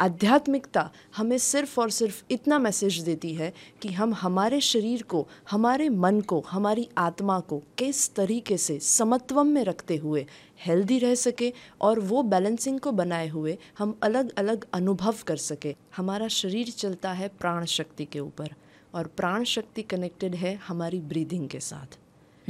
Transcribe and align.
आध्यात्मिकता 0.00 0.90
हमें 1.16 1.36
सिर्फ़ 1.38 1.80
और 1.80 1.90
सिर्फ़ 1.90 2.22
इतना 2.30 2.58
मैसेज 2.58 2.98
देती 2.98 3.34
है 3.34 3.52
कि 3.82 3.88
हम 3.88 4.14
हमारे 4.14 4.60
शरीर 4.60 5.02
को, 5.02 5.26
हमारे 5.50 5.88
मन 5.88 6.20
को, 6.20 6.40
हमारी 6.50 6.88
आत्मा 6.98 7.38
को 7.40 7.62
किस 7.78 8.14
तरीके 8.14 8.56
से 8.56 8.78
समत्वम 8.78 9.46
में 9.46 9.64
रखते 9.64 9.96
हुए 9.96 10.26
हेल्दी 10.66 10.98
रह 10.98 11.14
सके 11.14 11.52
और 11.80 12.00
वो 12.00 12.22
बैलेंसिंग 12.22 12.80
को 12.80 12.92
बनाए 12.92 13.28
हुए 13.28 13.58
हम 13.78 13.98
अलग 14.02 14.32
अलग 14.38 14.66
अनुभव 14.72 15.16
कर 15.26 15.36
सके। 15.36 15.76
हमारा 15.96 16.28
शरीर 16.28 16.70
चलता 16.70 17.12
है 17.12 17.28
प्राण 17.40 17.64
शक्ति 17.64 18.04
के 18.04 18.20
ऊपर 18.20 18.54
और 18.94 19.06
प्राण 19.06 19.44
शक्ति 19.44 19.82
कनेक्टेड 19.82 20.34
है 20.34 20.54
हमारी 20.68 21.00
ब्रीदिंग 21.00 21.48
के 21.48 21.60
साथ। 21.60 21.98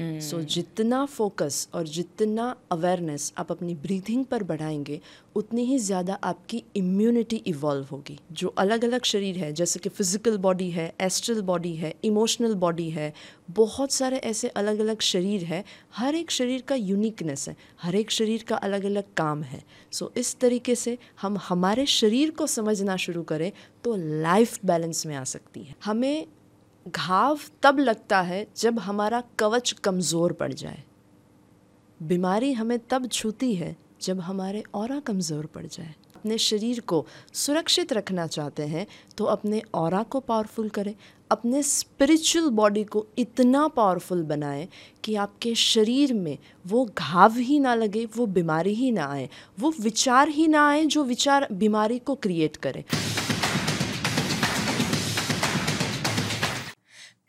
सो 0.00 0.36
hmm. 0.36 0.44
so, 0.44 0.52
जितना 0.54 1.04
फोकस 1.06 1.68
और 1.74 1.88
जितना 1.88 2.44
अवेयरनेस 2.72 3.32
आप 3.38 3.50
अपनी 3.52 3.74
ब्रीथिंग 3.74 4.24
पर 4.24 4.42
बढ़ाएँगे 4.42 5.00
उतनी 5.36 5.64
ही 5.64 5.78
ज़्यादा 5.78 6.14
आपकी 6.24 6.62
इम्यूनिटी 6.76 7.36
इवॉल्व 7.36 7.86
होगी। 7.92 8.18
जो 8.32 8.48
अलग 8.48 8.84
अलग 8.84 9.04
शरीर 9.04 9.38
है 9.38 9.52
जैसे 9.52 9.80
कि 9.80 9.88
फ़िज़िकल 9.88 10.38
बॉडी 10.38 10.70
है 10.70 10.92
एस्ट्रल 11.00 11.41
बॉडी 11.42 11.74
है 11.77 11.94
इमोशनल 12.05 12.55
बॉडी 12.55 12.88
है 12.91 13.12
बहुत 13.50 13.92
सारे 13.92 14.16
ऐसे 14.16 14.48
अलग 14.48 14.78
अलग 14.78 15.00
शरीर 15.00 15.44
है। 15.44 15.64
हर 15.94 16.14
एक 16.14 16.30
शरीर 16.30 16.62
का 16.62 16.74
यूनिकनेस 16.74 17.48
है 17.48 17.56
हर 17.82 17.94
एक 17.94 18.10
शरीर 18.10 18.44
का 18.48 18.56
अलग 18.56 18.84
अलग 18.84 19.14
काम 19.16 19.42
है। 19.42 19.62
सो 19.92 20.05
so, 20.06 20.19
इस 20.19 20.38
तरीके 20.41 20.74
से 20.74 20.98
हम 21.20 21.38
हमारे 21.48 21.86
शरीर 21.86 22.30
को 22.30 22.46
समझना 22.46 22.96
शुरू 22.96 23.22
करें 23.22 23.50
तो 23.84 23.96
लाइफ 24.22 24.58
बैलेंस 24.64 25.06
में 25.06 25.16
आ 25.16 25.24
सकती 25.24 25.62
है। 25.62 25.74
हमें 25.84 26.27
घाव 26.87 27.39
तब 27.62 27.79
लगता 27.79 28.20
है 28.20 28.47
जब 28.57 28.79
हमारा 28.79 29.23
कवच 29.39 29.73
कमज़ोर 29.84 30.33
पड़ 30.33 30.52
जाए। 30.52 30.83
बीमारी 32.01 32.53
हमें 32.53 32.79
तब 32.91 33.06
छूती 33.09 33.55
है 33.55 33.77
जब 34.03 34.20
हमारे 34.20 34.62
और 34.75 34.98
कमज़ोर 35.01 35.47
पड़ 35.47 35.66
जाए। 35.66 35.95
अपने 36.16 36.37
शरीर 36.39 36.80
को 36.80 37.05
सुरक्षित 37.34 37.93
रखना 37.93 38.27
चाहते 38.27 38.62
हैं 38.62 38.87
तो 39.19 39.25
अपने 39.27 39.62
और 39.75 40.03
को 40.03 40.20
पावरफुल 40.20 40.69
करें। 40.69 40.95
अपने 41.31 41.62
स्पिरिचुअल 41.62 42.48
बॉडी 42.50 42.84
को 42.84 43.06
इतना 43.19 43.67
पावरफुल 43.69 44.22
बनाएँ 44.22 44.67
कि 45.05 45.15
आपके 45.17 45.55
शरीर 45.55 46.12
में 46.15 46.37
वो 46.65 46.84
घाव 46.98 47.37
ही 47.39 47.59
ना 47.61 47.75
लगे, 47.75 48.05
वो 48.06 48.27
बीमारी 48.28 48.75
ही 48.75 48.91
ना 48.92 49.06
आए, 49.06 49.28
वो 49.61 49.72
विचार 49.81 50.28
ही 50.28 50.47
ना 50.48 50.69
आए 50.69 50.84
जो 50.87 51.05
विचार 51.05 51.48
बीमारी 51.53 51.98
को 51.98 52.15
क्रिएट 52.17 52.56
करें। 52.56 52.83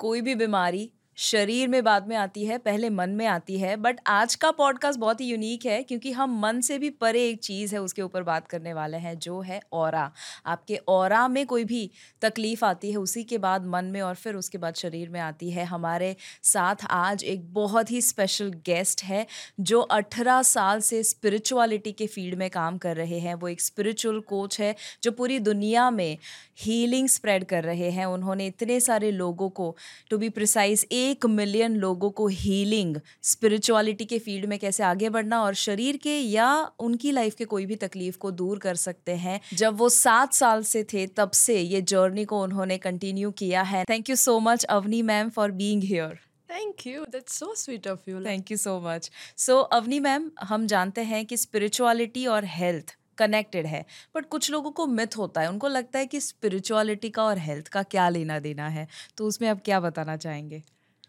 कोई 0.02 0.22
भी 0.22 0.36
बीमारी 0.36 0.84
शरीर 1.18 1.68
में 1.68 1.84
बाद 1.84 2.08
में 2.08 2.16
आती 2.16 2.46
है, 2.46 2.58
पहले 2.58 2.90
मन 2.90 3.10
में 3.10 3.26
आती 3.26 3.58
है 3.60 3.76
बट 3.76 4.00
आज 4.08 4.36
का 4.36 4.52
पॉडकास्ट 4.52 5.00
बहुत 5.00 5.22
ही 5.22 5.26
यूनिक 5.26 5.66
है, 5.66 5.82
क्योंकि 5.84 6.12
हम 6.12 6.40
मन 6.42 6.62
से 6.62 6.78
भी 6.80 6.90
परे 6.90 7.28
एक 7.30 7.40
चीज़ 7.40 7.76
है, 7.76 7.82
उसके 7.82 8.02
ऊपर 8.02 8.24
बात 8.24 8.48
करने 8.48 8.74
वाले 8.74 8.98
हैं, 8.98 9.18
जो 9.20 9.40
है 9.42 9.60
और 9.74 9.96
आपके 9.96 10.76
और 10.88 11.16
में 11.30 11.46
कोई 11.46 11.64
भी 11.64 11.90
तकलीफ़ 12.22 12.66
आती 12.66 12.92
है, 12.92 12.98
उसी 12.98 13.24
के 13.24 13.38
बाद 13.38 13.66
मन 13.66 13.86
में 13.86 14.02
और 14.02 14.16
फिर 14.16 14.36
उसके 14.36 14.58
बाद 14.58 14.76
शरीर 14.76 15.10
में 15.10 15.20
आती 15.20 15.52
है. 15.52 15.66
हमारे 15.66 16.16
साथ 16.44 16.86
आज 16.90 17.24
एक 17.24 17.54
बहुत 17.54 17.92
ही 17.92 18.02
स्पेशल 18.02 18.50
गेस्ट 18.66 19.04
है, 19.04 19.26
जो 19.60 19.80
अठारह 19.82 20.42
साल 20.44 20.82
से 20.82 21.04
स्पिरिचुअलिटी 21.04 21.92
के 21.92 22.08
फ़ील्ड 22.08 22.36
में 22.36 22.50
काम 22.50 22.78
कर 22.78 22.96
रहे 22.96 23.20
हैं. 23.20 23.34
वो 23.36 23.48
एक 23.48 23.62
स्पिरिचुअल 23.62 24.20
कोच 24.20 24.60
है, 24.60 24.76
जो 25.04 25.12
पूरी 25.12 25.40
दुनिया 25.40 25.90
में 25.92 26.18
हीलिंग 26.60 27.08
स्प्रेड 27.08 27.46
कर 27.46 27.64
रहे 27.64 27.90
हैं. 27.92 28.06
उन्होंने 28.06 28.46
इतने 28.48 28.80
सारे 28.80 29.12
लोगों 29.12 29.50
को 29.50 29.76
टू 30.10 30.18
बी 30.18 30.30
प्रिसाइज 30.30 30.86
एक 31.02 31.26
मिलियन 31.26 31.76
लोगों 31.76 32.10
को 32.12 32.28
हीलिंग 32.30 32.98
स्पिरिचुअलिटी 33.24 34.06
के 34.06 34.20
फ़ील्ड 34.20 34.46
में 34.46 34.58
कैसे 34.60 34.84
आगे 34.84 35.10
बढ़ना 35.10 35.42
और 35.44 35.54
शरीर 35.56 35.98
के 35.98 36.18
या 36.18 36.50
उनकी 36.80 37.12
लाइफ 37.12 37.36
के 37.36 37.46
कोई 37.46 37.66
भी 37.66 37.76
तकलीफ़ 37.78 38.18
को 38.18 38.32
दूर 38.32 38.60
कर 38.60 38.76
सकते 38.78 39.16
हैं। 39.18 39.40
जब 39.54 39.78
वो 39.78 39.90
सात 39.90 40.34
साल 40.34 40.64
से 40.64 40.84
थे 40.84 41.06
तब 41.08 41.32
से 41.36 41.60
ये 41.60 41.82
जर्नी 41.84 42.26
को 42.26 42.42
उन्होंने 42.44 42.78
कंटिन्यू 42.80 43.32
किया 43.32 43.62
है। 43.64 43.84
Thank 43.86 44.10
you 44.10 44.16
so 44.18 44.40
much 44.40 44.64
Avni 44.66 45.02
ma'am 45.02 45.30
for 45.30 45.52
being 45.54 45.84
here 45.84 46.20
thank 46.50 46.88
you 46.88 47.06
that's 47.06 47.34
so 47.34 47.54
sweet 47.56 47.88
of 47.88 48.10
you 48.10 48.24
thank 48.26 48.52
you 48.52 48.58
so 48.58 48.80
much 48.80 49.10
so 49.38 49.60
Avni 49.74 50.00
ma'am 50.00 50.32
हम 50.42 50.68
जानते 50.68 51.02
हैं 51.04 51.26
कि 51.26 51.38
स्पिरिचुअलिटी 51.38 52.26
और 52.28 52.46
हेल्थ 52.46 52.96
कनेक्टेड 53.18 53.66
है 53.66 53.86
बट 54.16 54.26
कुछ 54.26 54.50
लोगों 54.52 54.72
को 54.72 54.86
मिथ 54.88 55.18
होता 55.18 55.42
है। 55.42 55.50
उनको 55.50 55.68
लगता 55.68 56.00
है 56.00 56.06
कि 56.06 56.20
स्पिरिचुअलिटी 56.22 57.10
का 57.10 57.24
और 57.24 57.38
हेल्थ 57.38 57.68
का 57.68 57.84
क्या 57.86 58.10
लेना 58.10 58.40
देना 58.40 58.68
है। 58.70 58.88
तो 59.18 59.28
उसमें 59.28 59.48
आप 59.50 59.62
क्या 59.66 59.80
बताना 59.80 60.16
चाहेंगे? 60.18 60.62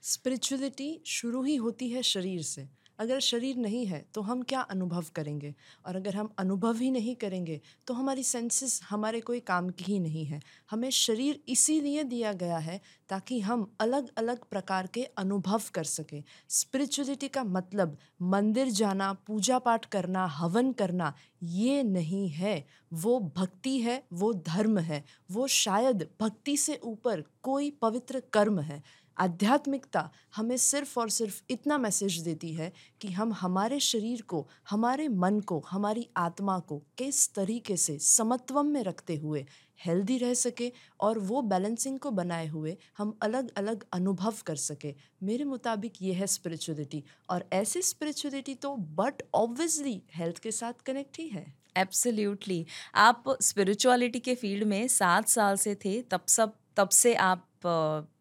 स्पिरिचुअलिटी 0.03 1.01
शुरू 1.07 1.43
ही 1.43 1.57
होती 1.57 1.89
है 1.89 2.03
शरीर 2.03 2.43
से। 2.43 2.69
अगर 2.99 3.21
शरीर 3.21 3.57
नहीं 3.57 3.85
है 3.87 4.05
तो 4.15 4.21
हम 4.21 4.43
क्या 4.43 4.61
अनुभव 4.61 5.05
करेंगे? 5.15 5.55
और 5.87 5.97
अगर 5.97 6.15
हम 6.15 6.29
अनुभव 6.39 6.77
ही 6.77 6.91
नहीं 6.91 7.15
करेंगे 7.17 7.61
तो 7.87 7.95
हमारी 7.95 8.23
सेंसेस 8.23 8.81
हमारे 8.89 9.21
कोई 9.21 9.41
काम 9.41 9.71
की 9.71 9.85
ही 9.85 9.99
नहीं 9.99 10.25
है। 10.25 10.41
हमें 10.71 10.89
शरीर 10.91 11.41
इसीलिए 11.49 12.05
दिया 12.05 12.33
गया 12.33 12.59
है 12.59 12.81
ताकि 13.09 13.41
हम 13.41 13.71
अलग 13.81 14.11
अलग 14.19 14.45
प्रकार 14.45 14.87
के 14.87 15.05
अनुभव 15.05 15.63
कर 15.75 15.85
सकें। 15.85 16.23
स्पिरिचुअलिटी 16.49 17.29
का 17.29 17.45
मतलब 17.45 17.97
मंदिर 18.23 18.69
जाना 18.71 19.13
पूजा 19.27 19.59
पाठ 19.59 19.85
करना, 19.85 20.27
हवन 20.27 20.73
करना, 20.73 21.15
ये 21.43 21.83
नहीं 21.83 22.29
है। 22.29 22.65
वो 22.93 23.19
भक्ति 23.37 23.79
है, 23.79 24.03
वो 24.13 24.33
धर्म 24.47 24.79
है। 24.79 25.05
वो 25.31 25.47
शायद 25.47 26.09
भक्ति 26.21 26.57
से 26.57 26.81
ऊपर 26.85 27.25
कोई 27.43 27.71
पवित्र 27.83 28.21
कर्म 28.33 28.61
है। 28.61 28.83
आध्यात्मिकता 29.19 30.11
हमें 30.37 30.57
सिर्फ़ 30.57 30.99
और 31.01 31.11
सिर्फ़ 31.11 31.41
इतना 31.51 31.79
मैसेज 31.79 32.19
देती 32.19 32.53
है 32.53 32.73
कि 33.01 33.09
हम 33.09 33.33
हमारे 33.33 33.81
शरीर 33.81 34.23
को, 34.23 34.49
हमारे 34.71 35.09
मन 35.09 35.41
को, 35.41 35.59
हमारी 35.71 36.09
आत्मा 36.17 36.59
को 36.59 36.79
किस 36.99 37.33
तरीके 37.35 37.77
से 37.77 37.99
समत्वम 37.99 38.67
में 38.67 38.83
रखते 38.85 39.17
हुए 39.17 39.45
हेल्दी 39.81 40.17
रह 40.19 40.35
सके 40.35 40.71
और 41.01 41.19
वो 41.19 41.41
बैलेंसिंग 41.43 41.99
को 41.99 42.11
बनाए 42.11 42.47
हुए 42.49 42.77
हम 42.99 43.17
अलग 43.23 43.51
अलग 43.57 43.85
अनुभव 43.93 44.35
कर 44.47 44.57
सके। 44.57 44.95
मेरे 45.23 45.45
मुताबिक 45.45 46.03
ये 46.03 46.13
है 46.13 46.27
स्पिरिचुअलिटी 46.27 47.03
और 47.31 47.49
ऐसी 47.53 47.83
स्पिरिचुअलिटी 47.83 48.55
तो 48.55 48.75
बट 48.77 49.23
ऑब्वियसली 49.35 50.01
हेल्थ 50.15 50.39
के 50.39 50.53
साथ 50.53 50.83
कनेक्ट 50.87 51.19
ही 51.19 51.29
है। 51.29 51.47
एब्सोल्युटली 51.77 52.65
आप 52.95 53.25
स्पिरिचुअलिटी 53.43 54.21
के 54.21 54.35
फ़ील्ड 54.35 54.65
में 54.65 54.87
सात 54.89 55.29
साल 55.29 55.57
से 55.57 55.75
थे, 55.75 56.01
तब 56.03 56.25
सब 56.29 56.55
तब 56.77 56.89
से 56.89 57.15
आप 57.15 57.49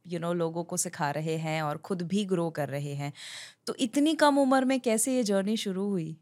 यू 0.07 0.19
नो 0.19 0.33
लोगों 0.33 0.63
को 0.63 0.77
सिखा 0.77 1.09
रहे 1.11 1.35
हैं 1.37 1.61
और 1.61 1.77
खुद 1.77 2.01
भी 2.01 2.25
ग्रो 2.25 2.49
कर 2.49 2.69
रहे 2.69 2.93
हैं। 2.95 3.13
तो 3.67 3.75
इतनी 3.79 4.13
कम 4.15 4.37
उम्र 4.39 4.65
में 4.65 4.79
कैसे 4.79 5.15
ये 5.15 5.23
जर्नी 5.23 5.57
शुरू 5.57 5.89
हुई? 5.89 6.17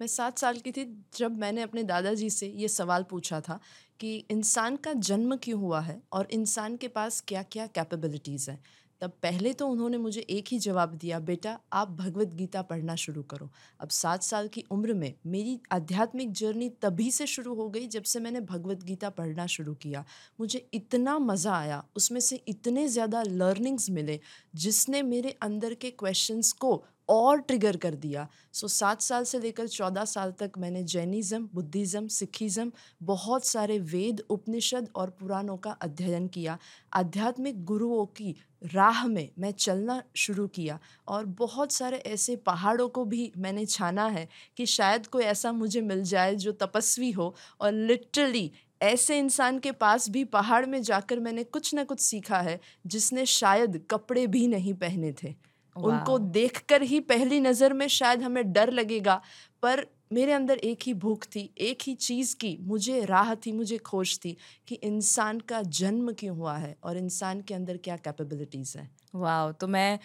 मैं 0.00 0.06
सात 0.08 0.38
साल 0.38 0.58
की 0.58 0.72
थी 0.72 0.84
जब 1.16 1.38
मैंने 1.38 1.62
अपने 1.62 1.82
दादाजी 1.84 2.30
से 2.30 2.46
ये 2.48 2.68
सवाल 2.68 3.02
पूछा 3.02 3.40
था 3.40 3.60
कि 4.00 4.16
इंसान 4.30 4.76
का 4.76 4.92
जन्म 4.92 5.36
क्यों 5.36 5.60
हुआ 5.60 5.80
है 5.80 6.02
और 6.12 6.28
इंसान 6.32 6.76
के 6.76 6.88
पास 6.88 7.20
क्या 7.28 7.42
क्या 7.42 7.66
कैपेबिलिटीज़ 7.66 8.50
हैं? 8.50 8.60
तब 9.00 9.12
पहले 9.22 9.52
तो 9.52 9.66
उन्होंने 9.68 9.98
मुझे 9.98 10.20
एक 10.20 10.48
ही 10.48 10.58
जवाब 10.58 10.94
दिया 10.94 11.18
बेटा 11.22 11.58
आप 11.72 11.90
भगवत 11.92 12.34
गीता 12.34 12.62
पढ़ना 12.62 12.94
शुरू 12.96 13.22
करो। 13.24 13.50
अब 13.80 13.88
सात 13.90 14.22
साल 14.22 14.48
की 14.48 14.64
उम्र 14.70 14.94
में 14.94 15.12
मेरी 15.26 15.58
आध्यात्मिक 15.72 16.32
जर्नी 16.32 16.68
तभी 16.82 17.10
से 17.10 17.26
शुरू 17.26 17.54
हो 17.54 17.68
गई 17.68 17.86
जब 17.88 18.02
से 18.04 18.20
मैंने 18.20 18.40
भगवत 18.42 18.82
गीता 18.84 19.10
पढ़ना 19.10 19.46
शुरू 19.48 19.74
किया। 19.76 20.04
मुझे 20.38 20.66
इतना 20.74 21.18
मज़ा 21.20 21.54
आया 21.54 21.82
उसमें 21.96 22.20
से 22.20 22.42
इतने 22.48 22.88
ज़्यादा 22.88 23.22
लर्निंग्स 23.24 23.90
मिले 23.90 24.18
जिसने 24.56 25.02
मेरे 25.04 25.36
अंदर 25.42 25.74
के 25.74 25.90
क्वेश्चंस 25.92 26.52
को 26.54 26.82
और 27.08 27.40
ट्रिगर 27.40 27.76
कर 27.76 27.94
दिया। 27.94 28.26
सो 28.52 28.66
so, 28.66 28.72
सात 28.72 29.00
साल 29.02 29.24
से 29.24 29.38
लेकर 29.40 29.66
चौदह 29.68 30.04
साल 30.04 30.30
तक 30.32 30.52
मैंने 30.58 30.82
जैनिज़्म 30.84 31.48
बुद्धिज़्म 31.54 32.06
सिखिज़्म 32.08 32.70
बहुत 33.02 33.44
सारे 33.44 33.78
वेद 33.78 34.22
उपनिषद 34.30 34.88
और 34.96 35.10
पुराणों 35.10 35.56
का 35.56 35.70
अध्ययन 35.82 36.28
किया। 36.28 36.56
आध्यात्मिक 36.92 37.64
गुरुओं 37.64 38.04
की 38.06 38.34
राह 38.64 39.06
में 39.06 39.30
मैं 39.38 39.50
चलना 39.52 40.02
शुरू 40.16 40.46
किया 40.48 40.78
और 41.08 41.24
बहुत 41.26 41.72
सारे 41.72 41.96
ऐसे 42.06 42.36
पहाड़ों 42.36 42.88
को 42.88 43.04
भी 43.04 43.32
मैंने 43.36 43.64
छाना 43.66 44.06
है 44.06 44.28
कि 44.56 44.66
शायद 44.66 45.06
कोई 45.06 45.24
ऐसा 45.24 45.52
मुझे 45.52 45.80
मिल 45.80 46.02
जाए 46.02 46.34
जो 46.34 46.52
तपस्वी 46.52 47.10
हो 47.10 47.34
और 47.60 47.72
लिटरली 47.72 48.50
ऐसे 48.82 49.18
इंसान 49.18 49.58
के 49.58 49.72
पास 49.72 50.08
भी 50.10 50.24
पहाड़ 50.24 50.64
में 50.66 50.82
जाकर 50.82 51.20
मैंने 51.20 51.44
कुछ 51.44 51.74
ना 51.74 51.84
कुछ 51.84 52.00
सीखा 52.00 52.38
है 52.40 52.60
जिसने 52.86 53.26
शायद 53.26 53.84
कपड़े 53.90 54.26
भी 54.26 54.46
नहीं 54.48 54.74
पहने 54.74 55.12
थे। 55.22 55.34
उनको 55.76 56.18
देखकर 56.18 56.82
ही 56.82 57.00
पहली 57.00 57.40
नज़र 57.40 57.72
में 57.72 57.86
शायद 57.88 58.22
हमें 58.22 58.52
डर 58.52 58.70
लगेगा 58.72 59.20
पर 59.62 59.86
मेरे 60.10 60.32
अंदर 60.32 60.58
एक 60.58 60.82
ही 60.82 60.94
भूख 60.94 61.24
थी, 61.24 61.50
एक 61.58 61.78
ही 61.82 61.94
चीज़ 61.94 62.34
की 62.36 62.56
मुझे 62.60 63.04
राह 63.04 63.34
थी, 63.34 63.52
मुझे 63.52 63.78
खोज 63.78 64.18
थी 64.24 64.36
कि 64.68 64.74
इंसान 64.74 65.40
का 65.40 65.62
जन्म 65.62 66.12
क्यों 66.12 66.36
हुआ 66.36 66.56
है 66.56 66.76
और 66.84 66.96
इंसान 66.96 67.40
के 67.40 67.54
अंदर 67.54 67.76
क्या 67.76 67.96
कैपेबिलिटीज़ 67.96 68.78
हैं। 68.78 68.90
वाह 69.14 69.50
तो 69.52 69.66
मैं 69.66 69.98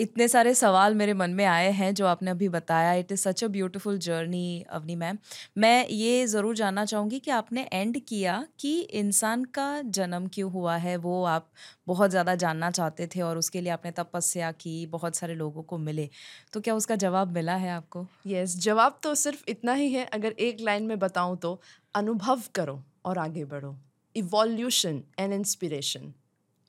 इतने 0.00 0.26
सारे 0.28 0.54
सवाल 0.54 0.94
मेरे 0.94 1.14
मन 1.14 1.30
में 1.30 1.44
आए 1.44 1.70
हैं 1.72 1.92
जो 1.94 2.06
आपने 2.06 2.30
अभी 2.30 2.48
बताया। 2.48 2.92
It 2.94 3.12
is 3.12 3.20
such 3.20 3.42
a 3.44 3.48
beautiful 3.48 3.98
journey 3.98 4.64
Avni 4.70 4.96
ma'am. 4.96 5.18
मैं 5.58 5.86
ये 5.88 6.26
ज़रूर 6.26 6.54
जानना 6.56 6.84
चाहूँगी 6.84 7.18
कि 7.18 7.30
आपने 7.30 7.66
एंड 7.72 7.98
किया 8.08 8.36
कि 8.60 8.78
इंसान 8.80 9.44
का 9.54 9.80
जन्म 9.90 10.26
क्यों 10.34 10.50
हुआ 10.52 10.76
है 10.76 10.96
वो 10.98 11.22
आप 11.24 11.48
बहुत 11.86 12.10
ज़्यादा 12.10 12.34
जानना 12.34 12.70
चाहते 12.70 13.06
थे 13.06 13.20
और 13.20 13.38
उसके 13.38 13.60
लिए 13.60 13.72
आपने 13.72 13.90
तपस्या 13.92 14.50
की 14.54 14.74
बहुत 14.86 15.16
सारे 15.16 15.34
लोगों 15.34 15.62
को 15.62 15.78
मिले। 15.78 16.08
तो 16.52 16.60
क्या 16.60 16.74
उसका 16.74 16.96
जवाब 16.96 17.32
मिला 17.32 17.54
है 17.54 17.70
आपको? 17.70 18.06
यस 18.26 18.50
yes, 18.50 18.62
जवाब 18.62 18.98
तो 19.02 19.14
सिर्फ़ 19.14 19.44
इतना 19.48 19.72
ही 19.74 19.92
है। 19.92 20.04
अगर 20.04 20.32
एक 20.40 20.60
लाइन 20.60 20.86
में 20.86 20.98
बताऊँ 20.98 21.36
तो 21.36 21.60
अनुभव 21.94 22.42
करो 22.54 22.82
और 23.04 23.18
आगे 23.18 23.44
बढ़ो। 23.44 23.76
Evolution 24.16 25.02
and 25.18 25.32
inspiration 25.32 26.12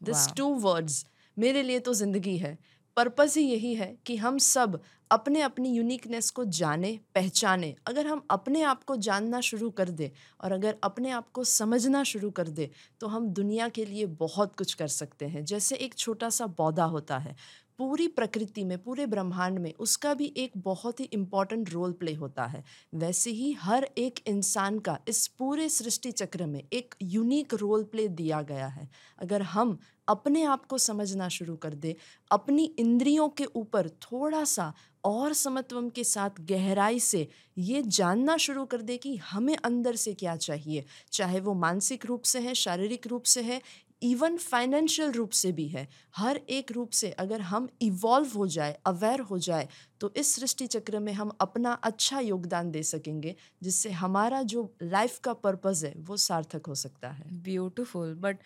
this 0.02 0.28
two 0.38 0.48
words 0.62 1.06
मेरे 1.38 1.62
लिए 1.64 1.80
तो 1.80 1.94
ज़िंदगी 1.94 2.38
है। 2.38 2.58
पर्पस 2.98 3.36
ही 3.38 3.44
यही 3.44 3.74
है 3.76 3.96
कि 4.06 4.16
हम 4.18 4.38
सब 4.38 4.80
अपने 5.12 5.42
अपनी 5.42 5.70
यूनिकनेस 5.70 6.30
को 6.32 6.44
जाने, 6.46 6.92
पहचाने। 7.16 7.74
अगर 7.88 8.08
हम 8.08 8.22
अपने 8.32 8.62
आप 8.64 8.84
को 8.84 8.96
जानना 8.98 9.42
शुरू 9.42 9.70
कर 9.72 9.90
दें 9.90 10.10
और 10.42 10.52
अगर 10.52 10.76
अपने 10.84 11.12
आप 11.12 11.30
को 11.32 11.44
समझना 11.44 12.04
शुरू 12.04 12.30
कर 12.32 12.48
दें 12.50 12.68
तो 13.02 13.08
हम 13.08 13.28
दुनिया 13.30 13.70
के 13.70 13.86
लिए 13.86 14.06
बहुत 14.18 14.56
कुछ 14.56 14.74
कर 14.74 14.88
सकते 14.88 15.26
हैं। 15.26 15.44
जैसे 15.46 15.76
एक 15.76 15.96
छोटा 15.96 16.30
सा 16.30 16.48
पौधा 16.48 16.86
होता 16.86 17.18
है। 17.18 17.36
पूरी 17.80 18.08
प्रकृति 18.08 18.64
में, 18.64 18.78
पूरे 18.84 19.06
ब्रह्मांड 19.06 19.60
में 19.60 19.74
उसका 19.74 20.14
भी 20.14 20.34
एक 20.38 20.52
बहुत 20.58 21.00
ही 21.00 21.06
इंपॉर्टेंट 21.06 21.70
रोल 21.70 21.92
प्ले 21.92 22.14
होता 22.14 22.46
है। 22.46 22.64
वैसे 22.94 23.32
ही 23.32 23.52
हर 23.52 23.90
एक 23.98 24.20
इंसान 24.28 24.80
का 24.80 25.00
इस 25.08 25.28
पूरे 25.28 25.70
सृष्टि 25.70 26.12
चक्र 26.12 26.46
में 26.46 26.64
एक 26.74 26.96
यूनिक 27.02 27.54
रोल 27.54 27.84
प्ले 27.84 28.08
दिया 28.08 28.42
गया 28.42 28.68
है। 28.68 28.90
अगर 29.20 29.42
हम 29.42 29.78
अपने 30.08 30.44
आप 30.44 30.66
को 30.66 30.78
समझना 30.78 31.30
शुरू 31.30 31.56
कर 31.56 31.74
दे, 31.74 31.96
अपनी 32.32 32.64
इंद्रियों 32.80 33.30
के 33.30 33.46
ऊपर 33.46 33.90
थोड़ा 33.90 34.44
सा 34.44 34.74
और 35.06 35.34
समत्वम 35.34 35.90
के 35.90 36.04
साथ 36.04 36.30
गहराई 36.42 37.00
से 37.00 37.28
ये 37.58 37.82
जानना 37.82 38.38
शुरू 38.38 38.66
कर 38.66 38.82
दे 38.82 38.98
कि 38.98 39.16
हमें 39.18 39.56
अंदर 39.58 39.96
से 39.96 40.14
क्या 40.14 40.36
चाहिए। 40.36 40.86
चाहे 41.12 41.40
वो 41.40 41.54
मानसिक 41.54 42.06
रूप 42.06 42.22
से 42.22 42.40
है, 42.40 42.54
शारीरिक 42.54 43.08
रूप 43.08 43.24
से 43.24 43.42
है 43.42 43.62
इवन 44.02 44.38
फाइनेंशियल 44.38 45.12
रूप 45.12 45.32
से 45.32 45.52
भी 45.52 45.68
है 45.68 45.88
हर 46.18 46.40
एक 46.50 46.72
रूप 46.72 46.90
से 46.92 47.10
अगर 47.12 47.42
हम 47.42 47.68
इवॉल्व 47.82 48.32
हो 48.36 48.48
जाए 48.48 48.78
अवेयर 48.86 49.20
हो 49.20 49.38
जाए 49.40 49.68
तो 50.02 50.14
इस 50.16 50.36
सृष्टि 50.36 50.68
चक्र 50.68 51.00
में 51.00 51.14
हम 51.14 51.32
अपना 51.42 51.74
अच्छा 51.84 52.20
योगदान 52.20 52.72
दे 52.72 52.84
सकेंगे 52.84 53.36
जिससे 53.64 53.92
हमारा 53.92 54.42
जो 54.44 54.70
लाइफ 54.84 55.20
का 55.20 55.34
पर्पज़ 55.34 55.86
है 55.86 55.94
वो 55.98 56.18
सार्थक 56.18 56.68
हो 56.68 56.76
सकता 56.76 57.10
है। 57.10 57.42
ब्यूटिफुल 57.44 58.14
बट 58.14 58.38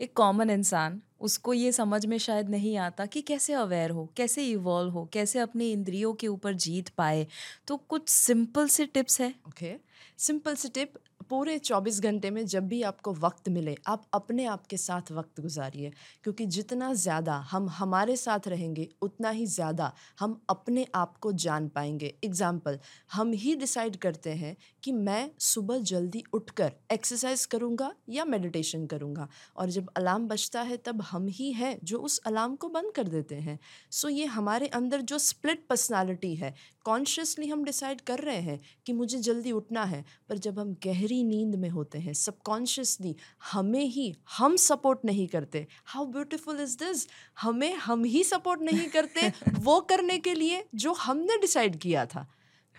एक 0.00 0.12
कॉमन 0.16 0.50
इंसान 0.50 1.00
उसको 1.20 1.52
ये 1.54 1.72
समझ 1.72 2.04
में 2.06 2.18
शायद 2.18 2.48
नहीं 2.50 2.76
आता 2.76 3.06
कि 3.06 3.20
कैसे 3.22 3.52
अवेयर 3.52 3.90
हो 3.90 4.08
कैसे 4.16 4.46
इवॉल्व 4.46 4.90
हो 4.90 5.04
कैसे 5.12 5.38
अपनी 5.38 5.70
इंद्रियों 5.72 6.12
के 6.14 6.28
ऊपर 6.28 6.54
जीत 6.54 6.88
पाए। 6.88 7.26
तो 7.66 7.76
कुछ 7.76 8.08
सिंपल 8.08 8.68
से 8.68 8.86
टिप्स 8.86 9.20
है। 9.20 9.34
ओके 9.48 9.74
सिंपल 10.18 10.54
सी 10.54 10.68
टिप 10.68 10.94
पूरे 11.34 11.58
24 11.58 11.98
घंटे 12.00 12.30
में 12.30 12.44
जब 12.46 12.66
भी 12.68 12.80
आपको 12.82 13.12
वक्त 13.12 13.48
मिले, 13.48 13.74
आप 13.86 14.02
अपने 14.14 14.44
आप 14.46 14.66
के 14.66 14.76
साथ 14.76 15.10
वक्त 15.12 15.40
गुजारिए। 15.40 15.90
क्योंकि 16.24 16.44
जितना 16.46 16.92
ज़्यादा 16.94 17.36
हम 17.50 17.68
हमारे 17.68 18.16
साथ 18.16 18.46
रहेंगे, 18.48 18.88
उतना 19.02 19.30
ही 19.30 19.46
ज़्यादा 19.46 19.92
हम 20.20 20.40
अपने 20.50 20.86
आप 20.94 21.16
को 21.16 21.32
जान 21.34 21.68
पाएँगे। 21.68 22.12
एग्ज़ाम्पल 22.24 22.78
हम 23.12 23.32
ही 23.32 23.54
डिसाइड 23.56 23.96
करते 23.96 24.30
हैं 24.32 24.56
कि 24.82 24.92
मैं 24.92 25.30
सुबह 25.38 25.78
जल्दी 25.82 26.22
उठकर 26.34 26.72
एक्सरसाइज 26.92 27.44
करूँगा 27.46 27.90
या 28.08 28.24
मेडिटेशन 28.24 28.86
करूँगा। 28.86 29.28
और 29.56 29.70
जब 29.70 29.90
अलार्म 29.96 30.28
बजता 30.28 30.62
है, 30.62 30.76
तब 30.76 31.02
हम 31.02 31.26
ही 31.30 31.50
हैं 31.52 31.78
जो 31.84 31.98
उस 32.00 32.18
अलार्म 32.26 32.54
को 32.56 32.68
बंद 32.68 32.92
कर 32.92 33.08
देते 33.08 33.34
हैं। 33.40 33.58
सो 33.92 34.08
ये 34.08 34.24
हमारे 34.26 34.66
अंदर 34.74 35.00
जो 35.02 35.18
स्प्लिट 35.20 35.66
पर्सनालिटी 35.68 36.34
है 36.36 36.54
कॉन्शियसली 36.84 37.46
हम 37.48 37.64
डिसाइड 37.64 38.00
कर 38.00 38.18
रहे 38.18 38.40
हैं 38.40 38.60
कि 38.86 38.92
मुझे 38.92 39.18
जल्दी 39.20 39.52
उठना 39.52 39.84
है, 39.84 40.04
पर 40.28 40.38
जब 40.38 40.58
हम 40.58 40.74
गहरी 40.84 41.22
नींद 41.24 41.54
में 41.54 41.68
होते 41.68 41.98
हैं 41.98 42.12
सबकॉन्शियसली 42.12 43.16
हमें 43.52 43.84
ही 43.84 44.14
हम 44.38 44.56
सपोर्ट 44.56 44.98
नहीं 45.04 45.28
करते। 45.28 45.66
हाउ 45.84 46.06
ब्यूटिफुल 46.06 46.60
इज़ 46.60 46.76
दिस 46.78 47.08
हमें 47.40 47.74
हम 47.74 48.04
ही 48.04 48.24
सपोर्ट 48.24 48.62
नहीं 48.62 48.88
करते 48.88 49.32
वो 49.58 49.80
करने 49.80 50.18
के 50.18 50.34
लिए 50.34 50.64
जो 50.74 50.92
हमने 50.92 51.38
डिसाइड 51.40 51.76
किया 51.76 52.06
था। 52.06 52.26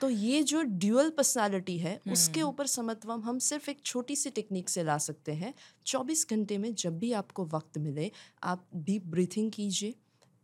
तो 0.01 0.09
ये 0.09 0.43
जो 0.43 0.61
ड्यूअल 0.61 1.09
पर्सनालिटी 1.09 1.77
है 1.77 2.01
hmm. 2.01 2.13
उसके 2.13 2.41
ऊपर 2.41 2.67
समत्वम 2.67 3.21
हम 3.21 3.39
सिर्फ़ 3.39 3.69
एक 3.69 3.81
छोटी 3.85 4.15
सी 4.15 4.29
टेक्निक 4.29 4.69
से 4.69 4.83
ला 4.83 4.97
सकते 4.97 5.31
हैं। 5.31 5.53
24 5.85 6.29
घंटे 6.29 6.57
में 6.57 6.75
जब 6.75 6.99
भी 6.99 7.11
आपको 7.11 7.45
वक्त 7.45 7.77
मिले 7.77 8.11
आप 8.43 8.67
डीप 8.75 9.05
ब्रीथिंग 9.05 9.51
कीजिए। 9.51 9.93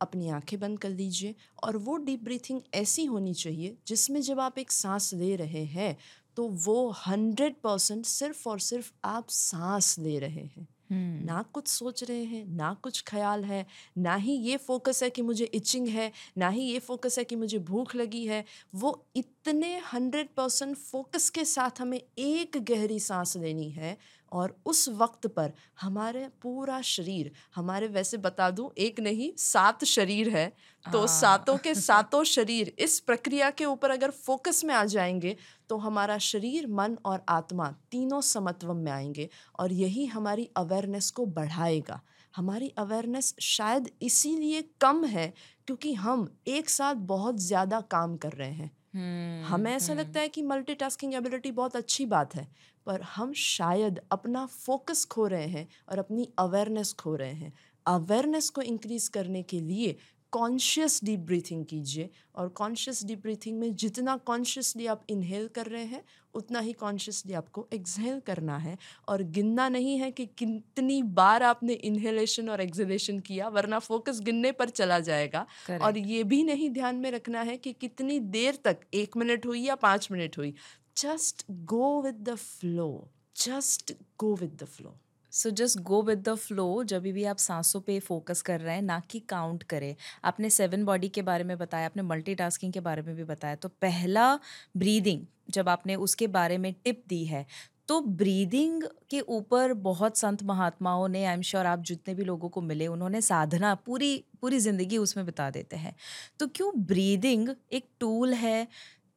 अपनी 0.01 0.29
आँखें 0.29 0.59
बंद 0.59 0.79
कर 0.79 0.89
लीजिए 0.89 1.35
और 1.63 1.77
वो 1.77 1.97
डीप 1.97 2.23
ब्रीथिंग 2.23 2.61
ऐसी 2.73 3.05
होनी 3.05 3.33
चाहिए 3.33 3.77
जिसमें 3.87 4.21
जब 4.21 4.39
आप 4.39 4.57
एक 4.57 4.71
सांस 4.71 5.13
ले 5.13 5.35
रहे 5.35 5.63
हैं 5.65 5.95
तो 6.37 6.47
वो 6.65 6.89
हंड्रेड 7.07 7.55
परसेंट 7.63 8.05
सिर्फ़ 8.05 8.49
और 8.49 8.59
सिर्फ़ 8.59 8.91
आप 9.05 9.29
सांस 9.29 9.95
ले 9.99 10.19
रहे 10.19 10.45
हैं 10.45 10.67
Hmm. 10.91 11.25
ना 11.25 11.41
कुछ 11.53 11.67
सोच 11.67 12.03
रहे 12.03 12.23
हैं 12.23 12.45
ना 12.47 12.73
कुछ 12.73 13.01
ख्याल 13.07 13.43
है 13.45 13.65
ना 13.97 14.15
ही 14.15 14.33
ये 14.33 14.57
फोकस 14.57 15.01
है 15.03 15.09
कि 15.09 15.21
मुझे 15.21 15.45
इचिंग 15.45 15.87
है 15.87 16.11
ना 16.37 16.49
ही 16.49 16.61
ये 16.61 16.79
फोकस 16.79 17.17
है 17.19 17.23
कि 17.23 17.35
मुझे 17.35 17.59
भूख 17.59 17.95
लगी 17.95 18.25
है 18.25 18.43
वो 18.75 18.91
इतने 19.15 19.77
हंड्रेड 19.93 20.29
परसेंट 20.37 20.75
फोकस 20.77 21.29
के 21.29 21.45
साथ 21.45 21.81
हमें 21.81 22.01
एक 22.17 22.57
गहरी 22.63 22.99
सांस 22.99 23.37
लेनी 23.37 23.69
है 23.69 23.97
और 24.31 24.55
उस 24.65 24.87
वक्त 24.91 25.27
पर 25.27 25.51
हमारे 25.81 26.27
पूरा 26.41 26.81
शरीर 26.83 27.31
हमारे 27.55 27.87
वैसे 27.89 28.17
बता 28.19 28.49
दूँ 28.51 28.69
एक 28.77 28.99
नहीं 28.99 29.31
सात 29.37 29.83
शरीर 29.85 30.29
है। 30.29 30.47
तो 30.85 30.99
हाँ। 30.99 31.07
सातों 31.09 31.57
के 31.57 31.73
सातों 31.75 32.23
शरीर 32.25 32.73
इस 32.79 32.99
प्रक्रिया 32.99 33.49
के 33.51 33.65
ऊपर 33.65 33.91
अगर 33.91 34.11
फोकस 34.11 34.63
में 34.65 34.73
आ 34.75 34.83
जाएँगे 34.85 35.35
तो 35.69 35.77
हमारा 35.77 36.17
शरीर 36.19 36.67
मन 36.69 36.97
और 37.05 37.23
आत्मा 37.29 37.69
तीनों 37.91 38.21
समत्व 38.21 38.73
में 38.73 38.91
आएँगे 38.91 39.29
और 39.59 39.73
यही 39.73 40.05
हमारी 40.05 40.49
अवेयरनेस 40.57 41.09
को 41.11 41.25
बढ़ाएगा। 41.27 42.01
हमारी 42.33 42.69
अवेयरनेस 42.77 43.33
शायद 43.41 43.89
इसीलिए 44.01 44.61
कम 44.81 45.03
है 45.05 45.33
क्योंकि 45.67 45.93
हम 45.95 46.27
एक 46.47 46.69
साथ 46.69 46.95
बहुत 47.07 47.39
ज़्यादा 47.39 47.81
काम 47.91 48.15
कर 48.17 48.31
रहे 48.31 48.51
हैं। 48.51 48.71
हम्म, 48.93 49.43
हमें 49.45 49.71
ऐसा 49.71 49.93
लगता 49.93 50.19
है 50.19 50.27
कि 50.29 50.41
मल्टीटास्किंग 50.43 51.13
एबिलिटी 51.13 51.51
बहुत 51.51 51.75
अच्छी 51.75 52.05
बात 52.05 52.35
है 52.35 52.47
पर 52.87 53.01
हम 53.11 53.33
शायद 53.35 53.99
अपना 54.11 54.45
फोकस 54.47 55.03
खो 55.05 55.27
रहे 55.27 55.45
हैं 55.47 55.67
और 55.89 55.99
अपनी 55.99 56.27
अवेयरनेस 56.39 56.93
खो 56.93 57.15
रहे 57.15 57.33
हैं। 57.33 57.53
अवेयरनेस 57.85 58.49
को 58.49 58.61
इंक्रीज 58.63 59.07
करने 59.09 59.43
के 59.43 59.59
लिए 59.61 59.95
कॉन्शियस 60.31 60.99
डीप 61.03 61.19
ब्रीथिंग 61.19 61.65
कीजिए 61.65 62.09
और 62.35 62.49
कॉन्शियस 62.49 63.03
डीप 63.05 63.21
ब्रीथिंग 63.21 63.59
में 63.59 63.75
जितना 63.75 64.15
कॉन्शियसली 64.17 64.85
आप 64.87 65.03
इनहेल 65.09 65.47
कर 65.47 65.65
रहे 65.65 65.83
हैं 65.83 66.03
उतना 66.33 66.59
ही 66.59 66.73
कॉन्शियसली 66.73 67.33
आपको 67.33 67.67
एक्सहेल 67.73 68.19
करना 68.19 68.57
है। 68.57 68.77
और 69.09 69.23
गिनना 69.23 69.67
नहीं 69.69 69.97
है 69.99 70.11
कि 70.11 70.25
कितनी 70.37 71.01
बार 71.03 71.43
आपने 71.43 71.73
इनहेलेशन 71.73 72.49
और 72.49 72.61
एक्सहेलेशन 72.61 73.19
किया 73.19 73.47
वरना 73.47 73.79
फोकस 73.79 74.19
गिनने 74.19 74.51
पर 74.51 74.69
चला 74.69 74.99
जाएगा। 74.99 75.45
Correct. 75.65 75.83
और 75.83 75.97
ये 75.97 76.23
भी 76.23 76.43
नहीं 76.43 76.69
ध्यान 76.69 76.95
में 76.95 77.11
रखना 77.11 77.41
है 77.41 77.57
कि 77.57 77.73
कितनी 77.73 78.19
देर 78.19 78.59
तक 78.65 78.77
एक 78.93 79.17
मिनट 79.17 79.45
हुई 79.45 79.61
या 79.61 79.75
पाँच 79.75 80.07
मिनट 80.11 80.37
हुई 80.37 80.53
just 80.97 81.45
go 81.51 82.01
with 82.01 82.15
the 82.29 82.35
flow 82.35 83.09
just 83.35 83.93
go 84.19 84.35
with 84.35 84.57
the 84.63 84.65
flow 84.65 84.95
so 85.33 85.49
just 85.51 85.79
go 85.81 86.01
with 86.03 86.19
the 86.19 86.35
flow 86.37 86.83
जब 86.85 87.01
भी 87.03 87.23
आप 87.25 87.37
सांसों 87.39 87.81
पे 87.81 87.99
फोकस 88.01 88.41
कर 88.41 88.59
रहे 88.61 88.75
हैं, 88.75 88.81
ना 88.83 89.01
कि 89.09 89.19
काउंट 89.29 89.63
करें। 89.65 89.95
आपने 90.23 90.49
सेवन 90.51 90.85
बॉडी 90.85 91.09
के 91.09 91.21
बारे 91.23 91.43
में 91.43 91.57
बताया, 91.57 91.85
आपने 91.85 92.03
मल्टीटास्किंग 92.03 92.73
के 92.73 92.79
बारे 92.81 93.01
में 93.01 93.15
भी 93.15 93.23
बताया। 93.25 93.55
तो 93.57 93.69
पहला 93.71 94.33
ब्रीदिंग 94.77 95.25
जब 95.49 95.69
आपने 95.69 95.95
उसके 95.97 96.27
बारे 96.29 96.57
में 96.57 96.73
टिप 96.75 97.03
दी 97.09 97.23
है 97.25 97.45
तो 97.87 97.99
ब्रीदिंग 98.01 98.83
के 99.11 99.19
ऊपर 99.29 99.73
बहुत 99.85 100.17
संत 100.17 100.43
महात्माओं 100.43 101.07
ने 101.07 101.23
आई 101.25 101.33
एम 101.33 101.41
श्योर 101.41 101.65
आप 101.65 101.81
जितने 101.83 102.13
भी 102.15 102.23
लोगों 102.23 102.49
को 102.49 102.61
मिले, 102.61 102.87
उन्होंने 102.87 103.21
साधना 103.21 103.73
पूरी 103.77 104.23
पूरी 104.41 104.59
ज़िंदगी 104.59 104.97
उसमें 104.97 105.25
बिता 105.25 105.49
देते 105.49 105.75
हैं। 105.77 105.95
तो 106.39 106.47
क्यों 106.47 106.71
ब्रीदिंग 106.83 107.49
एक 107.71 107.87
टूल 107.99 108.33
है 108.35 108.67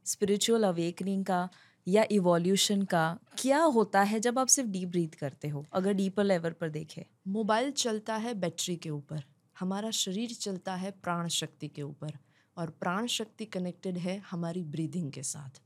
स्पिरिचुअल 0.07 0.65
अवेकनिंग 0.65 1.25
का? 1.25 1.49
या 1.89 2.07
इवोल्यूशन 2.11 2.83
का 2.83 3.19
क्या 3.39 3.63
होता 3.63 4.03
है 4.03 4.21
जब 4.21 4.39
आप 4.39 4.47
सिर्फ़ 4.47 4.71
डीप 4.71 4.89
ब्रीथ 4.89 5.09
करते 5.09 5.49
हो? 5.49 5.67
अगर 5.73 5.93
डीपर 5.93 6.25
लेवल 6.25 6.51
पर 6.51 6.69
देखें। 6.69 7.03
मोबाइल 7.29 7.71
चलता 7.71 8.17
है 8.17 8.35
बैटरी 8.35 8.77
के 8.77 8.91
ऊपर। 8.91 9.25
हमारा 9.59 9.91
शरीर 9.91 10.31
चलता 10.31 10.75
है 10.75 10.91
प्राण 10.91 11.29
शक्ति 11.29 11.69
के 11.69 11.83
ऊपर। 11.83 12.19
और 12.57 12.71
प्राण 12.71 13.07
शक्ति 13.07 13.45
कनेक्टेड 13.45 13.99
है 13.99 14.19
हमारी 14.19 14.63
ब्रीदिंग 14.63 15.13
के 15.13 15.23
साथ। 15.23 15.61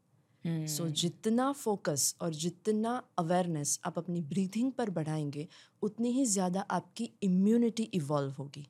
सो 0.46 0.84
hmm. 0.84 0.94
so, 0.94 1.00
जितना 1.00 1.52
फोकस 1.52 2.16
और 2.20 2.34
जितना 2.34 3.02
अवेयरनेस 3.18 3.80
आप 3.84 3.98
अपनी 3.98 4.20
ब्रीथिंग 4.20 4.72
पर 4.72 4.90
बढ़ाएँगे 4.90 5.48
उतनी 5.82 6.10
ही 6.10 6.25
ज़्यादा 6.25 6.60
आपकी 6.60 7.10
इम्यूनिटी 7.22 7.82
इवॉल्व 7.82 8.32
होगी। 8.32 8.66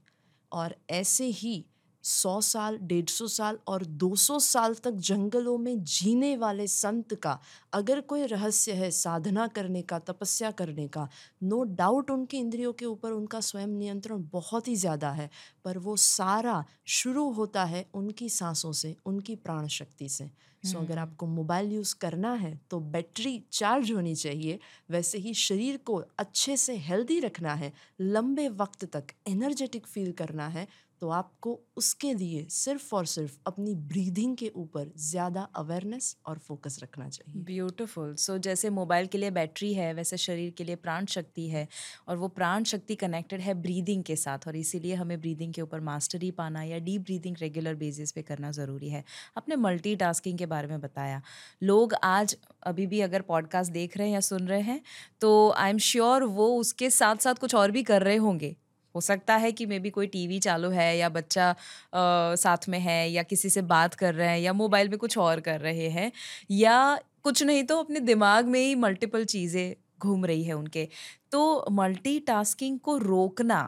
और 0.52 0.76
ऐसे 0.90 1.26
ही 1.26 1.66
सौ 2.04 2.40
साल 2.40 2.78
डेढ़ 2.82 3.08
सौ 3.10 3.26
साल 3.28 3.58
और 3.68 3.84
दो 3.96 4.14
सौ 4.16 4.38
साल 4.38 4.74
तक 4.74 4.90
जंगलों 5.08 5.56
में 5.58 5.82
जीने 5.84 6.36
वाले 6.36 6.66
संत 6.66 7.14
का 7.14 7.38
अगर 7.72 8.00
कोई 8.02 8.26
रहस्य 8.26 8.72
है 8.72 8.90
साधना 8.90 9.46
करने 9.48 9.82
का 9.82 9.98
तपस्या 10.00 10.50
करने 10.52 10.86
का 10.88 11.08
नो 11.42 11.62
डाउट 11.74 12.10
उनके 12.10 12.36
इंद्रियों 12.36 12.72
के 12.72 12.86
ऊपर 12.86 13.12
उनका 13.12 13.40
स्वयं 13.40 13.66
नियंत्रण 13.68 14.24
बहुत 14.32 14.68
ही 14.68 14.76
ज़्यादा 14.76 15.10
है। 15.10 15.30
पर 15.64 15.78
वो 15.78 15.96
सारा 15.98 16.64
शुरू 16.88 17.30
होता 17.32 17.64
है 17.64 17.86
उनकी 17.94 18.28
सांसों 18.30 18.72
से 18.72 18.96
उनकी 19.06 19.34
प्राण 19.36 19.66
शक्ति 19.68 20.08
से। 20.08 20.30
सो 20.64 20.76
so, 20.76 20.84
अगर 20.84 20.98
आपको 20.98 21.26
मोबाइल 21.26 21.72
यूज़ 21.72 21.94
करना 22.00 22.32
है 22.34 22.58
तो 22.70 22.78
बैटरी 22.92 23.42
चार्ज 23.52 23.90
होनी 23.92 24.14
चाहिए। 24.14 24.58
वैसे 24.90 25.18
ही 25.18 25.34
शरीर 25.36 25.76
को 25.86 26.02
अच्छे 26.18 26.56
से 26.56 26.76
हेल्दी 26.78 27.18
रखना 27.20 27.54
है 27.54 27.72
लंबे 28.00 28.48
वक्त 28.56 28.84
तक 28.86 29.12
एनर्जेटिक 29.28 29.86
फील 29.86 30.12
करना 30.12 30.46
है। 30.48 30.66
तो 31.02 31.08
आपको 31.10 31.58
उसके 31.76 32.12
लिए 32.14 32.46
सिर्फ़ 32.50 32.94
और 32.94 33.06
सिर्फ़ 33.06 33.36
अपनी 33.46 33.74
ब्रीदिंग 33.88 34.36
के 34.36 34.50
ऊपर 34.56 34.90
ज़्यादा 35.00 35.48
अवेयरनेस 35.56 36.16
और 36.26 36.38
फोकस 36.38 36.78
रखना 36.82 37.08
चाहिए। 37.08 37.42
ब्यूटिफुल 37.44 38.14
सो 38.16 38.32
so, 38.32 38.38
जैसे 38.38 38.70
मोबाइल 38.70 39.06
के 39.06 39.18
लिए 39.18 39.30
बैटरी 39.30 39.72
है 39.74 39.92
वैसे 39.94 40.16
शरीर 40.16 40.50
के 40.50 40.64
लिए 40.64 40.76
प्राण 40.78 41.06
शक्ति 41.06 41.48
है 41.48 41.66
और 42.08 42.16
वो 42.16 42.28
प्राण 42.30 42.64
शक्ति 42.64 42.94
कनेक्टेड 42.96 43.40
है 43.40 43.54
ब्रीदिंग 43.56 44.04
के 44.04 44.16
साथ 44.16 44.46
और 44.46 44.56
इसीलिए 44.56 44.94
हमें 44.94 45.20
ब्रीदिंग 45.20 45.54
के 45.54 45.62
ऊपर 45.62 45.80
मास्टरी 45.82 46.30
पाना 46.32 46.62
या 46.62 46.78
डीप 46.80 47.02
ब्रीदिंग 47.02 47.36
रेगुलर 47.40 47.74
बेसिस 47.76 48.12
पे 48.12 48.22
करना 48.22 48.50
ज़रूरी 48.52 48.88
है। 48.88 49.04
आपने 49.36 49.56
मल्टी 49.58 49.96
के 50.32 50.46
बारे 50.46 50.68
में 50.68 50.80
बताया। 50.80 51.20
लोग 51.62 51.94
आज 51.94 52.36
अभी 52.62 52.86
भी 52.86 53.00
अगर 53.00 53.22
पॉडकास्ट 53.22 53.72
देख 53.72 53.96
रहे 53.96 54.06
हैं 54.06 54.14
या 54.14 54.20
सुन 54.22 54.48
रहे 54.48 54.60
हैं 54.62 54.80
तो 55.20 55.50
आई 55.50 55.70
एम 55.70 55.78
श्योर 55.80 56.24
वो 56.24 56.48
उसके 56.56 56.90
साथ 56.92 57.16
साथ 57.18 57.34
कुछ 57.34 57.54
और 57.54 57.70
भी 57.70 57.82
कर 57.82 58.02
रहे 58.02 58.16
होंगे। 58.18 58.56
हो 58.98 59.00
सकता 59.02 59.36
है 59.38 59.52
कि 59.52 59.66
मे 59.66 59.78
बी 59.78 59.90
कोई 59.90 60.06
टीवी 60.08 60.38
चालू 60.40 60.70
है 60.70 60.96
या 60.98 61.08
बच्चा 61.10 61.48
आ, 61.50 61.54
साथ 62.36 62.68
में 62.68 62.78
है 62.80 62.98
या 63.10 63.22
किसी 63.24 63.50
से 63.50 63.62
बात 63.64 63.94
कर 63.94 64.14
रहे 64.14 64.28
हैं 64.28 64.38
या 64.40 64.52
मोबाइल 64.54 64.88
में 64.88 64.98
कुछ 64.98 65.18
और 65.18 65.40
कर 65.40 65.60
रहे 65.60 65.88
हैं 65.90 66.10
या 66.52 66.78
कुछ 67.24 67.42
नहीं 67.42 67.64
तो 67.64 67.78
अपने 67.78 68.00
दिमाग 68.02 68.46
में 68.46 68.60
ही 68.60 68.74
मल्टीपल 68.76 69.24
चीज़ें 69.26 69.74
घूम 70.00 70.24
रही 70.24 70.44
है 70.44 70.54
उनके। 70.54 70.88
तो 71.32 71.66
मल्टीटास्किंग 71.72 72.78
को 72.80 72.96
रोकना 72.98 73.60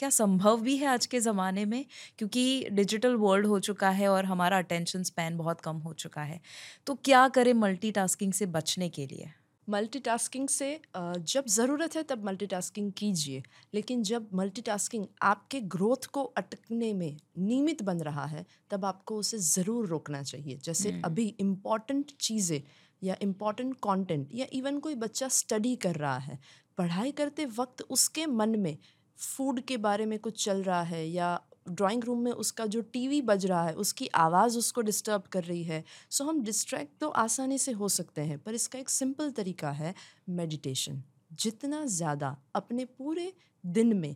क्या 0.00 0.10
संभव 0.10 0.60
भी 0.60 0.76
है 0.76 0.86
आज 0.86 1.06
के 1.06 1.20
ज़माने 1.20 1.64
में? 1.64 1.84
क्योंकि 2.18 2.66
डिजिटल 2.72 3.14
वर्ल्ड 3.16 3.46
हो 3.46 3.58
चुका 3.60 3.90
है 3.90 4.08
और 4.08 4.24
हमारा 4.24 4.58
अटेंशन 4.58 5.02
स्पैन 5.02 5.36
बहुत 5.36 5.60
कम 5.60 5.76
हो 5.78 5.92
चुका 5.94 6.22
है। 6.22 6.40
तो 6.86 6.94
क्या 7.04 7.26
करें 7.28 7.52
मल्टीटास्किंग 7.54 8.32
से 8.32 8.46
बचने 8.48 8.88
के 8.88 9.06
लिए? 9.06 9.30
मल्टीटास्किंग 9.70 10.48
से 10.48 10.68
जब 10.96 11.46
ज़रूरत 11.48 11.96
है 11.96 12.02
तब 12.02 12.24
मल्टीटास्किंग 12.24 12.90
कीजिए 12.92 13.42
लेकिन 13.74 14.02
जब 14.02 14.28
मल्टीटास्किंग 14.34 15.06
आपके 15.22 15.60
ग्रोथ 15.74 16.06
को 16.12 16.22
अटकने 16.38 16.92
में 16.92 17.16
नियमित 17.38 17.82
बन 17.82 18.00
रहा 18.00 18.24
है 18.26 18.44
तब 18.70 18.84
आपको 18.84 19.16
उसे 19.16 19.38
ज़रूर 19.40 19.86
रोकना 19.86 20.22
चाहिए 20.22 20.58
जैसे 20.64 20.90
हम्म। 20.90 21.02
अभी 21.02 21.26
इंपॉर्टेंट 21.40 22.12
चीज़ें 22.20 22.60
या 23.02 23.16
इंपॉर्टेंट 23.22 23.74
कंटेंट 23.84 24.28
या 24.34 24.46
इवन 24.52 24.78
कोई 24.78 24.94
बच्चा 24.96 25.28
स्टडी 25.34 25.74
कर 25.76 25.96
रहा 25.96 26.18
है 26.20 26.38
पढ़ाई 26.78 27.12
करते 27.12 27.46
वक्त 27.58 27.82
उसके 27.90 28.26
मन 28.32 28.58
में 28.58 28.76
फ़ूड 29.18 29.60
के 29.60 29.76
बारे 29.78 30.06
में 30.06 30.18
कुछ 30.18 30.44
चल 30.44 30.62
रहा 30.62 30.82
है 30.84 31.06
या 31.08 31.38
ड्राइंग 31.66 32.04
रूम 32.04 32.18
में 32.18 32.32
उसका 32.32 32.66
जो 32.66 32.80
टीवी 32.82 33.20
बज 33.22 33.46
रहा 33.46 33.64
है, 33.64 33.74
उसकी 33.74 34.06
आवाज़ 34.16 34.58
उसको 34.58 34.80
डिस्टर्ब 34.82 35.22
कर 35.32 35.44
रही 35.44 35.62
है। 35.64 35.82
सो 36.10 36.24
हम 36.24 36.42
डिस्ट्रैक्ट 36.42 36.98
तो 37.00 37.08
आसानी 37.08 37.58
से 37.58 37.72
हो 37.72 37.88
सकते 37.90 38.20
हैं, 38.20 38.38
पर 38.38 38.54
इसका 38.54 38.78
एक 38.78 38.88
सिंपल 38.90 39.30
तरीका 39.32 39.70
है 39.72 39.94
मेडिटेशन 40.30 41.02
जितना 41.32 41.84
ज़्यादा 41.86 42.36
अपने 42.54 42.84
पूरे 42.84 43.32
दिन 43.64 43.96
में 43.96 44.14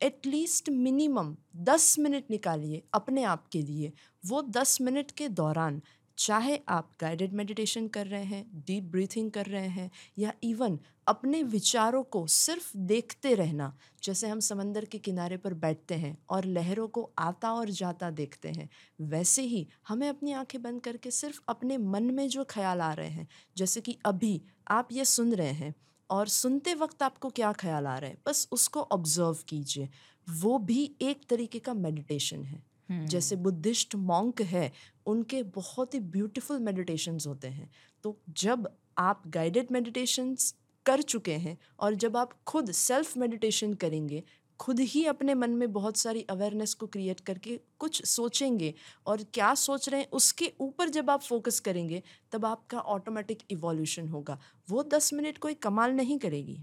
एटलीस्ट 0.00 0.68
मिनिमम 0.70 1.34
दस 1.64 1.98
मिनट 1.98 2.24
निकालिए 2.30 2.82
अपने 2.94 3.22
आप 3.24 3.46
के 3.52 3.62
लिए, 3.62 3.92
वो 4.24 4.42
दस 4.42 4.80
मिनट 4.80 5.10
के 5.10 5.28
दौरान 5.30 5.80
चाहे 6.18 6.60
आप 6.68 6.90
गाइडेड 7.00 7.32
मेडिटेशन 7.32 7.88
कर 7.88 8.06
रहे 8.06 8.24
हैं 8.24 8.50
डीप 8.54 8.84
ब्रीथिंग 8.84 9.30
कर 9.30 9.46
रहे 9.46 9.68
हैं 9.68 9.90
या 10.18 10.32
इवन 10.42 10.78
अपने 11.06 11.42
विचारों 11.42 12.02
को 12.02 12.26
सिर्फ़ 12.26 12.76
देखते 12.76 13.34
रहना 13.34 13.76
जैसे 14.04 14.28
हम 14.28 14.40
समंदर 14.40 14.84
के 14.84 14.98
किनारे 14.98 15.36
पर 15.36 15.54
बैठते 15.54 15.94
हैं 15.94 16.18
और 16.28 16.44
लहरों 16.44 16.88
को 16.88 17.12
आता 17.18 17.52
और 17.52 17.70
जाता 17.70 18.10
देखते 18.10 18.48
हैं 18.48 18.68
वैसे 19.00 19.42
ही 19.42 19.68
हमें 19.88 20.08
अपनी 20.08 20.32
आँखें 20.32 20.62
बंद 20.62 20.80
करके 20.80 21.10
सिर्फ़ 21.10 21.40
अपने 21.48 21.78
मन 21.78 22.02
में 22.02 22.28
जो 22.28 22.44
ख्याल 22.44 22.80
आ 22.80 22.92
रहे 22.92 23.08
हैं 23.08 23.28
जैसे 23.56 23.80
कि 23.80 23.98
अभी 24.06 24.42
आप 24.68 24.88
ये 24.92 25.04
सुन 25.04 25.34
रहे 25.34 25.52
हैं 25.52 25.74
और 26.10 26.28
सुनते 26.28 26.74
वक्त 26.74 27.02
आपको 27.02 27.30
क्या 27.30 27.52
ख्याल 27.52 27.86
आ 27.86 27.98
रहे 27.98 28.10
हैं 28.10 28.18
बस 28.26 28.48
उसको 28.52 28.80
ऑब्ज़र्व 28.80 29.36
कीजिए। 29.48 29.88
वो 30.30 30.58
भी 30.58 30.96
एक 31.02 31.20
तरीके 31.28 31.58
का 31.58 31.74
मेडिटेशन 31.74 32.44
है। 32.44 32.62
जैसे 33.06 33.36
बुद्धिस्ट 33.36 33.94
मॉन्क 33.94 34.40
है 34.42 34.72
उनके 35.06 35.42
बहुत 35.42 35.94
ही 35.94 36.00
ब्यूटीफुल 36.00 36.58
मेडिटेशंस 36.58 37.26
होते 37.26 37.48
हैं। 37.48 37.70
तो 38.04 38.16
जब 38.28 38.68
आप 38.98 39.22
गाइडेड 39.26 39.72
मेडिटेशंस 39.72 40.54
कर 40.86 41.02
चुके 41.02 41.34
हैं 41.34 41.56
और 41.80 41.94
जब 41.94 42.16
आप 42.16 42.32
खुद 42.46 42.70
सेल्फ 42.70 43.16
मेडिटेशन 43.16 43.74
करेंगे 43.74 44.22
खुद 44.60 44.80
ही 44.80 45.04
अपने 45.04 45.34
मन 45.34 45.50
में 45.50 45.72
बहुत 45.72 45.96
सारी 45.96 46.22
अवेयरनेस 46.22 46.74
को 46.74 46.86
क्रिएट 46.86 47.20
करके 47.20 47.58
कुछ 47.78 48.04
सोचेंगे 48.04 48.74
और 49.06 49.22
क्या 49.34 49.54
सोच 49.54 49.88
रहे 49.88 50.00
हैं 50.00 50.08
उसके 50.12 50.52
ऊपर 50.60 50.88
जब 50.88 51.10
आप 51.10 51.22
फोकस 51.22 51.60
करेंगे 51.60 52.02
तब 52.32 52.44
आपका 52.44 52.78
ऑटोमेटिक 52.78 53.42
इवोल्यूशन 53.50 54.08
होगा। 54.08 54.38
वो 54.70 54.82
दस 54.82 55.12
मिनट 55.12 55.38
कोई 55.38 55.54
कमाल 55.54 55.92
नहीं 55.92 56.18
करेगी। 56.18 56.58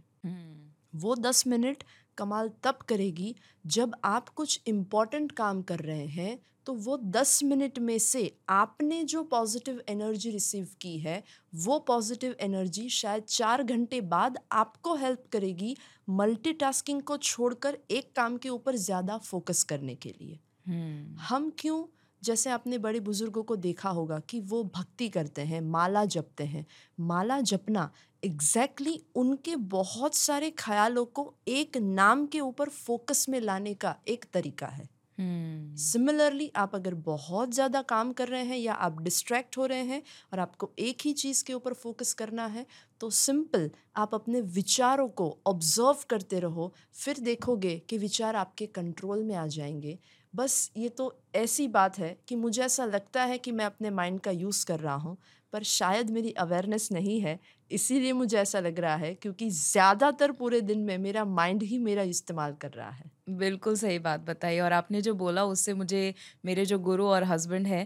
वो 0.96 1.16
दस 1.16 1.48
मिनट 1.48 1.84
कमाल 2.18 2.50
तब 2.64 2.76
करेगी 2.76 3.36
जब 3.66 3.96
आप 4.04 4.30
कुछ 4.30 4.62
इंपॉर्टेंट 4.68 5.32
काम 5.32 5.62
कर 5.62 5.80
रहे 5.80 6.06
हैं 6.08 6.40
तो 6.66 6.74
वो 6.74 6.98
दस 6.98 7.44
मिनट 7.44 7.80
में 7.80 8.00
से 8.00 8.38
आपने 8.50 9.04
जो 9.04 9.24
पॉजिटिव 9.24 9.84
एनर्जी 9.90 10.30
रिसीव 10.30 10.68
की 10.82 11.00
है 11.00 11.24
वो 11.56 11.80
पॉजिटिव 11.80 12.36
एनर्जी 12.40 12.90
शायद 12.90 13.24
चार 13.24 13.64
घंटे 13.64 14.02
बाद 14.02 14.38
आपको 14.52 14.96
हेल्प 14.96 15.24
करेगी 15.32 15.78
मल्टीटास्किंग 16.10 17.02
को 17.02 17.18
छोड़कर 17.18 17.78
एक 17.92 18.16
काम 18.16 18.38
के 18.38 18.50
ऊपर 18.50 18.76
ज़्यादा 18.76 19.18
फोकस 19.18 19.64
करने 19.64 19.96
के 19.96 20.10
लिए। 20.22 20.40
hmm. 20.68 21.22
हम 21.22 21.52
क्यों? 21.60 21.86
जैसे 22.24 22.50
आपने 22.50 22.78
बड़े 22.78 23.00
बुज़ुर्गों 23.00 23.44
को 23.44 23.56
देखा 23.56 23.90
होगा 23.90 24.20
कि 24.20 24.40
वो 24.40 24.64
भक्ति 24.64 25.10
करते 25.10 25.42
हैं 25.42 25.62
माला 25.62 26.06
जपते 26.06 26.44
हैं। 26.44 26.66
माला 27.00 27.42
जपना 27.42 27.92
एग्जैक्टली 28.24 28.92
exactly 28.92 29.20
उनके 29.20 29.56
बहुत 29.56 30.16
सारे 30.16 30.52
ख्यालों 30.52 31.06
को 31.06 31.34
एक 31.48 31.78
नाम 31.78 32.26
के 32.26 32.40
ऊपर 32.40 32.70
फोकस 32.70 33.30
में 33.30 33.42
लाने 33.42 33.74
का 33.74 33.96
एक 34.08 34.26
तरीका 34.34 34.68
है। 34.68 34.93
Similarly 35.20 36.46
hmm. 36.46 36.58
आप 36.58 36.76
अगर 36.76 36.94
बहुत 36.94 37.54
ज़्यादा 37.54 37.82
काम 37.82 38.14
कर 38.14 38.28
रहे 38.28 38.44
हैं 38.44 38.58
या 38.58 38.74
आप 38.74 39.02
डिस्ट्रैक्ट 39.02 39.58
हो 39.58 39.66
रहे 39.66 39.84
हैं 39.84 40.04
और 40.34 40.40
आपको 40.40 40.72
एक 40.80 40.98
ही 41.02 41.14
चीज़ 41.14 41.44
के 41.44 41.54
ऊपर 41.54 41.74
फोकस 41.74 42.14
करना 42.14 42.46
है 42.48 42.66
तो 43.00 43.10
सिंपल 43.10 43.72
आप 43.96 44.16
अपने 44.16 44.42
विचारों 44.42 45.10
को 45.10 45.40
ऑब्ज़र्व 45.48 45.98
करते 46.10 46.40
रहो, 46.40 46.74
फिर 46.94 47.20
देखोगे 47.20 47.80
कि 47.90 47.98
विचार 47.98 48.36
आपके 48.36 48.66
कंट्रोल 48.66 49.24
में 49.24 49.36
आ 49.36 49.48
जाएँगे 49.48 50.00
बस 50.36 50.72
ये 50.78 50.90
तो 50.90 51.22
ऐसी 51.36 51.68
बात 51.68 51.98
है 52.00 52.18
कि 52.28 52.36
मुझे 52.36 52.64
ऐसा 52.64 52.86
लगता 52.86 53.24
है 53.24 53.38
कि 53.38 53.52
मैं 53.52 53.66
अपने 53.66 53.90
माइंड 53.90 54.20
का 54.20 54.32
यूज़ 54.32 54.66
कर 54.66 54.80
रहा 54.80 54.96
हूँ, 54.96 55.18
पर 55.54 55.64
शायद 55.64 56.10
मेरी 56.10 56.32
अवेयरनेस 56.32 56.90
नहीं 56.92 57.22
है, 57.22 57.40
इसीलिए 57.72 58.14
मुझे 58.14 58.38
ऐसा 58.38 58.60
लग 58.60 58.80
रहा 58.80 58.96
है 58.96 59.16
क्योंकि 59.16 59.50
ज़्यादातर 59.50 60.32
पूरे 60.32 60.62
दिन 60.62 60.80
में 60.80 60.98
मेरा 60.98 61.26
माइंड 61.26 61.64
ही 61.64 61.78
मेरा 61.78 62.04
इस्तेमाल 62.04 62.54
कर 62.54 62.72
रहा 62.72 62.90
है 62.90 63.12
बिल्कुल 63.28 63.76
सही 63.76 64.00
बात 64.00 64.20
बताई 64.20 64.60
और 64.60 64.74
आपने 64.74 65.02
जो 65.02 65.14
बोला 65.14 65.44
उससे 65.46 65.74
मुझे 65.74 66.14
मेरे 66.46 66.66
जो 66.66 66.78
गुरु 66.80 67.06
और 67.08 67.24
हस्बैंड 67.24 67.68
हैं 67.68 67.86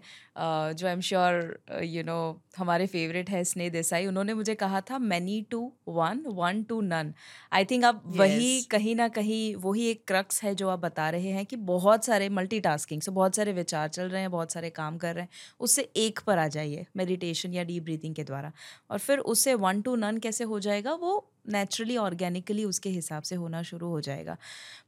जो 0.74 0.88
I 0.88 0.94
am 0.94 1.02
sure 1.02 1.60
you 1.84 2.04
know 2.04 2.16
हमारे 2.58 2.88
फेवरेट 2.88 3.30
है 3.30 3.44
स्नेह 3.44 3.70
देसाई 3.70 4.06
उन्होंने 4.06 4.34
मुझे 4.34 4.56
कहा 4.56 4.82
था 4.82 4.98
many 5.00 5.42
to 5.52 5.60
one 5.88 6.24
one 6.30 6.64
to 6.64 6.80
none 6.82 7.14
I 7.54 7.66
think 7.66 7.84
आप. 7.86 8.02
वही 8.08 8.62
कहीं 8.72 8.96
ना 8.96 9.08
कहीं 9.10 9.56
वही 9.58 9.86
एक 9.90 10.04
क्रक्स 10.08 10.44
है 10.44 10.56
जो 10.56 10.70
आप 10.70 10.80
बता 10.80 11.10
रहे 11.10 11.32
हैं 11.32 11.46
कि 11.46 11.56
बहुत 11.68 12.06
सारे 12.06 12.30
मल्टीटास्किंग 12.30 13.02
से 13.02 13.12
बहुत 13.12 13.36
सारे 13.36 13.54
विचार 13.54 13.88
चल 13.90 14.10
रहे 14.10 14.22
हैं 14.22 14.32
बहुत 14.32 14.52
सारे 14.52 14.70
काम 14.72 14.98
कर 14.98 15.16
रहे 15.16 15.24
हैं 15.24 15.30
उससे 15.60 15.90
एक 15.98 16.20
पर 16.28 16.38
आ 16.38 16.48
जाइए 16.48 16.86
मेडिटेशन 16.98 17.54
या 17.54 17.64
डीप 17.64 17.84
ब्रीथिंग 17.84 18.16
के 18.16 18.24
द्वारा 18.24 18.52
और 18.92 19.00
फिर 19.00 19.20
उससे 19.28 19.54
वन 19.68 19.82
टू 19.82 19.96
नन 19.96 20.18
कैसे 20.18 20.44
हो 20.44 20.60
जाएगा 20.60 20.94
वो 20.96 21.18
नेचुरली 21.50 21.98
ऑर्गेनिकली 21.98 22.64
उसके 22.66 22.90
हिसाब 22.90 23.24
से 23.24 23.36
होना 23.36 23.64
शुरू 23.64 23.90
हो 23.90 24.02
जाएगा। 24.02 24.38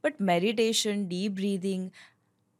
बट 0.04 0.20
मेडिटेशन 0.22 1.06
डीप 1.08 1.32
ब्रीदिंग 1.32 1.90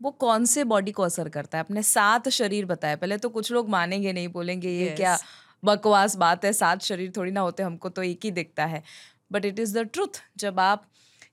वो 0.01 0.11
कौन 0.11 0.45
से 0.45 0.65
बॉडी 0.65 0.93
को 0.93 1.03
असर 1.03 1.29
करता 1.29 1.59
है? 1.59 1.65
अपने 1.65 1.83
सात 1.83 2.29
शरीर 2.29 2.67
बताया 2.67 2.97
पहले 2.97 3.17
तो 3.19 3.29
कुछ 3.29 3.53
लोग 3.53 3.69
मानेंगे 3.69 4.13
नहीं 4.13 4.29
बोलेंगे 4.29 4.69
ये 4.69 4.87
yes. 4.87 4.97
क्या 4.97 5.19
बकवास 5.65 6.17
बात 6.17 6.45
है 6.45 6.53
सात 6.53 6.83
शरीर 6.83 7.13
थोड़ी 7.17 7.31
ना 7.31 7.41
होते 7.41 7.63
हमको 7.63 7.89
तो 7.89 8.03
एक 8.03 8.21
ही 8.25 8.31
दिखता 8.31 8.67
है। 8.67 8.83
But 9.33 9.45
it 9.45 9.59
is 9.59 9.79
the 9.79 9.83
truth 9.85 10.23
जब 10.37 10.61
आप 10.61 10.87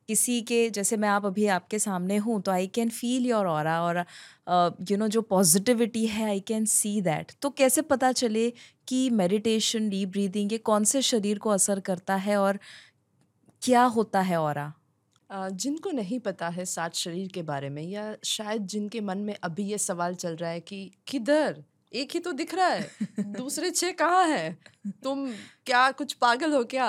किसी 0.09 0.41
के, 0.41 0.69
जैसे 0.69 0.97
मैं 0.97 1.09
आप 1.09 1.25
अभी 1.25 1.45
आपके 1.47 1.79
सामने 1.79 2.17
हूँ 2.17 2.41
तो 2.41 2.51
आई 2.51 2.67
कैन 2.67 2.89
फील 2.89 3.25
योर 3.25 3.47
और 3.47 3.67
और 3.67 3.97
यू 4.91 4.97
नो 4.97 5.07
जो 5.07 5.21
पॉजिटिविटी 5.21 6.05
है 6.07 6.25
आई 6.25 6.39
कैन 6.39 6.65
सी 6.65 7.01
दैट 7.01 7.31
तो 7.41 7.49
कैसे 7.49 7.81
पता 7.81 8.11
चले 8.11 8.49
कि 8.87 9.09
मेडिटेशन 9.09 9.89
डीप 9.89 10.09
ब्रीदिंग 10.09 10.51
ये 10.51 10.57
कौन 10.57 10.83
से 10.83 11.01
शरीर 11.01 11.39
को 11.39 11.49
असर 11.49 11.79
करता 11.79 12.15
है 12.15 12.37
और 12.37 12.59
क्या 13.61 13.83
होता 13.83 14.21
है 14.21 14.37
और 14.37 14.63
जिनको 15.29 15.91
नहीं 15.91 16.19
पता 16.19 16.49
है 16.49 16.65
सात 16.65 16.95
शरीर 16.95 17.27
के 17.27 17.41
बारे 17.43 17.69
में 17.69 17.83
या 17.83 18.15
शायद 18.23 18.67
जिनके 18.67 19.01
मन 19.01 19.17
में 19.17 19.35
अभी 19.43 19.63
ये 19.63 19.77
सवाल 19.77 20.15
चल 20.15 20.35
रहा 20.35 20.49
है 20.49 20.59
कि 20.59 20.79
किधर 21.07 21.63
एक 21.91 22.11
ही 22.11 22.19
तो 22.19 22.31
दिख 22.31 22.53
रहा 22.55 22.67
है। 22.67 22.89
दूसरे 23.33 23.69
छह 23.71 23.91
कहाँ 23.91 24.25
है? 24.27 24.57
तुम 25.03 25.27
क्या 25.65 25.89
कुछ 25.91 26.13
पागल 26.13 26.53
हो 26.53 26.63
क्या? 26.63 26.87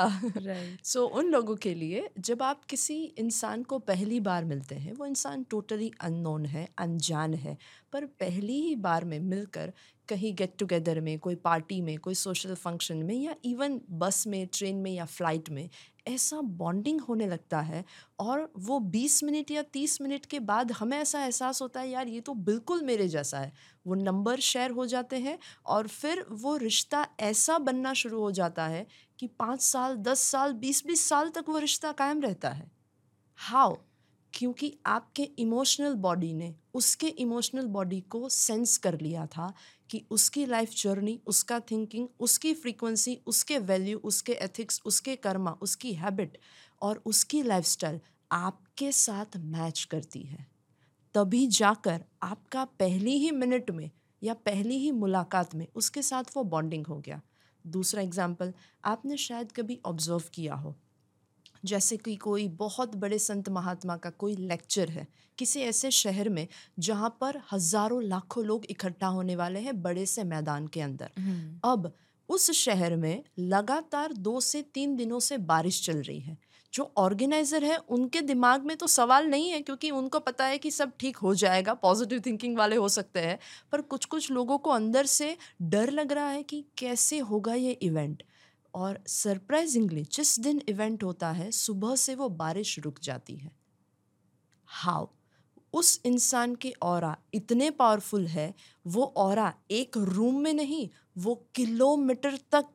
सो 0.84 1.00
so, 1.00 1.10
उन 1.12 1.26
लोगों 1.26 1.56
के 1.56 1.74
लिए 1.74 2.08
जब 2.18 2.42
आप 2.42 2.64
किसी 2.64 3.02
इंसान 3.18 3.62
को 3.62 3.78
पहली 3.80 4.20
बार 4.20 4.44
मिलते 4.44 4.74
हैं 4.74 4.92
वो 4.92 5.06
इंसान 5.06 5.44
टोटली 5.50 5.90
अननोन 6.00 6.46
है 6.46 6.68
अनजान 6.78 7.34
है 7.34 7.56
पर 7.92 8.06
पहली 8.20 8.60
ही 8.60 8.74
बार 8.76 9.04
में 9.04 9.18
मिलकर 9.20 9.72
कहीं 10.08 10.34
गेट 10.34 10.54
टुगेदर 10.58 11.00
में 11.00 11.18
कोई 11.18 11.34
पार्टी 11.34 11.80
में 11.80 11.96
कोई 11.98 12.14
सोशल 12.14 12.54
फ़ंक्शन 12.54 12.96
में 12.96 13.14
या 13.14 13.34
इवन 13.44 13.80
बस 13.90 14.26
में 14.26 14.46
ट्रेन 14.52 14.76
में 14.76 14.90
या 14.92 15.04
फ़्लाइट 15.06 15.50
में 15.50 15.68
ऐसा 16.08 16.40
बॉन्डिंग 16.40 17.00
होने 17.00 17.26
लगता 17.26 17.60
है 17.60 17.84
और 18.18 18.50
वो 18.58 18.78
20 18.90 19.22
मिनट 19.24 19.50
या 19.50 19.62
30 19.72 20.00
मिनट 20.02 20.26
के 20.26 20.40
बाद 20.40 20.72
हमें 20.72 20.96
ऐसा 20.98 21.24
एहसास 21.24 21.62
होता 21.62 21.80
है, 21.80 21.88
यार, 21.90 22.08
ये 22.08 22.20
तो 22.20 22.34
बिल्कुल 22.34 22.82
मेरे 22.82 23.08
जैसा 23.08 23.38
है। 23.38 23.52
वो 23.86 23.94
नंबर 23.94 24.40
शेयर 24.40 24.70
हो 24.70 24.86
जाते 24.86 25.18
हैं 25.18 25.38
और 25.66 25.88
फिर 25.88 26.24
वो 26.30 26.56
रिश्ता 26.56 27.06
ऐसा 27.20 27.58
बनना 27.58 27.92
शुरू 27.94 28.20
हो 28.20 28.30
जाता 28.32 28.66
है 28.66 28.86
कि 29.18 29.26
पाँच 29.28 29.60
साल, 29.62 29.96
दस 29.96 30.20
साल 30.22 30.52
बीस 30.54 30.86
बीस 30.86 31.08
साल 31.08 31.28
तक 31.30 31.44
वो 31.48 31.58
रिश्ता 31.58 31.92
कायम 31.92 32.20
रहता 32.20 32.50
है। 32.50 32.70
हाउ 33.38 33.76
क्योंकि 34.32 34.72
आपके 34.86 35.22
इमोशनल 35.38 35.94
बॉडी 35.94 36.32
ने 36.34 36.54
उसके 36.74 37.06
इमोशनल 37.18 37.66
बॉडी 37.66 38.00
को 38.00 38.28
सेंस 38.28 38.76
कर 38.76 39.00
लिया 39.00 39.26
था 39.26 39.52
कि 39.90 40.02
उसकी 40.10 40.44
लाइफ 40.46 40.74
जर्नी 40.76 41.18
उसका 41.26 41.58
थिंकिंग 41.60 42.08
उसकी 42.20 42.54
फ्रीक्वेंसी 42.54 43.18
उसके 43.26 43.58
वैल्यू 43.58 43.98
उसके 43.98 44.32
एथिक्स 44.32 44.80
उसके 44.86 45.16
कर्मा 45.16 45.50
उसकी 45.62 45.92
हैबिट 45.94 46.38
और 46.82 47.02
उसकी 47.06 47.42
लाइफस्टाइल 47.42 48.00
आपके 48.30 48.92
साथ 48.92 49.36
मैच 49.36 49.84
करती 49.84 50.22
है। 50.22 50.46
तभी 51.14 51.46
जाकर 51.46 52.04
आपका 52.22 52.64
पहली 52.64 53.16
ही 53.18 53.30
मिनट 53.30 53.70
में 53.70 53.90
या 54.22 54.34
पहली 54.34 54.78
ही 54.78 54.90
मुलाकात 54.92 55.54
में 55.54 55.66
उसके 55.74 56.02
साथ 56.02 56.36
वो 56.36 56.44
बॉन्डिंग 56.44 56.86
हो 56.86 56.98
गया। 56.98 57.20
दूसरा 57.64 58.02
एग्ज़ाम्पल 58.02 58.52
आपने 58.84 59.16
शायद 59.16 59.52
कभी 59.52 59.78
ऑब्ज़र्व 59.86 60.22
किया 60.34 60.54
हो। 60.54 60.74
जैसे 61.64 61.96
कि 61.96 62.14
कोई 62.16 62.48
बहुत 62.58 62.96
बड़े 62.96 63.18
संत 63.18 63.48
महात्मा 63.48 63.96
का 63.96 64.10
कोई 64.10 64.36
लेक्चर 64.36 64.88
है 64.88 65.06
किसी 65.38 65.60
ऐसे 65.60 65.90
शहर 65.90 66.28
में 66.28 66.46
जहाँ 66.78 67.16
पर 67.20 67.40
हज़ारों 67.52 68.02
लाखों 68.02 68.44
लोग 68.44 68.64
इकट्ठा 68.70 69.06
होने 69.08 69.36
वाले 69.36 69.60
हैं 69.60 69.80
बड़े 69.82 70.06
से 70.06 70.24
मैदान 70.24 70.66
के 70.66 70.80
अंदर। 70.80 71.10
अब 71.64 71.92
उस 72.28 72.50
शहर 72.54 72.96
में 72.96 73.22
लगातार 73.38 74.12
दो 74.12 74.40
से 74.40 74.62
तीन 74.74 74.96
दिनों 74.96 75.20
से 75.20 75.38
बारिश 75.38 75.84
चल 75.84 76.02
रही 76.02 76.20
है। 76.20 76.36
जो 76.72 76.90
ऑर्गेनाइज़र 76.98 77.64
है 77.64 77.76
उनके 77.88 78.20
दिमाग 78.20 78.64
में 78.66 78.76
तो 78.76 78.86
सवाल 78.86 79.26
नहीं 79.26 79.48
है 79.50 79.60
क्योंकि 79.60 79.90
उनको 79.90 80.18
पता 80.20 80.46
है 80.46 80.58
कि 80.58 80.70
सब 80.70 80.92
ठीक 81.00 81.16
हो 81.16 81.34
जाएगा 81.34 81.74
पॉजिटिव 81.74 82.20
थिंकिंग 82.26 82.56
वाले 82.58 82.76
हो 82.76 82.88
सकते 82.88 83.20
हैं 83.20 83.38
पर 83.72 83.80
कुछ 83.82 84.04
कुछ 84.04 84.30
लोगों 84.30 84.58
को 84.58 84.70
अंदर 84.70 85.06
से 85.06 85.36
डर 85.64 85.90
लग 85.90 86.12
रहा 86.12 86.28
है 86.28 86.42
कि 86.42 86.64
कैसे 86.78 87.18
होगा 87.20 87.54
ये 87.54 87.72
इवेंट 87.72 88.22
और 88.74 89.00
सरप्राइजिंगली 89.06 90.04
जिस 90.04 90.40
दिन 90.40 90.62
इवेंट 90.68 91.04
होता 91.04 91.30
है, 91.30 91.50
सुबह 91.50 91.96
से 91.96 92.14
वो 92.14 92.28
बारिश 92.28 92.78
रुक 92.78 92.98
जाती 93.02 93.36
है। 93.36 93.50
हाउ 94.66 95.06
उस 95.72 96.00
इंसान 96.04 96.54
के 96.54 96.70
और 96.82 97.16
इतने 97.34 97.70
पावरफुल 97.70 98.26
है, 98.26 98.54
वो 98.86 99.04
और 99.16 99.52
एक 99.70 99.96
रूम 99.96 100.40
में 100.40 100.54
नहीं, 100.54 100.88
वो 101.18 101.48
किलोमीटर 101.54 102.36
तक 102.36 102.66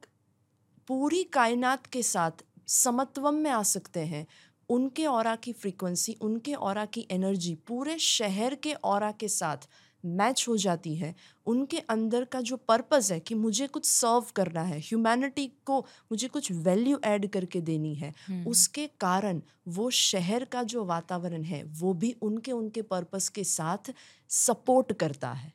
पूरी 0.88 1.24
कायनात 1.24 1.88
के 1.88 2.04
साथ 2.04 2.32
समत्वम 2.68 3.36
में 3.36 3.52
आ 3.52 3.64
सकते 3.64 4.00
हैं। 4.00 4.28
उनके 4.70 5.06
और 5.06 5.36
की 5.36 5.54
फ्रीक्वेंसी 5.54 6.14
उनके 6.14 6.54
और 6.54 6.86
की 6.86 7.08
एनर्जी 7.12 7.56
पूरे 7.56 8.00
शहर 8.00 8.56
के 8.56 8.74
और 8.74 9.12
के 9.12 9.28
साथ 9.28 9.58
मैच 10.06 10.46
हो 10.50 10.58
जाती 10.58 10.96
है 10.96 11.16
उनके 11.46 11.80
अंदर 11.80 12.24
का 12.24 12.42
जो 12.42 12.58
पर्पज़ 12.58 13.14
है 13.14 13.20
कि 13.20 13.36
मुझे 13.36 13.68
कुछ 13.68 13.86
सर्व 13.86 14.26
करना 14.36 14.62
है 14.62 14.80
ह्यूमैनिटी 14.80 15.52
को 15.66 15.80
मुझे 15.82 16.28
कुछ 16.28 16.52
वैल्यू 16.52 17.00
ऐड 17.04 17.28
करके 17.28 17.62
देनी 17.62 17.96
है 17.96 18.14
hmm. 18.32 18.48
उसके 18.48 18.88
कारण 19.00 19.42
वो 19.68 19.90
शहर 19.90 20.46
का 20.46 20.64
जो 20.64 20.86
वातावरण 20.86 21.44
है 21.44 21.64
वो 21.64 21.94
भी 21.94 22.16
उनके 22.22 22.52
उनके 22.52 22.82
पर्पज़ 22.82 23.32
के 23.32 23.44
साथ 23.44 23.94
सपोर्ट 24.30 24.94
करता 24.94 25.32
है 25.32 25.54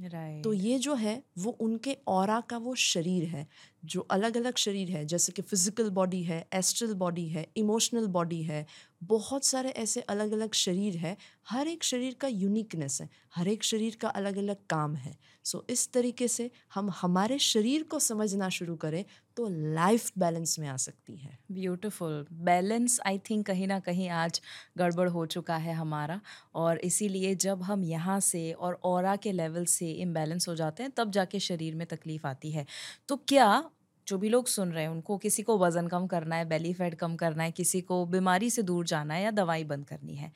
right. 0.00 0.44
तो 0.44 0.52
ये 0.52 0.78
जो 0.78 0.94
है 0.94 1.22
वो 1.38 1.50
उनके 1.50 1.96
और 2.08 2.40
का 2.40 2.56
वो 2.56 2.74
शरीर 2.74 3.24
है 3.24 3.48
जो 3.82 4.00
अलग 4.10 4.36
अलग 4.36 4.56
शरीर 4.56 4.90
है 4.90 5.04
जैसे 5.06 5.32
कि 5.32 5.42
फ़िज़िकल 5.42 5.90
बॉडी 5.90 6.22
है 6.22 6.44
एस्ट्रल 6.54 6.94
बॉडी 6.94 7.26
है 7.28 7.46
इमोशनल 7.56 8.06
बॉडी 8.08 8.42
है 8.42 8.66
बहुत 9.04 9.44
सारे 9.44 9.68
ऐसे 9.70 10.00
अलग 10.02 10.32
अलग 10.32 10.54
शरीर 10.54 10.96
है। 10.96 11.16
हर 11.48 11.68
एक 11.68 11.84
शरीर 11.84 12.14
का 12.20 12.28
यूनिकनेस 12.28 13.00
है 13.00 13.08
हर 13.34 13.48
एक 13.48 13.64
शरीर 13.64 13.96
का 14.00 14.08
अलग 14.10 14.36
अलग 14.38 14.56
काम 14.70 14.94
है। 14.96 15.16
सो 15.44 15.58
so, 15.58 15.70
इस 15.70 15.92
तरीके 15.92 16.28
से 16.28 16.50
हम 16.74 16.90
हमारे 16.92 17.38
शरीर 17.40 17.82
को 17.82 17.98
समझना 17.98 18.48
शुरू 18.48 18.74
करें 18.76 19.04
तो 19.36 19.48
लाइफ 19.74 20.10
बैलेंस 20.18 20.58
में 20.58 20.66
आ 20.68 20.76
सकती 20.76 21.16
है। 21.16 21.38
ब्यूटिफुल 21.52 22.26
बैलेंस 22.32 22.98
आई 23.06 23.18
थिंक 23.30 23.46
कहीं 23.46 23.68
ना 23.68 23.78
कहीं 23.80 24.08
आज 24.10 24.40
गड़बड़ 24.78 25.08
हो 25.08 25.24
चुका 25.28 25.56
है 25.56 25.74
हमारा। 25.74 26.20
और 26.54 26.78
इसीलिए 26.80 27.34
जब 27.36 27.62
हम 27.62 27.84
यहाँ 27.84 28.20
से 28.22 28.50
और 28.52 28.80
और 28.84 29.16
के 29.18 29.32
लेवल 29.32 29.64
से 29.68 29.90
इम्बैलेंस 29.92 30.48
हो 30.48 30.54
जाते 30.54 30.82
हैं 30.82 30.92
तब 30.96 31.10
जाके 31.10 31.40
शरीर 31.40 31.74
में 31.74 31.86
तकलीफ़ 31.86 32.26
आती 32.26 32.50
है। 32.50 32.66
तो 33.08 33.16
क्या 33.18 33.70
जो 34.08 34.18
भी 34.18 34.28
लोग 34.28 34.46
सुन 34.46 34.72
रहे 34.72 34.82
हैं 34.82 34.90
उनको 34.90 35.16
किसी 35.18 35.42
को 35.42 35.58
वज़न 35.58 35.88
कम 35.88 36.06
करना 36.06 36.36
है 36.36 36.44
बेली 36.48 36.72
फैट 36.74 36.94
कम 36.94 37.16
करना 37.16 37.42
है 37.42 37.50
किसी 37.52 37.80
को 37.80 38.04
बीमारी 38.06 38.50
से 38.50 38.62
दूर 38.62 38.86
जाना 38.86 39.14
है 39.14 39.22
या 39.22 39.30
दवाई 39.30 39.64
बंद 39.64 39.86
करनी 39.86 40.16
है 40.16 40.32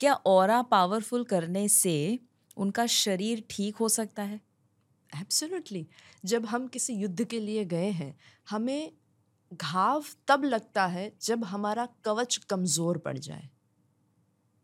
क्या 0.00 0.14
और 0.26 0.62
पावरफुल 0.62 1.24
करने 1.24 1.68
से 1.68 2.18
उनका 2.56 2.86
शरीर 2.86 3.44
ठीक 3.50 3.76
हो 3.76 3.88
सकता 3.88 4.22
है? 4.22 4.40
एब्सोल्युटली 5.10 5.86
जब 6.24 6.46
हम 6.46 6.66
किसी 6.68 6.94
युद्ध 6.94 7.24
के 7.24 7.40
लिए 7.40 7.64
गए 7.64 7.90
हैं 7.90 8.14
हमें 8.50 8.92
घाव 9.52 10.04
तब 10.28 10.44
लगता 10.44 10.86
है 10.86 11.10
जब 11.22 11.44
हमारा 11.44 11.88
कवच 12.04 12.36
कमज़ोर 12.50 12.98
पड़ 12.98 13.16
जाए। 13.18 13.48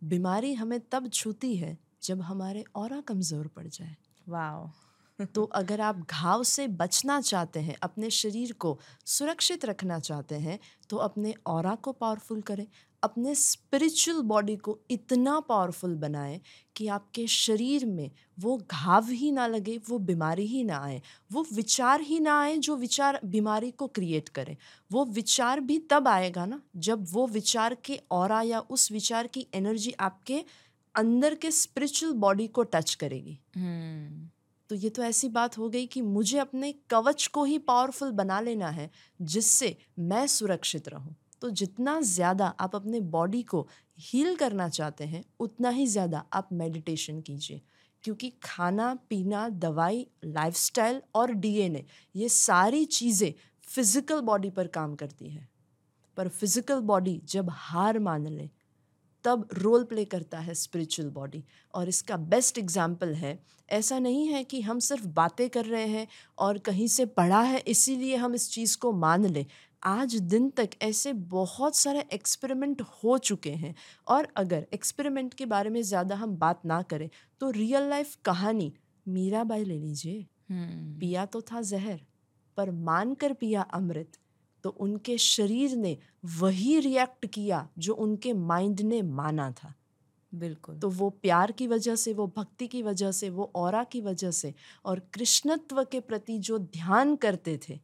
बीमारी 0.03 0.53
हमें 0.55 0.81
तब 0.92 1.09
छूती 1.11 1.55
है 1.57 1.77
जब 2.03 2.20
हमारे 2.20 2.64
और 2.77 3.01
कमज़ोर 3.01 3.46
पड़ 3.46 3.66
जाए। 3.66 3.96
वाह 4.29 4.91
तो 5.35 5.44
अगर 5.44 5.81
आप 5.81 6.07
घाव 6.11 6.42
से 6.42 6.68
बचना 6.68 7.20
चाहते 7.20 7.61
हैं, 7.61 7.77
अपने 7.83 8.11
शरीर 8.11 8.53
को 8.53 8.81
सुरक्षित 9.07 9.64
रखना 9.64 9.98
चाहते 9.98 10.35
हैं 10.35 10.59
तो 10.90 10.96
अपने 10.96 11.35
और 11.46 11.77
को 11.77 11.92
पावरफुल 11.92 12.40
करें, 12.40 12.66
अपने 13.03 13.35
स्पिरिचुअल 13.35 14.22
बॉडी 14.22 14.57
को 14.57 14.79
इतना 14.90 15.40
पावरफुल 15.40 15.94
बनाएँ 15.94 16.40
कि 16.77 16.88
आपके 16.88 17.27
शरीर 17.27 17.87
में 17.87 18.11
वो 18.40 18.57
घाव 18.70 19.09
ही 19.09 19.33
ना 19.33 19.46
लगे, 19.46 19.81
वो 19.90 19.98
बीमारी 19.98 20.46
ही 20.46 20.64
ना 20.64 20.79
आए, 20.79 21.03
वो 21.33 21.46
विचार 21.53 22.01
ही 22.01 22.20
ना 22.20 22.40
आए 22.40 22.57
जो 22.57 22.77
विचार, 22.77 23.20
बीमारी 23.25 23.70
को 23.70 23.87
क्रिएट 23.87 24.29
करें 24.29 24.57
वो 24.92 25.05
विचार 25.05 25.61
भी 25.61 25.79
तब 25.79 26.09
आएगा 26.09 26.46
ना 26.46 26.62
जब 26.77 27.07
वो 27.11 27.27
विचार 27.27 27.75
के 27.75 28.01
और 28.11 28.46
या 28.46 28.61
उस 28.61 28.92
विचार 28.92 29.27
की 29.27 29.46
एनर्जी 29.55 29.92
आपके 29.92 30.44
अंदर 30.94 31.35
के 31.35 31.51
स्पिरिचुअल 31.51 32.12
बॉडी 32.12 32.46
को 32.46 32.62
टच 32.62 32.94
करेगी 32.94 33.40
hmm. 33.57 34.41
तो 34.72 34.76
ये 34.76 34.88
तो 34.90 35.02
ऐसी 35.02 35.28
बात 35.28 35.56
हो 35.58 35.68
गई 35.68 35.87
कि 35.87 36.00
मुझे 36.02 36.38
अपने 36.38 36.70
कवच 36.90 37.26
को 37.26 37.42
ही 37.44 37.58
पावरफुल 37.58 38.11
बना 38.11 38.40
लेना 38.40 38.68
है, 38.68 38.88
जिससे 39.20 39.76
मैं 39.98 40.26
सुरक्षित 40.26 40.88
रहूँ। 40.88 41.14
तो 41.42 41.50
जितना 41.50 42.00
ज़्यादा 42.00 42.46
आप 42.61 42.76
अपने 42.76 43.00
बॉडी 43.00 43.42
को 43.42 43.66
हील 43.98 44.35
करना 44.37 44.68
चाहते 44.68 45.04
हैं, 45.04 45.24
उतना 45.40 45.68
ही 45.68 45.87
ज़्यादा 45.87 46.24
आप 46.32 46.48
मेडिटेशन 46.52 47.20
कीजिए। 47.20 47.61
क्योंकि 48.04 48.32
खाना, 48.42 48.94
पीना, 49.11 49.48
दवाई 49.48 50.06
लाइफस्टाइल 50.24 51.02
और 51.14 51.32
डीएनए 51.35 51.85
ये 52.14 52.28
सारी 52.28 52.85
चीज़ें 52.85 53.32
फ़िज़िकल 53.66 54.20
बॉडी 54.20 54.50
पर 54.50 54.66
काम 54.68 54.94
करती 54.94 55.30
है। 55.30 55.48
पर 56.16 56.28
फ़िज़िकल 56.28 56.80
बॉडी 56.82 57.20
जब 57.24 57.50
हार 57.50 57.98
मान 57.98 58.26
ले 58.26 58.48
तब 59.24 59.48
रोल 59.54 59.85
प्ले 59.85 60.04
करता 60.04 60.38
है 60.38 60.54
स्पिरिचुअल 60.54 61.08
बॉडी 61.11 61.42
और 61.74 61.88
इसका 61.88 62.16
बेस्ट 62.16 62.58
एग्ज़ाम्पल 62.58 63.14
है 63.14 63.38
ऐसा 63.68 63.98
नहीं 63.98 64.26
है 64.28 64.42
कि 64.44 64.61
हम 64.61 64.78
सिर्फ़ 64.80 65.06
बातें 65.16 65.48
कर 65.50 65.64
रहे 65.64 65.87
हैं 65.88 66.06
और 66.38 66.58
कहीं 66.61 66.87
से 66.88 67.06
पढ़ा 67.18 67.40
है 67.42 67.58
इसीलिए 67.68 68.16
हम 68.16 68.35
इस 68.35 68.50
चीज़ 68.50 68.76
को 68.78 68.92
मान 68.94 69.26
लें। 69.26 69.44
आज 69.82 70.14
दिन 70.26 70.48
तक 70.50 70.70
ऐसे 70.82 71.12
बहुत 71.30 71.76
सारे 71.76 72.04
एक्सपेरिमेंट 72.12 72.82
हो 72.82 73.16
चुके 73.20 73.50
हैं 73.52 73.74
और 74.06 74.28
अगर 74.37 74.66
एक्सपेरिमेंट 74.74 75.35
के 75.35 75.46
बारे 75.46 75.70
में 75.70 75.80
ज़्यादा 75.82 76.16
हम 76.16 76.37
बात 76.37 76.64
ना 76.66 76.80
करें 76.82 77.08
तो 77.40 77.50
रियल 77.50 77.88
लाइफ 77.90 78.14
कहानी 78.24 78.72
मीरा 79.06 79.44
बाई 79.44 79.64
ले 79.64 79.78
लीजिए। 79.78 80.26
हम्म। 80.50 80.98
पिया 81.00 81.24
तो 81.26 81.40
था 81.42 81.61
जहर 81.62 82.00
पर 82.56 82.70
मान 82.82 83.14
कर 83.14 83.32
पिया 83.32 83.62
अमृत 83.74 84.18
तो 84.64 84.70
उनके 84.70 85.18
शरीर 85.18 85.77
ने 85.77 85.96
वही 86.25 86.79
रिएक्ट 86.81 87.27
किया 87.27 87.68
जो 87.79 87.94
उनके 87.94 88.33
माइंड 88.33 88.81
ने 88.81 89.03
माना 89.03 89.51
था। 89.51 89.75
बिल्कुल। 90.33 90.79
तो 90.79 90.88
वो 90.88 91.11
प्यार 91.11 91.53
की 91.53 91.66
वजह 91.66 91.96
से 91.96 92.12
वो 92.12 92.27
भक्ति 92.37 92.66
की 92.66 92.83
वजह 92.83 93.12
से 93.12 93.31
वो 93.31 93.51
और 93.57 93.85
की 93.85 94.01
वजह 94.01 94.31
से 94.31 94.55
और 94.85 95.01
कृष्णत्व 95.14 95.85
के 95.85 96.01
प्रति 96.01 96.38
जो 96.38 96.59
ध्यान 96.59 97.16
करते 97.16 97.59
थे 97.68 97.79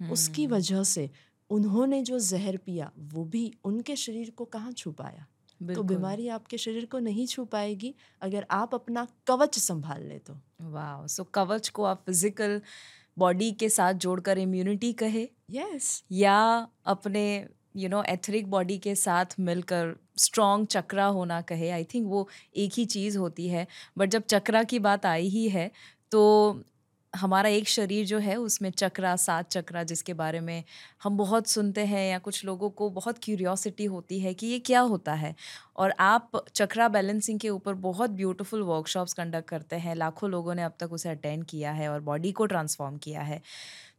उसकी 0.00 0.44
हम्म। 0.44 0.54
वजह 0.54 0.82
से 0.82 1.10
उन्होंने 1.50 2.02
जो 2.02 2.18
जहर 2.18 2.56
पिया 2.56 2.90
वो 2.98 3.24
भी 3.24 3.52
उनके 3.64 3.96
शरीर 3.96 4.30
को 4.30 4.44
कहाँ 4.44 4.72
छुपाया 4.72 5.26
तो 5.60 5.82
बीमारी 5.82 6.28
आपके 6.28 6.58
शरीर 6.58 6.86
को 6.86 6.98
नहीं 6.98 7.26
छू 7.26 7.44
पाएगी 7.44 7.94
अगर 8.22 8.46
आप 8.50 8.74
अपना 8.74 9.06
कवच 9.26 9.58
संभाल 9.58 10.02
ले 10.02 10.18
तो। 10.18 10.34
वाह 10.62 11.06
सो 11.06 11.24
कवच 11.24 11.68
को 11.68 11.84
आप 11.84 12.02
फ़िज़िकल 12.06 12.60
बॉडी 13.18 13.52
के 13.52 13.68
साथ 13.68 13.94
जोड़कर 13.94 14.38
इम्यूनिटी 14.38 14.92
कहे। 14.92 15.28
Yes 15.50 15.96
yes. 15.98 16.02
या 16.12 16.68
अपने 16.86 17.46
यू 17.76 17.88
नो 17.88 18.02
एथरिक 18.02 18.50
बॉडी 18.50 18.78
के 18.78 18.94
साथ 18.94 19.26
मिलकर 19.40 19.94
स्ट्रॉन्ग 20.16 20.66
चक्रा 20.66 21.06
होना 21.06 21.40
कहे। 21.40 21.70
आई 21.70 21.84
थिंक 21.84 22.06
वो 22.06 22.28
एक 22.56 22.72
ही 22.76 22.84
चीज़ 22.84 23.18
होती 23.18 23.48
है। 23.48 23.66
बट 23.98 24.10
जब 24.10 24.22
चक्रा 24.22 24.62
की 24.62 24.78
बात 24.78 25.06
आई 25.06 25.28
ही 25.28 25.48
है 25.48 25.70
तो 26.10 26.22
हमारा 27.16 27.48
एक 27.48 27.68
शरीर 27.68 28.06
जो 28.06 28.18
है 28.18 28.36
उसमें 28.36 28.70
चक्रा 28.70 29.14
सात 29.16 29.50
चक्रा 29.50 29.82
जिसके 29.82 30.14
बारे 30.14 30.40
में 30.40 30.64
हम 31.02 31.16
बहुत 31.16 31.46
सुनते 31.46 31.84
हैं 31.86 32.10
या 32.10 32.18
कुछ 32.18 32.44
लोगों 32.44 32.70
को 32.70 32.88
बहुत 32.90 33.18
क्यूरियोसिटी 33.22 33.84
होती 33.84 34.20
है 34.20 34.34
कि 34.34 34.46
ये 34.46 34.58
क्या 34.58 34.80
होता 34.80 35.14
है। 35.14 35.34
और 35.76 35.94
आप 36.00 36.42
चक्रा 36.54 36.88
बैलेंसिंग 36.88 37.40
के 37.40 37.48
ऊपर 37.50 37.74
बहुत 37.74 38.10
ब्यूटीफुल 38.10 38.62
वर्कशॉप्स 38.62 39.12
कंडक्ट 39.12 39.48
करते 39.48 39.76
हैं। 39.76 39.94
लाखों 39.94 40.30
लोगों 40.30 40.54
ने 40.54 40.62
अब 40.62 40.74
तक 40.80 40.92
उसे 40.92 41.08
अटेंड 41.08 41.44
किया 41.44 41.72
है 41.72 41.88
और 41.88 42.00
बॉडी 42.00 42.32
को 42.32 42.46
ट्रांसफॉर्म 42.46 42.96
किया 42.96 43.22
है। 43.22 43.40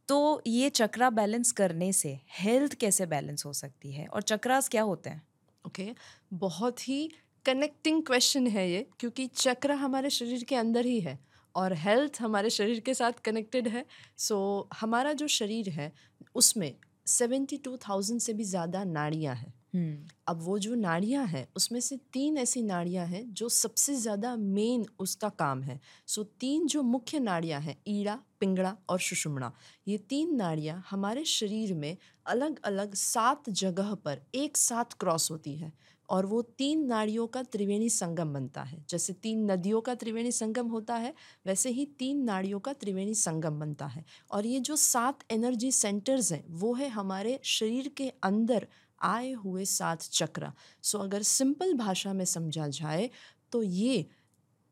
तो 0.07 0.41
ये 0.47 0.69
चक्रा 0.69 1.09
बैलेंस 1.09 1.51
करने 1.51 1.93
से 1.93 2.19
हेल्थ 2.39 2.73
कैसे 2.73 3.05
बैलेंस 3.05 3.45
हो 3.45 3.53
सकती 3.53 3.91
है? 3.91 4.07
और 4.07 4.21
चक्रास 4.21 4.69
क्या 4.69 4.81
होते 4.81 5.09
हैं? 5.09 5.21
ओके 5.65 5.83
okay, 5.83 5.97
बहुत 6.33 6.87
ही 6.89 7.09
कनेक्टिंग 7.45 8.03
क्वेश्चन 8.03 8.47
है 8.47 8.69
ये 8.71 8.85
क्योंकि 8.99 9.27
चक्र 9.27 9.71
हमारे 9.71 10.09
शरीर 10.09 10.43
के 10.43 10.55
अंदर 10.55 10.85
ही 10.85 10.99
है। 10.99 11.19
और 11.57 11.73
हेल्थ 11.77 12.21
हमारे 12.21 12.49
शरीर 12.49 12.79
के 12.79 12.93
साथ 12.93 13.21
कनेक्टेड 13.25 13.67
है। 13.67 13.85
सो 14.17 14.35
so, 14.63 14.77
हमारा 14.79 15.13
जो 15.13 15.27
शरीर 15.29 15.69
है 15.69 15.91
उसमें 16.35 16.73
सेवेंटी 17.07 17.57
टू 17.57 17.77
थाउज़ेंड 17.79 18.19
से 18.21 18.33
भी 18.33 18.43
ज़्यादा 18.43 18.83
नाड़ियाँ 18.83 19.35
हैं। 19.35 19.53
हम्म। 19.75 20.07
अब 20.27 20.41
वो 20.41 20.57
जो 20.59 20.75
नाड़ियाँ 20.75 21.25
हैं 21.27 21.47
उसमें 21.55 21.79
से 21.79 21.97
तीन 22.13 22.37
ऐसी 22.37 22.61
नाड़ियाँ 22.63 23.05
हैं 23.07 23.23
जो 23.33 23.49
सबसे 23.49 23.95
ज़्यादा 23.95 24.35
मेन 24.35 24.85
उसका 24.99 25.29
काम 25.39 25.61
है। 25.63 25.79
सो 26.07 26.21
so, 26.21 26.27
तीन 26.39 26.67
जो 26.67 26.81
मुख्य 26.83 27.19
नाड़ियाँ 27.19 27.61
हैं 27.61 27.75
ईड़ा 27.87 28.17
पिंगड़ा 28.39 28.75
और 28.89 28.99
सुषुम्ना 28.99 29.51
ये 29.87 29.97
तीन 30.09 30.35
नाड़ियाँ 30.35 30.83
हमारे 30.89 31.23
शरीर 31.25 31.73
में 31.73 31.95
अलग 32.25 32.59
अलग 32.65 32.93
सात 32.95 33.49
जगह 33.51 33.93
पर 34.05 34.21
एक 34.35 34.57
साथ 34.57 34.97
क्रॉस 34.99 35.31
होती 35.31 35.55
है। 35.55 35.71
और 36.09 36.25
वो 36.25 36.41
तीन 36.41 36.85
नाड़ियों 36.85 37.27
का 37.27 37.43
त्रिवेणी 37.43 37.89
संगम 37.89 38.33
बनता 38.33 38.61
है। 38.61 38.83
जैसे 38.89 39.13
तीन 39.13 39.51
नदियों 39.51 39.81
का 39.81 39.95
त्रिवेणी 39.95 40.31
संगम 40.31 40.67
होता 40.67 40.95
है, 40.95 41.13
वैसे 41.45 41.69
ही 41.69 41.85
तीन 41.99 42.23
नाड़ियों 42.23 42.59
का 42.59 42.73
त्रिवेणी 42.73 43.13
संगम 43.15 43.59
बनता 43.59 43.85
है। 43.85 44.03
और 44.31 44.45
ये 44.45 44.59
जो 44.59 44.75
सात 44.75 45.23
एनर्जी 45.31 45.71
सेंटर्स 45.71 46.31
हैं, 46.31 46.43
वो 46.49 46.73
है 46.73 46.89
हमारे 46.89 47.39
शरीर 47.45 47.87
के 47.97 48.09
अंदर 48.23 48.67
आए 49.01 49.31
हुए 49.31 49.65
सात 49.65 50.01
चक्र। 50.03 50.51
सो 50.83 50.99
अगर 50.99 51.21
सिंपल 51.23 51.73
भाषा 51.73 52.13
में 52.13 52.25
समझा 52.25 52.67
जाए 52.67 53.09
तो 53.51 53.61
ये 53.63 54.05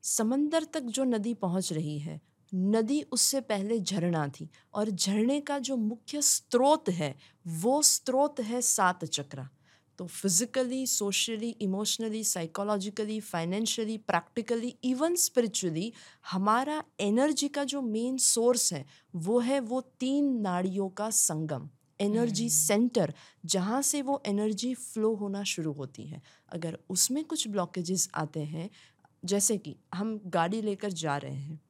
समंदर 0.04 0.64
तक 0.64 0.84
जो 0.90 1.04
नदी 1.04 1.34
पहुँच 1.34 1.72
रही 1.74 1.98
है, 2.00 2.20
नदी 2.52 3.02
उससे 3.12 3.42
पहले 3.42 3.80
झरना 3.80 4.28
थी 4.30 4.50
और 4.74 4.90
झरने 4.90 5.40
का 5.42 5.58
जो 5.60 5.76
मुख्य 5.78 6.22
स्रोत 6.22 6.90
है, 6.90 7.16
वो 7.46 7.82
स्रोत 7.82 8.40
है 8.40 8.62
सात 8.62 9.06
चक्र। 9.06 9.48
तो 9.98 10.06
physically 10.06 10.88
socially 10.88 11.50
emotionally 11.50 12.24
psychologically 12.24 13.20
financially 13.20 13.98
practically 13.98 14.76
even 14.84 15.16
spiritually 15.16 15.94
हमारा 16.32 16.84
एनर्जी 17.00 17.48
का 17.48 17.64
जो 17.64 17.82
मेन 17.82 18.18
सोर्स 18.18 18.74
है 18.74 18.86
वो 19.16 19.40
है 19.40 19.60
वो 19.60 19.82
तीन 19.82 20.42
नाड़ियों 20.42 20.90
का 20.90 21.10
संगम 21.10 21.70
एनर्जी 22.02 22.50
सेंटर 22.50 23.10
hmm. 23.10 23.50
जहाँ 23.50 23.82
से 23.82 24.02
वो 24.02 24.24
एनर्जी 24.26 24.74
फ्लो 24.74 25.16
होना 25.16 25.44
शुरू 25.44 25.72
होती 25.72 26.04
है 26.04 26.22
अगर 26.50 26.80
उसमें 26.90 27.24
कुछ 27.24 27.48
ब्लॉकेजेस 27.48 28.10
आते 28.16 28.40
हैं 28.40 28.70
जैसे 29.26 29.58
कि 29.58 29.76
हम 29.94 30.22
गाड़ी 30.26 30.62
लेकर 30.62 30.92
जा 30.92 31.18
रहे 31.18 31.36
हैं 31.36 31.62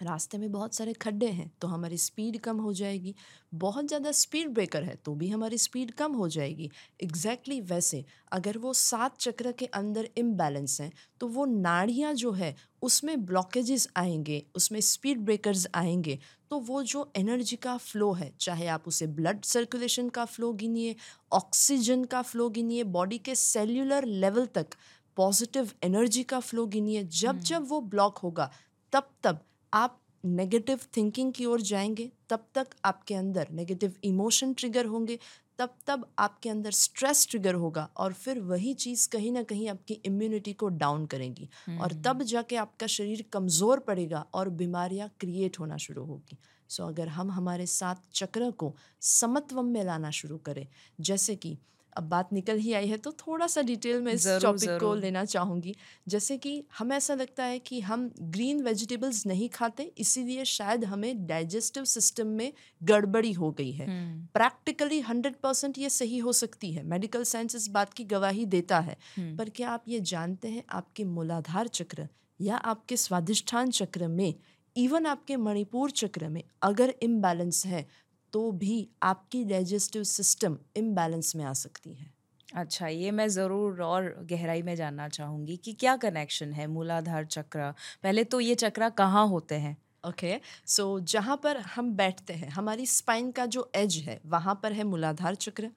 रास्ते 0.00 0.38
में 0.38 0.50
बहुत 0.52 0.74
सारे 0.74 0.92
खड्डे 0.92 1.26
हैं 1.28 1.50
तो 1.60 1.68
हमारी 1.68 1.98
स्पीड 1.98 2.38
कम 2.40 2.58
हो 2.58 2.72
जाएगी 2.72 3.14
बहुत 3.54 3.86
ज़्यादा 3.86 4.12
स्पीड 4.12 4.48
ब्रेकर 4.48 4.82
है 4.82 4.94
तो 5.04 5.14
भी 5.14 5.28
हमारी 5.28 5.58
स्पीड 5.58 5.90
कम 5.90 6.12
हो 6.12 6.28
जाएगी 6.28 6.70
एग्जैक्टली 7.02 7.54
exactly 7.54 7.70
वैसे 7.70 8.04
अगर 8.32 8.58
वो 8.58 8.72
सात 8.74 9.18
चक्र 9.18 9.52
के 9.52 9.66
अंदर 9.74 10.08
इम्बैलेंस 10.16 10.80
हैं 10.80 10.92
तो 11.20 11.28
वो 11.28 11.44
नाड़ियाँ 11.46 12.12
जो 12.14 12.32
है 12.32 12.54
उसमें 12.82 13.24
ब्लॉकेजेस 13.26 13.88
आएँगे 13.96 14.42
उसमें 14.54 14.80
स्पीड 14.80 15.20
ब्रेकर्स 15.20 15.66
आएँगे 15.74 16.18
तो 16.50 16.58
वो 16.60 16.82
जो 16.84 17.10
एनर्जी 17.16 17.56
का 17.56 17.76
फ़्लो 17.76 18.12
है 18.12 18.32
चाहे 18.40 18.66
आप 18.66 18.84
उसे 18.88 19.06
ब्लड 19.12 19.42
सर्कुलेशन 19.44 20.08
का 20.08 20.24
फ़्लो 20.24 20.52
गिनिए 20.54 20.94
ऑक्सीजन 21.32 22.04
का 22.04 22.22
फ़्लो 22.22 22.48
गिनिए 22.50 22.84
बॉडी 22.92 23.18
के 23.18 23.34
सेल्यूलर 23.34 24.04
लेवल 24.04 24.46
तक 24.54 24.74
पॉजिटिव 25.16 25.70
एनर्जी 25.82 26.22
का 26.24 26.40
फ़्लो 26.40 26.66
गिनिए 26.66 27.02
जब 27.04 27.28
हम्म। 27.28 27.40
जब 27.40 27.68
वो 27.68 27.80
ब्लॉक 27.82 28.18
होगा 28.18 28.50
तब 28.92 29.08
तब 29.22 29.40
आप 29.76 29.98
नेगेटिव 30.24 30.80
थिंकिंग 30.96 31.32
की 31.32 31.44
ओर 31.46 31.60
जाएँगे 31.60 32.10
तब 32.28 32.44
तक 32.54 32.66
आपके 32.84 33.14
अंदर 33.14 33.48
नेगेटिव 33.52 33.94
इमोशन 34.04 34.52
ट्रिगर 34.52 34.86
होंगे 34.86 35.18
तब 35.58 35.74
तब 35.86 36.06
आपके 36.18 36.48
अंदर 36.48 36.70
स्ट्रेस 36.70 37.26
ट्रिगर 37.30 37.54
होगा 37.54 37.88
और 37.96 38.12
फिर 38.12 38.40
वही 38.42 38.72
चीज़ 38.74 39.08
कहीं 39.08 39.32
ना 39.32 39.42
कहीं 39.42 39.68
आपकी 39.68 39.94
इम्यूनिटी 40.04 40.52
को 40.52 40.68
डाउन 40.78 41.06
करेगी 41.06 41.48
और 41.70 41.92
हम्म। 41.92 42.02
तब 42.02 42.22
जाके 42.22 42.56
आपका 42.56 42.86
शरीर 42.86 43.24
कमज़ोर 43.32 43.78
पड़ेगा 43.78 44.24
और 44.34 44.48
बीमारियाँ 44.56 45.10
क्रिएट 45.20 45.58
होना 45.60 45.76
शुरू 45.76 46.04
होगी 46.04 46.38
सो 46.70 46.82
so, 46.82 46.88
अगर 46.88 47.08
हम 47.08 47.30
हमारे 47.30 47.66
साथ 47.66 48.10
चक्र 48.14 48.50
को 48.50 48.74
समत्वम 49.02 49.66
में 49.66 49.82
लाना 49.84 50.10
शुरू 50.12 50.38
करें 50.46 50.66
जैसे 51.00 51.36
कि 51.36 51.56
अब 51.96 52.08
बात 52.08 52.32
निकल 52.32 52.58
ही 52.58 52.72
आई 52.72 52.86
है 52.86 52.96
तो 52.96 53.12
थोड़ा 53.12 53.46
सा 53.46 53.62
डिटेल 53.62 54.00
में 54.00 54.12
इस 54.12 54.26
टॉपिक 54.42 54.70
को 54.80 54.94
लेना 54.94 55.24
चाहूँगी। 55.24 55.74
जैसे 56.08 56.36
कि 56.36 56.52
हमें 56.78 56.96
ऐसा 56.96 57.14
लगता 57.14 57.44
है 57.44 57.58
कि 57.58 57.80
हम 57.80 58.10
ग्रीन 58.20 58.62
वेजिटेबल्स 58.62 59.26
नहीं 59.26 59.48
खाते 59.48 59.90
इसीलिए 59.98 60.44
शायद 60.44 60.84
हमें 60.84 61.26
डाइजेस्टिव 61.26 61.84
सिस्टम 61.84 62.26
में 62.26 62.52
गड़बड़ी 62.82 63.32
हो 63.32 63.50
गई 63.50 63.72
है। 63.72 63.86
प्रैक्टिकली 64.34 65.00
हंड्रेड 65.00 65.36
परसेंट 65.36 65.78
ये 65.78 65.90
सही 65.90 66.18
हो 66.18 66.32
सकती 66.32 66.72
है। 66.72 66.82
मेडिकल 66.82 67.22
साइंस 67.24 67.54
इस 67.54 67.68
बात 67.68 67.92
की 67.92 68.04
गवाही 68.04 68.44
देता 68.46 68.78
है। 68.78 68.96
हम्म। 69.16 69.36
पर 69.36 69.48
क्या 69.48 69.70
आप 69.70 69.84
ये 69.88 70.00
जानते 70.00 70.48
हैं 70.48 70.62
आपके 70.70 71.04
मूलाधार 71.04 71.68
चक्र 71.68 72.08
या 72.40 72.56
आपके 72.56 72.96
स्वादिष्ठान 72.96 73.70
चक्र 73.70 74.08
में 74.08 74.34
इवन 74.76 75.06
आपके 75.06 75.36
मणिपुर 75.36 75.90
चक्र 75.90 76.28
में 76.28 76.42
अगर 76.62 76.94
इम्बैलेंस 77.02 77.64
है 77.66 77.86
तो 78.36 78.50
भी 78.52 78.88
आपकी 79.02 79.44
डाइजेस्टिव 79.44 80.02
सिस्टम 80.04 80.58
इम्बैलेंस 80.76 81.34
में 81.36 81.44
आ 81.44 81.52
सकती 81.52 81.94
है। 81.94 82.12
अच्छा 82.48 82.88
ये 82.88 83.10
मैं 83.10 83.26
ज़रूर 83.28 83.82
और 83.82 84.04
गहराई 84.30 84.62
में 84.62 84.74
जानना 84.76 85.08
चाहूँगी 85.08 85.56
कि 85.56 85.72
क्या 85.72 85.96
कनेक्शन 85.96 86.52
है 86.52 86.66
मूलाधार 86.66 87.24
चक्र? 87.26 87.70
पहले 88.02 88.24
तो 88.24 88.40
ये 88.40 88.54
चक्र 88.54 88.90
कहाँ 88.90 89.26
होते 89.28 89.54
हैं? 89.54 89.76
ओके 90.06 90.26
okay, 90.28 90.44
सो 90.66 90.98
so, 90.98 91.04
जहाँ 91.06 91.36
पर 91.36 91.56
हम 91.66 91.92
बैठते 91.96 92.32
हैं 92.32 92.48
हमारी 92.48 92.86
स्पाइन 92.86 93.30
का 93.32 93.46
जो 93.46 93.70
एज 93.76 93.96
है 94.06 94.20
वहाँ 94.26 94.60
पर 94.62 94.72
है 94.72 94.84
मूलाधार 94.84 95.34
चक्र। 95.36 95.70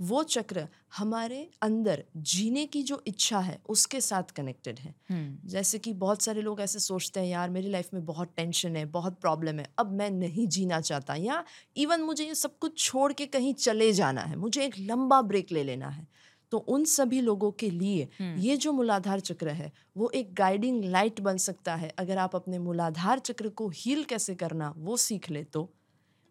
वो 0.00 0.22
चक्र 0.22 0.68
हमारे 0.96 1.50
अंदर 1.62 2.04
जीने 2.16 2.66
की 2.66 2.82
जो 2.82 3.02
इच्छा 3.06 3.38
है 3.38 3.58
उसके 3.68 4.00
साथ 4.00 4.22
कनेक्टेड 4.22 4.78
है 4.78 4.94
hmm. 5.12 5.50
जैसे 5.50 5.78
कि 5.78 5.92
बहुत 5.92 6.22
सारे 6.22 6.42
लोग 6.42 6.60
ऐसे 6.60 6.78
सोचते 6.78 7.20
हैं 7.20 7.26
यार 7.26 7.50
मेरी 7.50 7.70
लाइफ 7.70 7.88
में 7.94 8.04
बहुत 8.04 8.32
टेंशन 8.36 8.76
है 8.76 8.84
बहुत 8.86 9.20
प्रॉब्लम 9.20 9.58
है 9.58 9.66
अब 9.78 9.92
मैं 9.92 10.10
नहीं 10.10 10.46
जीना 10.46 10.80
चाहता 10.80 11.14
या 11.14 11.44
इवन 11.76 12.00
मुझे 12.00 12.24
ये 12.24 12.34
सब 12.34 12.58
कुछ 12.58 12.78
छोड़ 12.78 13.12
के 13.12 13.26
कहीं 13.26 13.54
चले 13.54 13.92
जाना 13.92 14.20
है 14.20 14.36
मुझे 14.36 14.64
एक 14.64 14.74
लंबा 14.78 15.20
ब्रेक 15.22 15.52
ले 15.52 15.64
लेना 15.64 15.88
है 15.88 16.06
तो 16.50 16.58
उन 16.58 16.84
सभी 16.84 17.20
लोगों 17.20 17.50
के 17.50 17.70
लिए 17.70 18.04
hmm. 18.04 18.44
ये 18.44 18.56
जो 18.56 18.72
मूलाधार 18.72 19.20
चक्र 19.20 19.48
है 19.48 19.72
वो 19.96 20.10
एक 20.14 20.34
गाइडिंग 20.34 20.84
लाइट 20.84 21.20
बन 21.20 21.36
सकता 21.36 21.74
है 21.74 21.94
अगर 21.98 22.18
आप 22.18 22.36
अपने 22.36 22.58
मूलाधार 22.58 23.18
चक्र 23.18 23.48
को 23.48 23.68
हील 23.68 24.04
कैसे 24.04 24.34
करना 24.34 24.74
वो 24.76 24.96
सीख 24.96 25.30
ले 25.30 25.44
तो 25.44 25.72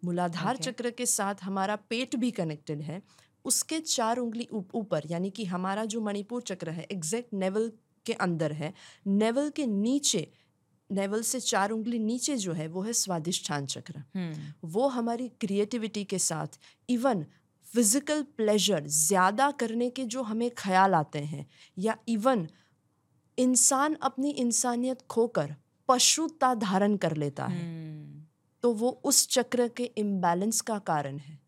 मूलाधार 0.05 0.55
okay. 0.55 0.65
चक्र 0.65 0.89
के 0.89 1.05
साथ 1.05 1.35
हमारा 1.43 1.75
पेट 1.75 2.15
भी 2.15 2.31
कनेक्टेड 2.31 2.81
है 2.81 3.01
उसके 3.45 3.79
चार 3.79 4.17
उंगली 4.17 4.47
ऊपर 4.51 5.01
यानी 5.05 5.29
कि 5.29 5.45
हमारा 5.45 5.85
जो 5.85 6.01
मणिपुर 6.01 6.41
चक्र 6.41 6.69
है 6.69 6.87
एग्जैक्ट 6.91 7.33
नेवल 7.33 7.71
के 8.05 8.13
अंदर 8.13 8.51
है 8.51 8.73
नेवल 9.07 9.49
के 9.49 9.65
नीचे 9.65 10.27
नेवल 10.91 11.21
से 11.21 11.39
चार 11.39 11.71
उंगली 11.71 11.99
नीचे 11.99 12.37
जो 12.37 12.53
है 12.53 12.67
वो 12.67 12.81
है 12.81 12.93
स्वादिष्ठान 12.93 13.65
चक्र 13.65 14.03
hmm. 14.17 14.39
वो 14.65 14.87
हमारी 14.87 15.27
क्रिएटिविटी 15.39 16.03
के 16.03 16.19
साथ 16.19 16.59
इवन 16.89 17.25
फ़िज़िकल 17.67 18.23
प्लेजर 18.37 18.87
ज़्यादा 18.87 19.51
करने 19.51 19.89
के 19.89 20.03
जो 20.05 20.21
हमें 20.21 20.49
ख्याल 20.57 20.95
आते 20.95 21.19
हैं 21.19 21.45
या 21.77 21.97
इवन 22.07 22.47
इंसान 23.37 23.95
अपनी 24.01 24.29
इंसानियत 24.29 25.01
खोकर 25.01 25.55
पशुता 25.89 26.53
धारण 26.53 26.97
कर 26.97 27.15
लेता 27.15 27.45
है 27.45 27.61
hmm. 27.61 28.21
तो 28.63 28.73
वो 28.73 29.01
उस 29.03 29.27
चक्र 29.27 29.67
के 29.67 29.83
इम्बैलेंस 29.97 30.61
का 30.61 30.79
कारण 30.79 31.17
है 31.17 31.40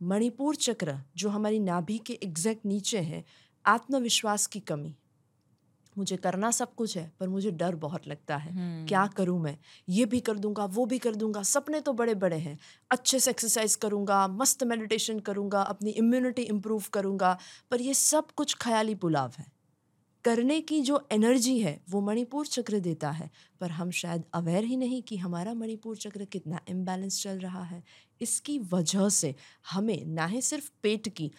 मणिपुर 0.00 0.54
चक्र 0.56 0.96
जो 1.16 1.28
हमारी 1.28 1.58
नाभि 1.58 1.98
के 1.98 2.12
एग्जैक्ट 2.22 2.66
नीचे 2.66 2.98
है 2.98 3.24
आत्मविश्वास 3.64 4.46
की 4.46 4.60
कमी। 4.60 4.94
मुझे 5.96 6.16
करना 6.16 6.50
सब 6.50 6.74
कुछ 6.74 6.96
है 6.96 7.12
पर 7.20 7.28
मुझे 7.28 7.50
डर 7.50 7.74
बहुत 7.74 8.08
लगता 8.08 8.36
है। 8.36 8.50
hmm. 8.50 8.88
क्या 8.88 9.06
करूँ 9.06 9.38
मैं? 9.40 9.56
ये 9.88 10.04
भी 10.04 10.20
कर 10.20 10.38
दूँगा 10.38 10.64
वो 10.64 10.86
भी 10.86 10.98
कर 10.98 11.14
दूँगा 11.14 11.42
सपने 11.42 11.80
तो 11.80 11.92
बड़े 11.92 12.14
बड़े 12.14 12.36
हैं। 12.36 12.58
अच्छे 12.90 13.20
से 13.20 13.30
एक्सरसाइज 13.30 13.74
करूँगा 13.76 14.26
मस्त 14.28 14.64
मेडिटेशन 14.64 15.18
करूँगा 15.18 15.62
अपनी 15.62 15.90
इम्यूनिटी 15.90 16.42
इम्प्रूव 16.42 16.84
करूँगा 16.92 17.38
पर 17.70 17.80
ये 17.80 17.94
सब 17.94 18.30
कुछ 18.30 18.56
ख्याली 18.60 18.94
पुलाव 18.94 19.32
है। 19.38 19.46
करने 20.24 20.60
की 20.60 20.80
जो 20.80 21.08
एनर्जी 21.12 21.58
है 21.58 21.80
वो 21.90 22.00
मणिपुर 22.00 22.46
चक्र 22.46 22.78
देता 22.80 23.10
है 23.10 23.30
पर 23.60 23.70
हम 23.70 23.90
शायद 23.90 24.24
अवेयर 24.34 24.64
ही 24.64 24.76
नहीं 24.76 25.02
कि 25.02 25.16
हमारा 25.16 25.54
मणिपुर 25.54 25.96
चक्र 25.96 26.24
कितना 26.24 26.60
इम्बैलेंस 26.68 27.22
चल 27.22 27.38
रहा 27.38 27.62
है। 27.62 27.82
इसकी 28.22 28.58
वजह 28.58 29.08
से 29.08 29.34
हमें 29.70 30.04
ना 30.06 30.26
ही 30.26 30.42
सिर्फ़ 30.42 30.70
पेट 30.82 31.08
की 31.08 31.32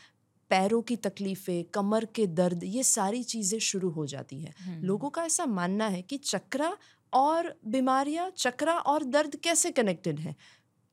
पैरों 0.50 0.82
की 0.82 0.96
तकलीफ़ें 0.96 1.63
कमर 1.63 2.06
के 2.06 2.28
दर्द 2.28 2.63
ये 2.63 2.84
सारी 2.84 3.24
चीज़ें 3.24 3.60
शुरू 3.60 3.89
हो 3.89 4.06
जाती 4.06 4.41
है। 4.41 4.54
हम्म। 4.60 4.84
लोगों 4.84 5.10
का 5.10 5.24
ऐसा 5.26 5.46
मानना 5.46 5.88
है 5.88 6.02
कि 6.02 6.17
चक्रा 6.17 6.78
और 7.13 7.60
बीमारियाँ 7.65 8.32
चक्रा 8.38 8.74
और 8.74 9.04
दर्द 9.04 9.36
कैसे 9.36 9.72
कनेक्टेड 9.72 10.20
हैं? 10.20 10.36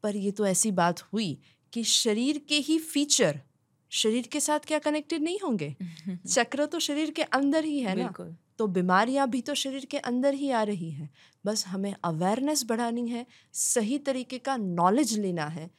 पर 0.03 0.17
ये 0.17 0.31
तो 0.31 0.47
ऐसी 0.47 0.71
बात 0.71 1.01
हुई 1.03 1.39
कि 1.73 1.85
शरीर 1.85 2.39
के 2.39 2.55
ही 2.55 2.79
फीचर 2.79 3.41
शरीर 3.91 4.27
के 4.27 4.41
साथ 4.41 4.61
क्या 4.61 4.79
कनेक्टेड 4.79 5.23
नहीं 5.23 5.39
होंगे? 5.45 5.77
चक्र 6.27 6.67
तो 6.67 6.79
शरीर 6.79 7.11
के 7.11 7.23
अंदर 7.23 7.65
ही 7.65 7.81
है 7.81 7.95
ना? 7.97 8.09
तो 8.59 8.67
बीमारियाँ 8.67 9.29
भी 9.31 9.41
तो 9.41 9.55
शरीर 9.55 9.85
के 9.85 9.99
अंदर 9.99 10.35
ही 10.35 10.51
आ 10.51 10.63
रही 10.63 10.91
हैं। 10.91 11.11
बस 11.49 11.67
हमें 11.67 11.95
अवेयरनेस 12.05 12.65
बढ़ानी 12.69 13.09
है 13.09 13.27
सही 13.55 13.99
तरीके 14.07 14.39
का 14.41 14.57
नॉलेज 14.57 15.19
लेना 15.19 15.47
है 15.49 15.71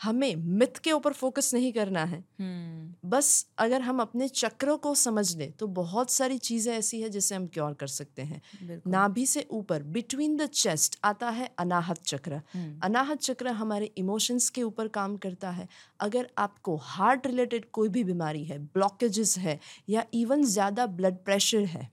हमें 0.00 0.34
मिथ 0.36 0.78
के 0.84 0.92
ऊपर 0.92 1.12
फोकस 1.12 1.52
नहीं 1.54 1.72
करना 1.72 2.04
है। 2.04 2.18
hmm. 2.18 3.08
बस 3.10 3.46
अगर 3.58 3.80
हम 3.80 4.00
अपने 4.00 4.28
चक्रों 4.30 4.76
को 4.78 4.94
समझ 4.94 5.36
लें 5.36 5.52
तो 5.52 5.66
बहुत 5.68 6.10
सारी 6.10 6.38
चीज़ें 6.38 6.72
ऐसी 6.74 7.00
है 7.00 7.08
जिसे 7.08 7.34
हम 7.34 7.46
क्योर 7.46 7.74
कर 7.74 7.86
सकते 7.86 8.22
हैं। 8.22 8.80
नाभि 8.86 9.26
से 9.26 9.46
ऊपर 9.50 9.82
बिटवीन 9.82 10.36
द 10.36 10.46
चेस्ट 10.54 10.98
आता 11.04 11.30
है 11.30 11.48
अनाहत 11.58 12.02
चक्र। 12.04 12.40
hmm. 12.56 12.84
अनाहत 12.84 13.20
चक्र 13.20 13.48
हमारे 13.52 13.90
इमोशंस 13.96 14.48
के 14.50 14.62
ऊपर 14.62 14.88
काम 14.88 15.16
करता 15.16 15.50
है। 15.50 15.68
अगर 16.00 16.28
आपको 16.38 16.76
हार्ट 16.82 17.26
रिलेटेड 17.26 17.70
कोई 17.72 17.88
भी 17.88 18.04
बीमारी 18.04 18.44
है 18.44 18.58
ब्लॉकेजेस 18.58 19.38
है 19.38 19.58
या 19.88 20.04
इवन 20.14 20.44
ज़्यादा 20.44 20.86
ब्लड 20.88 21.24
प्रेशर 21.24 21.64
है 21.66 21.88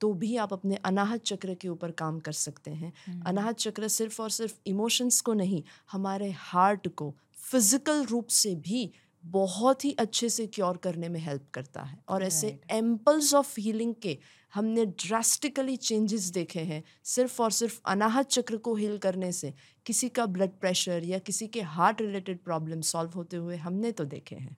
तो 0.00 0.12
भी 0.14 0.36
आप 0.36 0.52
अपने 0.52 0.76
अनाहत 0.84 1.22
चक्र 1.24 1.54
के 1.54 1.68
ऊपर 1.68 1.90
काम 1.94 2.18
कर 2.20 2.32
सकते 2.34 2.70
हैं। 2.72 2.92
hmm. 3.04 3.22
अनाहत 3.26 3.56
चक्र 3.56 3.88
सिर्फ़ 3.88 4.20
और 4.22 4.30
सिर्फ़ 4.30 4.54
इमोशंस 4.66 5.20
को 5.20 5.34
नहीं 5.34 5.62
हमारे 5.92 6.30
हार्ट 6.38 6.88
को 6.94 7.14
फ़िज़िकल 7.42 8.04
रूप 8.06 8.28
से 8.32 8.54
भी 8.56 8.90
बहुत 9.24 9.84
ही 9.84 9.92
अच्छे 10.00 10.28
से 10.28 10.46
क्योर 10.46 10.76
करने 10.76 11.08
में 11.08 11.18
हेल्प 11.20 11.46
करता 11.54 11.82
है। 11.82 11.98
और 12.08 12.22
ऐसे 12.22 12.48
एम्पल्स 12.72 13.32
ऑफ़ 13.34 13.54
हीलिंग 13.60 13.94
के 14.02 14.18
हमने 14.52 14.84
ड्रास्टिकली 14.86 15.76
चेंजेस 15.78 16.28
देखे 16.30 16.60
हैं। 16.62 16.82
सिर्फ़ 17.06 17.40
और 17.42 17.50
सिर्फ़ 17.52 17.80
अनाहत 17.86 18.26
चक्र 18.28 18.56
को 18.58 18.74
हील 18.74 18.98
करने 18.98 19.32
से 19.32 19.52
किसी 19.86 20.08
का 20.10 20.26
ब्लड 20.28 20.58
प्रेशर 20.60 21.04
या 21.04 21.18
किसी 21.20 21.46
के 21.48 21.60
हार्ट 21.72 22.00
रिलेटेड 22.02 22.42
प्रॉब्लम 22.44 22.80
सॉल्व 22.84 23.10
होते 23.16 23.36
हुए 23.36 23.56
हमने 23.58 23.92
तो 23.92 24.04
देखे 24.06 24.36
हैं। 24.36 24.56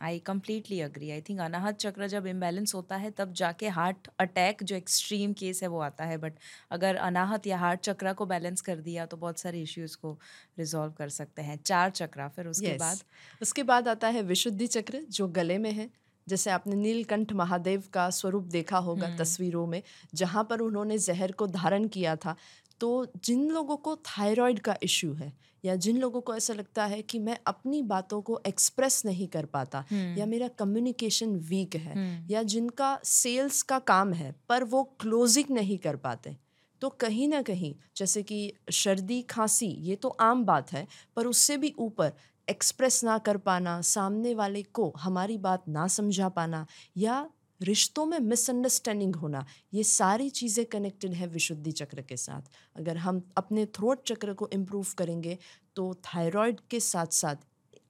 I 0.00 0.18
completely 0.18 0.80
agree 0.80 1.10
I 1.10 1.20
think 1.20 1.40
Anahata 1.40 1.76
chakra 1.76 2.06
जब 2.08 2.26
इम्बेलेंस 2.26 2.74
होता 2.74 2.96
है 2.96 3.10
तब 3.10 3.32
जाके 3.32 3.68
हार्ट 3.68 4.08
अटैक 4.20 4.62
जो 4.62 4.76
एक्सट्रीम 4.76 5.32
केस 5.32 5.62
है 5.62 5.68
वो 5.68 5.80
आता 5.80 6.04
है। 6.04 6.16
बट 6.18 6.32
अगर 6.70 6.96
अनाहत 6.96 7.46
या 7.46 7.58
हार्ट 7.58 7.80
चक्र 7.80 8.12
को 8.12 8.26
बैलेंस 8.26 8.60
कर 8.60 8.76
दिया 8.80 9.06
तो 9.06 9.16
बहुत 9.16 9.38
सारे 9.38 9.62
इश्यूज़ 9.62 9.96
को 9.96 10.18
रिजॉल्व 10.58 10.92
कर 10.92 11.08
सकते 11.08 11.42
हैं। 11.42 11.56
चार 11.56 11.90
चक्र 11.90 12.28
फिर 12.28 12.46
उसके 12.46 12.66
yes. 12.66 12.80
बाद? 12.80 12.98
उसके 13.42 13.62
बाद 13.62 13.88
आता 13.88 14.08
है 14.08 14.22
विशुद्धि 14.22 14.66
चक्र 14.66 15.04
जो 15.10 15.28
गले 15.28 15.58
में 15.58 15.72
है। 15.72 15.90
जैसे 16.26 16.50
आपने 16.50 16.74
नीलकंठ 16.74 17.32
महादेव 17.32 17.82
का 17.92 18.08
स्वरूप 18.10 18.44
देखा 18.44 18.78
होगा 18.78 19.06
हम्म। 19.06 19.18
तस्वीरों 19.18 19.66
में 19.66 19.82
जहाँ 20.14 20.44
पर 20.44 20.60
उन्होंने 20.60 20.98
जहर 20.98 21.32
को 21.32 21.46
धारण 21.46 21.86
किया 21.88 22.16
था। 22.16 22.36
तो 22.80 23.06
जिन 23.24 23.50
लोगों 23.50 23.76
को 23.76 23.96
थायराइड 23.96 24.58
का 24.58 24.76
इश्यू 24.82 25.12
है 25.14 25.32
या 25.64 25.74
जिन 25.76 25.98
लोगों 25.98 26.20
को 26.20 26.34
ऐसा 26.34 26.54
लगता 26.54 26.84
है 26.86 27.00
कि 27.02 27.18
मैं 27.18 27.38
अपनी 27.46 27.82
बातों 27.82 28.20
को 28.22 28.40
एक्सप्रेस 28.46 29.02
नहीं 29.06 29.26
कर 29.28 29.46
पाता 29.46 29.84
या 30.18 30.26
मेरा 30.26 30.48
कम्युनिकेशन 30.48 31.34
वीक 31.48 31.76
है 31.76 31.94
या 32.30 32.42
जिनका 32.42 32.98
सेल्स 33.04 33.62
का 33.62 33.78
काम 33.78 34.12
है 34.12 34.34
पर 34.48 34.64
वो 34.64 34.82
क्लोजिंग 35.00 35.50
नहीं 35.50 35.78
कर 35.78 35.96
पाते 35.96 36.36
तो 36.82 36.88
कहीं 37.00 37.28
ना 37.28 37.42
कहीं 37.42 37.74
जैसे 37.96 38.22
कि 38.22 38.52
सर्दी 38.72 39.20
खांसी 39.22 39.66
ये 39.66 39.96
तो 39.96 40.08
आम 40.20 40.44
बात 40.44 40.72
है 40.72 40.86
पर 41.16 41.26
उससे 41.26 41.56
भी 41.56 41.74
ऊपर 41.78 42.12
एक्सप्रेस 42.48 43.04
ना 43.04 43.18
कर 43.18 43.36
पाना 43.36 43.80
सामने 43.80 44.34
वाले 44.34 44.62
को 44.62 44.92
हमारी 44.98 45.36
बात 45.38 45.68
ना 45.68 45.86
समझा 45.86 46.28
पाना 46.28 46.66
या 46.96 47.28
रिश्तों 47.60 48.04
में 48.06 48.18
मिसअंडरस्टैंडिंग 48.20 49.16
होना, 49.16 49.44
ये 49.74 49.82
सारी 49.84 50.28
चीज़ें 50.30 50.64
कनेक्टेड 50.66 51.12
है 51.12 51.26
विशुद्धि 51.28 51.72
चक्र 51.72 52.02
के 52.02 52.16
साथ। 52.16 52.50
अगर 52.76 52.96
हम 52.96 53.22
अपने 53.36 53.66
थ्रोट 53.68 54.04
चक्र 54.04 54.32
को 54.32 54.48
इम्प्रूव 54.52 54.86
करेंगे 54.98 55.38
तो 55.76 55.92
थायराइड 56.06 56.60
के 56.70 56.80
साथ 56.80 57.12
साथ 57.14 57.36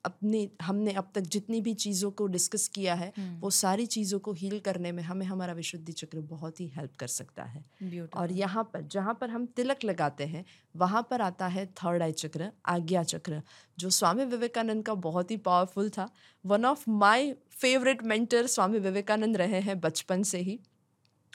अपने 0.05 0.49
हमने 0.63 0.93
अब 0.93 1.11
तक 1.15 1.21
जितनी 1.33 1.61
भी 1.61 1.75
चीज़ों 1.77 2.11
को 2.11 2.27
डिस्कस 2.29 2.67
किया 2.69 2.95
है 2.95 3.13
वो 3.41 3.51
सारी 3.51 3.87
चीज़ों 3.87 4.19
को 4.19 4.33
हील 4.33 4.59
करने 4.61 4.93
में 4.93 5.03
हमें 5.03 5.25
हमारा 5.27 5.53
विशुद्धि 5.53 5.93
चक्र 5.93 6.21
बहुत 6.31 6.61
ही 6.61 6.67
हेल्प 6.77 6.95
कर 6.99 7.07
सकता 7.09 7.43
है। 7.45 7.65
और 8.15 8.33
यहाँ 8.33 8.65
पर 8.65 8.83
जहाँ 8.87 9.15
पर 9.21 9.31
हम 9.31 9.47
तिलक 9.57 9.85
लगाते 9.85 10.27
हैं 10.27 10.45
वहाँ 10.75 11.07
पर 11.11 11.21
आता 11.21 11.47
है 11.49 11.67
थर्ड 11.75 12.03
आई 12.03 12.13
चक्र 12.15 12.51
आज्ञा 12.69 13.03
चक्र 13.05 13.43
जो 13.79 13.91
स्वामी 13.91 14.25
विवेकानंद 14.27 14.85
का 14.87 14.95
बहुत 15.01 15.31
ही 15.31 15.37
पावरफुल 15.39 15.91
था। 15.91 16.09
One 16.45 16.65
of 16.65 16.85
my 16.91 17.33
favourite 17.53 18.03
mentor 18.05 18.47
Swami 18.49 18.79
Vivekananda 18.81 19.37
रहे 19.37 19.61
हैं 19.61 19.81
बचपन 19.81 20.23
से 20.23 20.39
ही। 20.41 20.59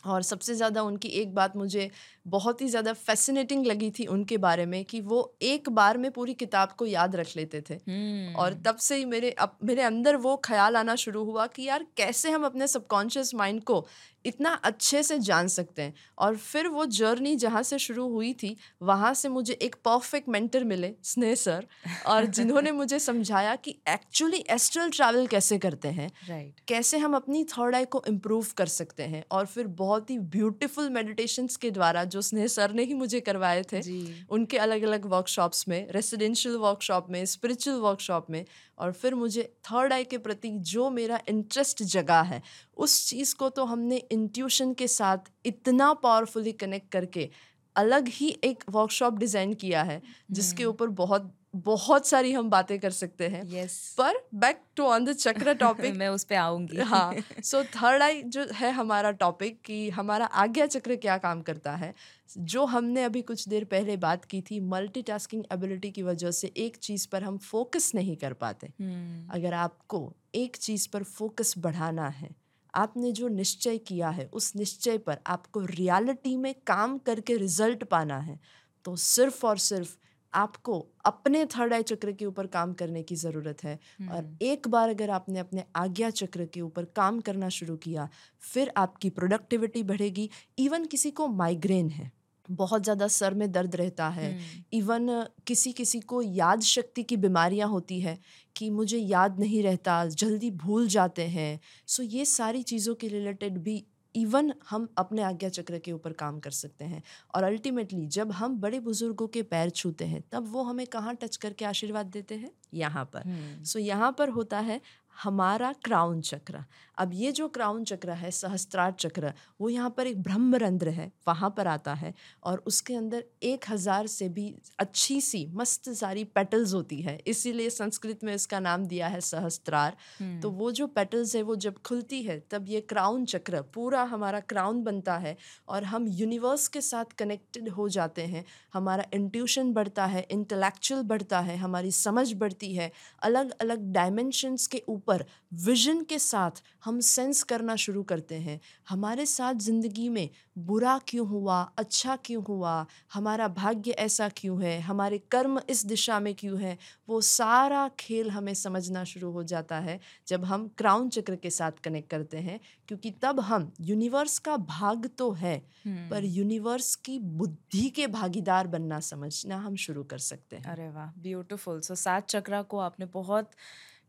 और 0.05 0.21
सबसे 0.21 0.55
ज़्यादा 0.55 0.81
उनकी 0.81 1.07
एक 1.07 1.33
बात 1.35 1.55
मुझे 1.57 1.89
बहुत 2.27 2.61
ही 2.61 2.67
ज़्यादा 2.67 2.93
फैसिनेटिंग 2.93 3.65
लगी 3.65 3.91
थी 3.91 4.05
उनके 4.05 4.37
बारे 4.37 4.65
में 4.65 4.85
कि 4.85 5.01
वो 5.01 5.35
एक 5.41 5.69
बार 5.69 5.97
में 5.97 6.11
पूरी 6.11 6.33
किताब 6.33 6.69
को 6.69 6.85
याद 6.85 7.15
रख 7.15 7.27
लेते 7.37 7.61
थे 7.61 7.75
hmm. 7.75 8.39
और 8.39 8.53
तब 8.65 8.75
से 8.75 8.95
ही 8.95 9.05
मेरे 9.05 9.31
अब 9.31 9.57
मेरे 9.63 9.81
अंदर 9.81 10.15
वो 10.15 10.35
ख्याल 10.37 10.75
आना 10.75 10.95
शुरू 10.95 11.23
हुआ 11.23 11.47
कि 11.47 11.63
यार 11.63 11.85
कैसे 11.97 12.31
हम 12.31 12.45
अपने 12.45 12.67
सबकॉन्शियस 12.67 13.35
माइंड 13.35 13.63
को 13.63 13.85
इतना 14.25 14.53
अच्छे 14.63 15.01
से 15.03 15.17
जान 15.19 15.47
सकते 15.47 15.81
हैं 15.81 15.93
और 16.19 16.35
फिर 16.37 16.67
वो 16.67 16.85
जर्नी 16.95 17.35
जहाँ 17.35 17.61
से 17.63 17.79
शुरू 17.79 18.07
हुई 18.09 18.33
थी 18.33 18.55
वहाँ 18.81 19.13
से 19.13 19.29
मुझे 19.29 19.53
एक 19.61 19.75
परफेक्ट 19.85 20.29
मेंटर 20.29 20.63
मिले 20.63 20.93
स्नेह 21.03 21.35
सर 21.35 21.65
और 22.07 22.25
जिन्होंने 22.35 22.71
मुझे 22.71 22.99
समझाया 22.99 23.55
कि 23.55 23.75
एक्चुअली 23.89 24.43
एस्ट्रल 24.49 24.89
ट्रैवल 24.89 25.27
कैसे 25.27 25.57
करते 25.57 25.87
हैं 25.89 26.09
right. 26.09 26.65
कैसे 26.67 26.97
हम 26.97 27.15
अपनी 27.15 27.43
थर्ड 27.47 27.75
आई 27.75 27.85
को 27.85 28.03
इम्प्रूव 28.07 28.45
कर 28.57 28.65
सकते 28.67 29.03
हैं 29.03 29.23
और 29.31 29.45
फिर 29.45 29.67
बहुत 29.75 30.09
ही 30.09 30.19
ब्यूटिफुल 30.35 30.89
मेडिटेशन 30.89 31.47
के 31.61 31.71
द्वारा 31.71 32.03
जो 32.05 32.21
स्नेह 32.21 32.47
सर 32.47 32.73
ने 32.73 32.83
ही 32.83 32.93
मुझे 32.93 33.19
करवाए 33.19 33.63
थे 33.73 33.81
उनके 34.29 34.57
अलग 34.57 34.83
अलग 34.83 35.05
वर्कशॉप्स 35.05 35.67
में 35.67 35.79
रेसिडेंशियल 35.91 36.55
वर्कशॉप 36.57 37.09
में 37.09 37.23
स्पिरिचुअल 37.25 37.79
वर्कशॉप 37.79 38.29
में 38.29 38.43
और 38.77 38.91
फिर 38.91 39.15
मुझे 39.15 39.43
थर्ड 39.63 39.93
आई 39.93 40.03
के 40.03 40.17
प्रति 40.17 40.49
जो 40.65 40.89
मेरा 40.89 41.19
इंटरेस्ट 41.29 41.83
जगा 41.85 42.21
है 42.21 42.41
उस 42.77 43.07
चीज़ 43.07 43.35
को 43.35 43.49
तो 43.49 43.65
हमने 43.65 43.97
इंट्यूशन 44.11 44.73
के 44.73 44.87
साथ 44.89 45.31
इतना 45.45 45.93
पावरफुली 45.99 46.51
कनेक्ट 46.55 46.91
करके 46.91 47.29
अलग 47.75 48.07
ही 48.09 48.35
एक 48.43 48.63
वर्कशॉप 48.69 49.17
डिज़ाइन 49.19 49.53
किया 49.55 49.81
है 49.83 50.01
जिसके 50.31 50.63
हम्म। 50.63 50.69
ऊपर 50.69 50.87
बहुत 50.97 51.33
बहुत 51.57 52.07
सारी 52.07 52.31
हम 52.31 52.49
बातें 52.49 52.77
कर 52.79 52.89
सकते 52.89 53.27
हैं 53.27 53.43
yes. 53.43 53.73
पर 53.97 54.17
back 54.35 54.61
to 54.75 54.83
on 54.85 55.05
the 55.05 55.13
chakra 55.13 55.53
topic 55.53 55.95
मैं 55.95 56.07
उस 56.09 56.23
पे 56.23 56.35
आऊँगी 56.35 56.77
हाँ 56.83 57.15
सो 57.41 57.63
थर्ड 57.65 58.01
आई 58.03 58.21
जो 58.27 58.45
है 58.53 58.71
हमारा 58.71 59.11
टॉपिक 59.21 59.59
कि 59.65 59.89
हमारा 59.89 60.25
आज्ञा 60.35 60.65
चक्र 60.67 60.95
क्या 60.97 61.17
काम 61.17 61.41
करता 61.41 61.75
है 61.75 61.93
जो 62.37 62.65
हमने 62.65 63.03
अभी 63.03 63.21
कुछ 63.21 63.47
देर 63.49 63.63
पहले 63.65 63.97
बात 63.97 64.25
की 64.25 64.41
थी 64.41 64.59
मल्टीटास्किंग 64.67 65.43
एबिलिटी 65.53 65.91
की 65.91 66.03
वजह 66.03 66.31
से 66.33 66.51
एक 66.57 66.75
चीज़ 66.77 67.07
पर 67.11 67.23
हम 67.23 67.37
फोकस 67.43 67.91
नहीं 67.95 68.15
कर 68.17 68.33
पाते 68.35 68.67
hmm. 68.67 69.35
अगर 69.35 69.53
आपको 69.55 70.11
एक 70.35 70.55
चीज़ 70.57 70.87
पर 70.93 71.03
फोकस 71.03 71.53
बढ़ाना 71.57 72.07
है 72.09 72.35
आपने 72.75 73.11
जो 73.11 73.27
निश्चय 73.27 73.77
किया 73.77 74.09
है 74.09 74.25
उस 74.33 74.55
निश्चय 74.55 74.97
पर 74.97 75.17
आपको 75.27 75.59
रियलिटी 75.61 76.35
में 76.37 76.53
काम 76.67 76.97
करके 76.97 77.37
रिज़ल्ट 77.37 77.83
पाना 77.83 78.17
है। 78.19 78.39
तो 78.85 78.95
सिर्फ़ 78.95 79.45
और 79.45 79.57
सिर्फ़ 79.57 79.95
आपको 80.33 80.79
अपने 81.05 81.45
थर्ड 81.45 81.73
आई 81.73 81.83
चक्र 81.83 82.11
के 82.11 82.25
ऊपर 82.25 82.47
काम 82.47 82.73
करने 82.73 83.03
की 83.03 83.15
ज़रूरत 83.15 83.63
है। 83.63 83.79
और 84.09 84.17
हम्म। 84.17 84.37
एक 84.41 84.67
बार 84.67 84.89
अगर 84.89 85.09
आपने 85.09 85.39
अपने 85.39 85.63
आज्ञा 85.75 86.09
चक्र 86.09 86.45
के 86.45 86.61
ऊपर 86.61 86.85
काम 86.85 87.19
करना 87.21 87.49
शुरू 87.49 87.75
किया 87.77 88.09
फिर 88.41 88.71
आपकी 88.77 89.09
प्रोडक्टिविटी 89.09 89.83
बढ़ेगी। 89.83 90.29
इवन 90.59 90.85
किसी 90.85 91.11
को 91.11 91.27
माइग्रेन 91.27 91.89
है। 91.89 92.11
बहुत 92.51 92.83
ज़्यादा 92.83 93.07
सर 93.07 93.33
में 93.33 93.51
दर्द 93.51 93.75
रहता 93.75 94.09
है। 94.09 94.37
इवन 94.73 95.09
हम्म। 95.09 95.25
किसी 95.47 95.71
किसी 95.71 95.99
को 95.99 96.21
याद 96.21 96.61
शक्ति 96.61 97.03
की 97.03 97.17
बीमारियाँ 97.17 97.69
होती 97.69 97.99
है 97.99 98.17
कि 98.55 98.69
मुझे 98.69 98.97
याद 98.97 99.39
नहीं 99.39 99.63
रहता 99.63 100.05
जल्दी 100.05 100.51
भूल 100.51 100.87
जाते 100.87 101.27
हैं। 101.27 101.59
सो 101.87 102.03
ये 102.03 102.25
सारी 102.25 102.63
चीज़ों 102.63 102.95
के 102.95 103.07
रिलेटेड 103.07 103.57
भी 103.57 103.83
इवन 104.15 104.53
हम 104.69 104.87
अपने 104.97 105.21
आज्ञा 105.21 105.49
चक्र 105.49 105.79
के 105.79 105.91
ऊपर 105.91 106.13
काम 106.13 106.39
कर 106.39 106.51
सकते 106.51 106.85
हैं। 106.85 107.01
और 107.35 107.43
अल्टीमेटली 107.43 108.05
जब 108.07 108.31
हम 108.31 108.59
बड़े 108.59 108.79
बुज़ुर्गों 108.79 109.27
के 109.27 109.41
पैर 109.43 109.69
छूते 109.69 110.05
हैं 110.05 110.23
तब 110.31 110.47
वो 110.47 110.63
हमें 110.63 110.85
कहाँ 110.87 111.15
टच 111.15 111.35
करके 111.35 111.65
आशीर्वाद 111.65 112.05
देते 112.05 112.35
हैं? 112.35 112.51
यहाँ 112.73 113.03
पर। 113.05 113.21
सो 113.21 113.29
हम्म। 113.29 113.63
so, 113.63 113.79
यहाँ 113.79 114.15
पर 114.17 114.29
होता 114.29 114.59
है 114.59 114.79
हमारा 115.17 115.71
क्राउन 115.83 116.21
चक्र। 116.21 116.63
अब 116.97 117.11
ये 117.13 117.31
जो 117.31 117.47
क्राउन 117.47 117.83
चक्र 117.83 118.11
है 118.11 118.29
सहस्त्रार 118.31 118.91
चक्र 118.93 119.31
वो 119.61 119.69
यहाँ 119.69 119.89
पर 119.89 120.07
एक 120.07 120.21
ब्रह्मरंध्र 120.23 120.89
है 120.89 121.11
वहाँ 121.27 121.49
पर 121.57 121.67
आता 121.67 121.93
है 121.93 122.13
और 122.43 122.61
उसके 122.67 122.95
अंदर 122.95 123.23
एक 123.43 123.65
हज़ार 123.69 124.07
से 124.07 124.27
भी 124.29 124.53
अच्छी 124.79 125.19
सी 125.21 125.45
मस्त 125.53 125.89
सारी 125.91 126.23
पेटल्स 126.25 126.73
होती 126.73 127.01
है। 127.01 127.17
इसीलिए 127.27 127.69
संस्कृत 127.69 128.23
में 128.23 128.33
इसका 128.33 128.59
नाम 128.59 128.85
दिया 128.85 129.07
है 129.07 129.19
सहस्त्रार। 129.21 129.95
हम्म। 130.19 130.39
तो 130.41 130.49
वो 130.51 130.71
जो 130.71 130.87
पेटल्स 130.89 131.35
है 131.35 131.41
वो 131.41 131.55
जब 131.57 131.81
खुलती 131.85 132.21
है 132.23 132.39
तब 132.51 132.69
ये 132.69 132.81
क्राउन 132.83 133.25
चक्र 133.25 133.61
पूरा 133.75 134.03
हमारा 134.05 134.39
क्राउन 134.45 134.83
बनता 134.83 135.17
है 135.17 135.35
और 135.67 135.83
हम 135.85 136.07
यूनिवर्स 136.09 136.67
के 136.67 136.81
साथ 136.81 137.17
कनेक्टेड 137.17 137.69
हो 137.69 137.89
जाते 137.89 138.25
हैं। 138.25 138.45
हमारा 138.73 139.05
इंट्यूशन 139.13 139.73
बढ़ता 139.73 140.05
है 140.05 140.25
इंटेलेक्चुअल 140.31 141.03
बढ़ता 141.05 141.39
है 141.41 141.57
हमारी 141.57 141.91
समझ 141.93 142.31
बढ़ती 142.35 142.73
है 142.75 142.91
अलग 143.21 143.51
अलग 143.61 143.91
डायमेंशंस 143.93 144.67
के 144.67 144.83
ऊपर 144.87 145.04
ऊपर 145.07 145.23
विजन 145.65 146.01
के 146.03 146.17
साथ 146.19 146.61
हम 146.85 146.99
सेंस 146.99 147.41
करना 147.43 147.75
शुरू 147.75 148.01
करते 148.03 148.35
हैं। 148.35 148.59
हमारे 148.89 149.25
साथ 149.25 149.55
ज़िंदगी 149.55 150.07
में 150.09 150.29
बुरा 150.57 150.97
क्यों 151.07 151.27
हुआ 151.27 151.61
अच्छा 151.77 152.15
क्यों 152.25 152.43
हुआ 152.43 152.85
हमारा 153.13 153.47
भाग्य 153.49 153.91
ऐसा 153.99 154.29
क्यों 154.29 154.61
है 154.63 154.79
हमारे 154.81 155.17
कर्म 155.31 155.59
इस 155.69 155.85
दिशा 155.85 156.19
में 156.19 156.33
क्यों 156.35 156.59
है 156.61 156.77
वो 157.09 157.21
सारा 157.21 157.87
खेल 157.99 158.29
हमें 158.31 158.53
समझना 158.55 159.03
शुरू 159.03 159.31
हो 159.31 159.43
जाता 159.43 159.79
है 159.79 159.99
जब 160.27 160.45
हम 160.45 160.67
क्राउन 160.77 161.09
चक्र 161.09 161.35
के 161.35 161.49
साथ 161.49 161.79
कनेक्ट 161.83 162.09
करते 162.09 162.37
हैं 162.39 162.59
क्योंकि 162.87 163.11
तब 163.21 163.39
हम 163.41 163.71
यूनिवर्स 163.81 164.37
का 164.39 164.57
भाग 164.57 165.09
तो 165.17 165.31
है 165.33 165.57
पर 165.87 166.25
यूनिवर्स 166.25 166.95
की 167.05 167.19
बुद्धि 167.39 167.89
के 167.89 168.07
भागीदार 168.09 168.67
बनना 168.67 168.99
समझना 169.05 169.57
हम 169.57 169.75
शुरू 169.77 170.03
कर 170.03 170.17
सकते 170.19 170.55
हैं। 170.55 170.71
अरे 170.71 170.89
वाह 170.89 171.11
ब्यूटीफुल। 171.21 171.79
सो 171.81 171.95
सात 171.95 172.29
चक्रा 172.29 172.61
को 172.63 172.77
आपने 172.79 173.05
बहुत 173.13 173.51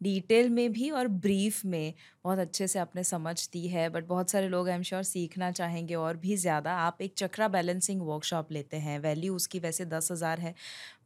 डिटेल 0.00 0.48
में 0.50 0.72
भी 0.72 0.90
और 0.90 1.08
ब्रीफ 1.08 1.64
में 1.64 1.94
बहुत 2.24 2.38
अच्छे 2.38 2.66
से 2.66 2.78
आपने 2.78 3.04
समझ 3.04 3.48
दी 3.52 3.66
है, 3.68 3.88
बट 3.88 4.06
बहुत 4.06 4.30
सारे 4.30 4.48
लोग 4.48 4.68
आई 4.68 4.74
एम 4.74 4.82
श्योर 4.82 5.02
सीखना 5.04 5.50
चाहेंगे 5.52 5.94
और 5.94 6.16
भी 6.16 6.36
ज़्यादा। 6.36 6.72
आप 6.78 7.02
एक 7.02 7.14
चक्रा 7.16 7.48
बैलेंसिंग 7.48 8.02
वर्कशॉप 8.02 8.52
लेते 8.52 8.76
हैं, 8.76 8.98
वैल्यू 9.00 9.34
उसकी 9.36 9.58
वैसे 9.58 9.84
दस 9.86 10.12
हज़ार 10.12 10.40
है, 10.40 10.54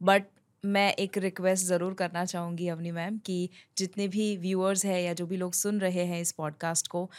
बट 0.03 0.25
मैं 0.63 0.93
एक 0.93 1.17
रिक्वेस्ट 1.17 1.65
ज़रूर 1.65 1.93
करना 1.93 2.23
चाहूँगी 2.25 2.67
अवनी 2.67 2.91
मैम 2.91 3.17
कि 3.17 3.49
जितने 3.77 4.07
भी 4.07 4.35
व्यूअर्स 4.37 4.85
हैं 4.85 5.01
या 5.01 5.13
जो 5.13 5.25
भी 5.25 5.37
लोग 5.37 5.53
सुन 5.53 5.79
रहे 5.79 6.05
हैं 6.05 6.21
इस 6.21 6.31
पॉडकास्ट 6.31 6.87
को, 6.87 7.09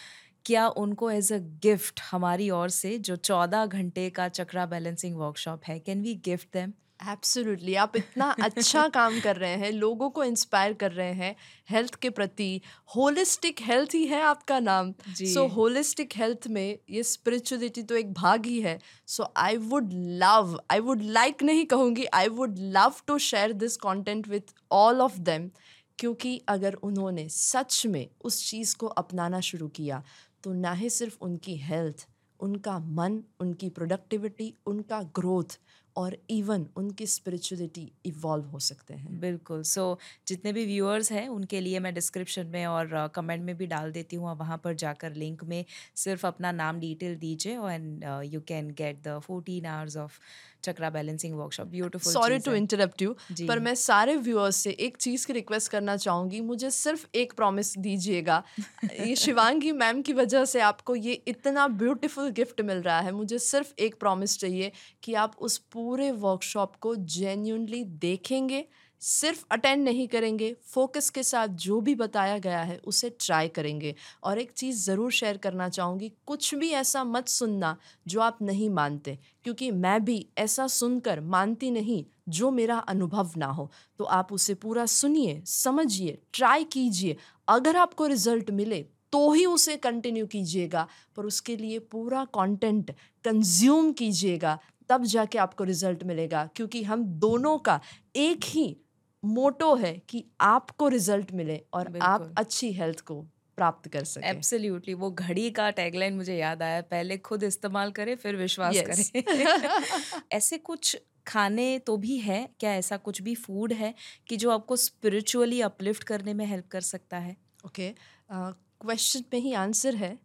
क्या 0.46 0.66
उनको 0.68 1.10
एज 1.10 1.32
अ 1.32 1.38
गिफ्ट 1.62 2.00
हमारी 2.10 2.48
ओर 2.50 2.68
से 2.70 2.96
जो 2.98 3.16
चौदह 3.16 3.66
घंटे 3.66 4.08
का 4.10 4.28
चक्रा 4.28 4.66
बैलेंसिंग 4.66 5.16
वर्कशॉप 5.16 5.64
है, 5.64 5.78
can 5.78 6.02
we 6.02 6.14
gift 6.24 6.48
them? 6.52 6.72
Absolutely 7.10 7.74
आप 7.74 7.96
इतना 7.96 8.30
अच्छा 8.42 8.86
काम 8.94 9.20
कर 9.20 9.36
रहे 9.36 9.56
हैं 9.56 9.70
लोगों 9.72 10.10
को 10.10 10.24
इंस्पायर 10.24 10.72
कर 10.72 10.92
रहे 10.92 11.12
हैं 11.12 11.34
हेल्थ 11.70 11.94
के 11.94 12.10
प्रति। 12.10 12.60
होलिस्टिक 12.96 13.60
हेल्थ 13.60 13.94
ही 13.94 14.06
है 14.06 14.22
आपका 14.22 14.58
नाम। 14.60 14.92
सो 15.08 15.46
होलिस्टिक 15.46 16.16
हेल्थ 16.16 16.48
में 16.48 16.78
ये 16.90 17.02
स्पिरिचुअलिटी 17.02 17.82
तो 17.82 17.96
एक 17.96 18.12
भाग 18.12 18.46
ही 18.46 18.60
है। 18.60 18.78
So 19.06 19.32
I 19.36 19.56
would 19.56 19.90
love 20.22 20.58
I 20.70 20.80
would 20.80 21.02
like 21.02 21.42
नहीं 21.42 21.66
कहूँगी 21.66 22.04
I 22.14 22.28
would 22.28 22.58
love 22.58 22.94
to 23.06 23.18
share 23.18 23.52
this 23.52 23.76
content 23.76 24.28
with 24.28 24.54
all 24.72 25.00
of 25.00 25.18
them 25.18 25.50
क्योंकि 25.98 26.40
अगर 26.48 26.74
उन्होंने 26.74 27.28
सच 27.28 27.86
में 27.86 28.06
उस 28.20 28.50
चीज़ 28.50 28.76
को 28.76 28.86
अपनाना 28.86 29.40
शुरू 29.40 29.68
किया 29.68 30.02
तो 30.44 30.52
ना 30.52 30.72
ही 30.72 30.90
सिर्फ़ 30.90 31.16
उनकी 31.20 31.56
हेल्थ 31.56 32.06
उनका 32.40 32.78
मन 32.78 33.22
उनकी 33.40 33.68
प्रोडक्टिविटी 33.68 34.54
उनका 34.66 35.02
ग्रोथ 35.02 35.58
और 35.96 36.16
इवन 36.30 36.66
उनकी 36.76 37.06
स्पिरिचुअलिटी 37.06 37.90
इवॉल्व 38.06 38.44
हो 38.44 38.58
सकते 38.58 38.94
हैं। 38.94 39.20
बिल्कुल। 39.20 39.62
सो 39.62 39.92
so, 39.94 40.28
जितने 40.28 40.52
भी 40.52 40.64
व्यूअर्स 40.66 41.12
हैं 41.12 41.28
उनके 41.28 41.60
लिए 41.60 41.80
मैं 41.80 41.94
डिस्क्रिप्शन 41.94 42.46
में 42.46 42.66
और 42.66 43.08
कमेंट 43.14 43.40
uh, 43.40 43.46
में 43.46 43.56
भी 43.56 43.66
डाल 43.66 43.92
देती 43.92 44.16
हूँ। 44.16 44.36
वहाँ 44.38 44.58
पर 44.64 44.74
जाकर 44.74 45.14
लिंक 45.14 45.44
में 45.44 45.64
सिर्फ़ 45.96 46.26
अपना 46.26 46.52
नाम 46.52 46.80
डिटेल 46.80 47.16
दीजिए 47.16 47.52
and 47.70 48.04
you 48.24 48.40
can 48.40 48.70
get 48.70 49.02
the 49.02 49.18
fourteen 49.24 49.66
hours 49.66 49.96
of 49.96 50.18
chakra 50.64 50.90
balancing 50.90 51.34
workshop 51.34 51.66
beautiful 51.66 52.12
sorry 52.12 52.38
to 52.38 52.52
interrupt 52.52 53.02
you 53.02 53.12
पर 53.48 53.58
मैं 53.58 53.74
सारे 53.74 54.16
व्यूअर्स 54.16 54.56
से 54.56 54.70
एक 54.80 54.96
चीज़ 54.96 55.26
की 55.26 55.32
रिक्वेस्ट 55.32 55.70
करना 55.70 55.96
चाहूँगी। 55.96 56.40
मुझे 56.40 56.70
सिर्फ़ 56.70 57.06
एक 57.14 57.32
प्रॉमिस 57.32 57.76
दीजिएगा। 57.78 58.42
ये 58.84 59.16
शिवांगी 59.16 59.72
मैम 59.72 60.02
की 60.02 60.12
वजह 60.12 60.44
से 60.44 60.60
आपको 60.60 60.96
ये 60.96 61.12
इतना 61.28 61.66
ब्यूटीफुल 61.68 62.30
गिफ्ट 62.30 62.60
मिल 62.60 62.82
रहा 62.82 63.00
है। 63.00 63.12
मुझे 63.12 63.38
सिर्फ़ 63.38 63.72
एक 63.78 63.94
प्रॉमिस 64.00 64.38
चाहिए 64.38 64.72
कि 65.02 65.14
आप 65.14 65.36
उस 65.38 65.58
पूरे 65.72 66.10
वर्कशॉप 66.10 66.76
को 66.76 66.94
जेन्यूनली 66.96 67.84
देखेंगे 67.84 68.64
सिर्फ़ 69.02 69.44
अटेंड 69.50 69.82
नहीं 69.84 70.06
करेंगे 70.08 70.54
फोकस 70.64 71.08
के 71.10 71.22
साथ 71.22 71.48
जो 71.58 71.80
भी 71.80 71.94
बताया 71.94 72.38
गया 72.38 72.60
है, 72.60 72.76
उसे 72.78 73.10
ट्राई 73.20 73.48
करेंगे। 73.48 73.94
और 74.24 74.38
एक 74.38 74.50
चीज़ 74.52 74.84
ज़रूर 74.84 75.10
शेयर 75.12 75.36
करना 75.36 75.68
चाहूँगी, 75.68 76.12
कुछ 76.26 76.54
भी 76.54 76.70
ऐसा 76.72 77.02
मत 77.04 77.28
सुनना 77.28 77.76
जो 78.06 78.20
आप 78.20 78.38
नहीं 78.42 78.68
मानते, 78.70 79.18
क्योंकि 79.44 79.70
मैं 79.72 80.04
भी 80.04 80.26
ऐसा 80.38 80.66
सुनकर 80.68 81.20
मानती 81.22 81.70
नहीं 81.70 82.04
जो 82.30 82.50
मेरा 82.50 82.76
अनुभव 82.78 83.30
ना 83.36 83.46
हो। 83.48 83.70
तो 83.98 84.04
आप 84.04 84.32
उसे 84.32 84.54
पूरा 84.54 84.86
सुनिए, 84.86 85.42
समझिए 85.46 86.18
ट्राई 86.34 86.64
कीजिए। 86.64 87.16
अगर 87.48 87.76
आपको 87.76 88.06
रिज़ल्ट 88.06 88.50
मिले 88.52 88.84
तो 89.12 89.32
ही 89.32 89.44
उसे 89.46 89.76
कंटिन्यू 89.76 90.26
कीजिएगा, 90.26 90.86
पर 91.16 91.24
उसके 91.24 91.56
लिए 91.56 91.78
पूरा 91.78 92.24
कंटेंट 92.34 92.90
कंज्यूम 93.24 93.90
कीजिएगा, 93.92 94.58
तब 94.90 95.04
जाके 95.04 95.38
आपको 95.38 95.64
रिज़ल्ट 95.64 96.04
मिलेगा, 96.04 96.44
क्योंकि 96.56 96.82
हम 96.82 97.04
दोनों 97.04 97.56
का 97.58 97.80
एक 98.16 98.44
ही 98.44 98.76
मोटो 99.24 99.74
है 99.74 100.02
कि 100.08 100.24
आपको 100.40 100.88
रिज़ल्ट 100.88 101.32
मिले 101.32 101.64
और 101.72 101.98
आप 102.02 102.34
अच्छी 102.38 102.72
हेल्थ 102.72 103.00
को 103.00 103.20
प्राप्त 103.56 103.88
कर 103.88 104.04
सके। 104.04 104.26
एब्सोल्युटली 104.26 104.94
वो 104.94 105.10
घड़ी 105.10 105.50
का 105.50 105.70
टैगलाइन 105.70 106.14
मुझे 106.14 106.36
याद 106.36 106.62
आया 106.62 106.80
पहले 106.80 107.18
खुद 107.18 107.42
इस्तेमाल 107.42 107.90
करें 107.90 108.16
फिर 108.16 108.36
विश्वास 108.36 108.74
yes. 108.74 109.08
करें। 109.10 110.22
ऐसे 110.32 110.58
कुछ 110.58 110.96
खाने 111.26 111.78
तो 111.78 111.96
भी 111.96 112.18
है? 112.18 112.48
क्या 112.60 112.74
ऐसा 112.74 112.96
कुछ 112.96 113.22
भी 113.22 113.34
फ़ूड 113.34 113.72
है 113.72 113.94
कि 114.26 114.36
जो 114.36 114.50
आपको 114.50 114.76
स्पिरिचुअली 114.76 115.60
अपलिफ्ट 115.60 116.04
करने 116.04 116.34
में 116.34 116.46
हेल्प 116.46 116.68
कर 116.68 116.80
सकता 116.80 117.18
है? 117.18 117.36
ओके 117.66 117.94
क्वेश्चन 118.30 119.24
में 119.32 119.40
ही 119.40 119.52
आंसर 119.52 119.94
है 119.94 120.18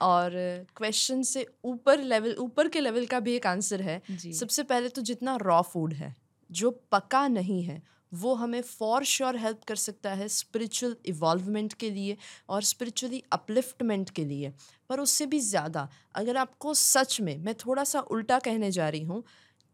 और 0.00 0.30
क्वेश्चन 0.76 1.22
से 1.22 1.46
ऊपर 1.64 2.00
लेवल 2.02 2.34
ऊपर 2.34 2.68
के 2.68 2.80
लेवल 2.80 3.06
का 3.06 3.20
भी 3.20 3.34
एक 3.34 3.46
आंसर 3.46 3.82
है। 3.82 4.02
सबसे 4.32 4.62
पहले 4.62 4.88
तो 4.88 5.02
जितना 5.02 5.36
रॉ 5.36 5.62
फ़ूड 5.62 5.92
है 5.92 6.16
जो 6.50 6.70
पका 6.70 7.28
नहीं 7.28 7.62
है 7.62 7.82
वो 8.12 8.34
हमें 8.34 8.60
फॉर 8.62 9.04
श्योर 9.04 9.36
हेल्प 9.36 9.64
कर 9.64 9.76
सकता 9.76 10.12
है 10.14 10.28
स्पिरिचुअल 10.28 10.96
इवॉल्वमेंट 11.06 11.72
के 11.72 11.90
लिए 11.90 12.16
और 12.48 12.62
स्पिरिचुअली 12.62 13.22
अपलिफ्टमेंट 13.32 14.10
के 14.10 14.24
लिए। 14.24 14.52
पर 14.90 15.00
उससे 15.00 15.26
भी 15.26 15.40
ज़्यादा 15.40 15.88
अगर 16.14 16.36
आपको 16.36 16.74
सच 16.74 17.20
में, 17.20 17.36
मैं 17.38 17.54
थोड़ा 17.54 17.84
सा 17.84 18.00
उल्टा 18.00 18.38
कहने 18.38 18.70
जा 18.70 18.88
रही 18.88 19.02
हूँ, 19.02 19.22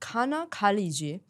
खाना 0.02 0.44
खा 0.52 0.70
लीजिए, 0.70 1.20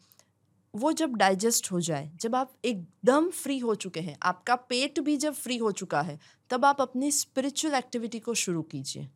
वो 0.75 0.93
जब 0.93 1.15
डाइजेस्ट 1.15 1.71
हो 1.73 1.81
जाए, 1.81 2.11
जब 2.21 2.35
आप 2.35 2.53
एकदम 2.65 3.31
फ्री 3.31 3.59
हो 3.59 3.75
चुके 3.75 4.01
हैं, 4.01 4.17
आपका 4.23 4.55
पेट 4.55 5.01
भी 5.01 5.17
जब 5.17 5.35
फ्री 5.35 5.57
हो 5.57 5.73
चुका 5.73 6.01
है, 6.01 6.19
तब 6.51 6.65
आप 6.65 6.81
अपनी 6.81 7.11
स्पिरिचुअल 7.11 7.75
एक्टिविटी 7.75 8.19
को 8.19 8.35
शुरू 8.35 8.63
कीजिए। 8.63 9.09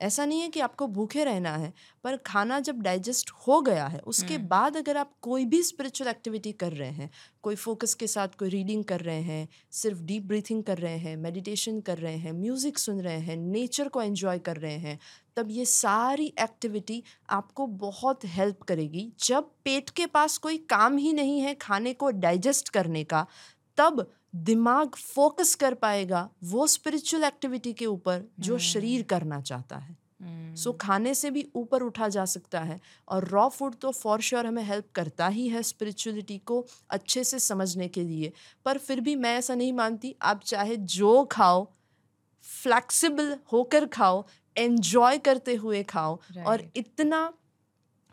ऐसा 0.00 0.24
नहीं 0.24 0.40
है 0.40 0.48
कि 0.48 0.60
आपको 0.60 0.86
भूखे 0.86 1.24
रहना 1.24 1.56
है 1.56 1.72
पर 2.04 2.16
खाना 2.16 2.60
जब 2.60 2.82
डाइजेस्ट 2.82 3.30
हो 3.30 3.60
गया 3.60 3.86
है 3.86 3.98
उसके 3.98 4.38
बाद 4.38 4.76
अगर 4.76 4.96
आप 4.96 5.12
कोई 5.22 5.44
भी 5.44 5.62
स्पिरिचुअल 5.62 6.10
एक्टिविटी 6.10 6.52
कर 6.52 6.72
रहे 6.72 6.90
हैं 6.90 7.10
कोई 7.42 7.54
फोकस 7.54 7.94
के 7.94 8.06
साथ 8.06 8.28
कोई 8.38 8.48
रीडिंग 8.48 8.84
कर 8.84 9.00
रहे 9.00 9.20
हैं 9.20 9.48
सिर्फ़ 9.70 10.02
डीप 10.02 10.22
ब्रीथिंग 10.22 10.64
कर 10.64 10.78
रहे 10.78 10.98
हैं 10.98 11.16
मेडिटेशन 11.16 11.80
कर 11.80 11.98
रहे 11.98 12.16
हैं 12.16 12.32
म्यूज़िक 12.32 12.78
सुन 12.78 13.00
रहे 13.00 13.18
हैं 13.18 13.36
नेचर 13.36 13.88
को 13.88 14.02
एंजॉय 14.02 14.38
कर 14.38 14.56
रहे 14.56 14.78
हैं 14.78 14.98
तब 15.36 15.50
ये 15.50 15.64
सारी 15.64 16.34
एक्टिविटी 16.40 17.02
आपको 17.30 17.66
बहुत 17.66 18.20
हेल्प 18.24 18.62
करेगी। 18.62 19.12
जब 19.24 19.44
पेट 19.64 19.90
के 19.90 20.06
पास 20.06 20.38
कोई 20.38 20.58
काम 20.58 20.96
ही 20.96 21.12
नहीं 21.12 21.40
है 21.40 21.54
खाने 21.54 21.94
को 21.94 22.10
डाइजेस्ट 22.10 22.68
करने 22.68 23.04
का 23.04 23.26
तब 23.76 24.12
दिमाग 24.34 24.96
फोकस 24.96 25.54
कर 25.54 25.74
पाएगा 25.76 26.28
वो 26.44 26.66
स्पिरिचुअल 26.68 27.24
एक्टिविटी 27.24 27.72
के 27.72 27.86
ऊपर 27.86 28.24
जो 28.40 28.58
शरीर 28.58 28.92
हम्म। 28.92 29.08
करना 29.08 29.40
चाहता 29.42 29.76
है 29.76 29.96
सो 30.54 30.70
so, 30.70 30.76
खाने 30.80 31.14
से 31.14 31.30
भी 31.30 31.46
ऊपर 31.56 31.82
उठा 31.82 32.08
जा 32.08 32.24
सकता 32.24 32.60
है 32.60 32.80
और 33.08 33.24
रॉ 33.24 33.48
फ़ूड 33.48 33.74
तो 33.74 33.90
फॉर 33.92 34.20
श्योर 34.20 34.46
हमें 34.46 34.62
हेल्प 34.62 34.86
करता 34.94 35.28
ही 35.28 35.48
है 35.48 35.62
स्पिरिचुअलिटी 35.62 36.38
को 36.46 36.64
अच्छे 36.90 37.24
से 37.24 37.38
समझने 37.38 37.88
के 37.88 38.02
लिए 38.02 38.32
पर 38.64 38.78
फिर 38.78 39.00
भी 39.00 39.14
मैं 39.16 39.36
ऐसा 39.38 39.54
नहीं 39.54 39.72
मानती 39.72 40.14
आप 40.22 40.42
चाहे 40.44 40.76
जो 40.94 41.24
खाओ 41.32 41.66
फ्लैक्सिबल 42.46 43.36
होकर 43.52 43.86
खाओ 43.88 44.24
एन्जॉय 44.56 45.18
करते 45.18 45.54
हुए 45.54 45.82
खाओ 45.84 46.16
right. 46.16 46.46
और 46.46 46.64
इतना 46.76 47.32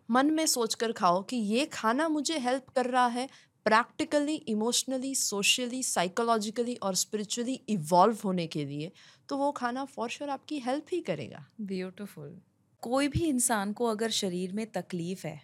मन 0.09 0.31
में 0.31 0.45
सोचकर 0.45 0.91
खाओ 0.91 1.21
कि 1.21 1.37
ये 1.37 1.65
खाना 1.65 2.07
मुझे 2.09 2.37
हेल्प 2.39 2.69
कर 2.69 2.85
रहा 2.85 3.07
है 3.07 3.27
प्रैक्टिकली 3.67 4.35
इमोशनली 4.47 5.13
सोशली 5.15 5.81
साइकोलॉजिकली 5.83 6.75
और 6.77 6.95
स्पिरिचुअली 6.95 7.53
इवॉल्व 7.69 8.17
होने 8.25 8.45
के 8.47 8.65
लिए 8.65 8.91
तो 9.29 9.37
वो 9.37 9.51
खाना 9.51 9.83
फॉर 9.85 10.09
श्योर 10.09 10.29
आपकी 10.29 10.59
हेल्प 10.59 10.85
ही 10.93 10.99
करेगा। 11.01 11.45
ब्यूटिफुल 11.63 12.39
कोई 12.83 13.07
भी 13.07 13.25
इंसान 13.25 13.73
को 13.73 13.85
अगर 13.87 14.09
शरीर 14.13 14.53
में 14.53 14.65
तकलीफ़ 14.71 15.27
है 15.27 15.39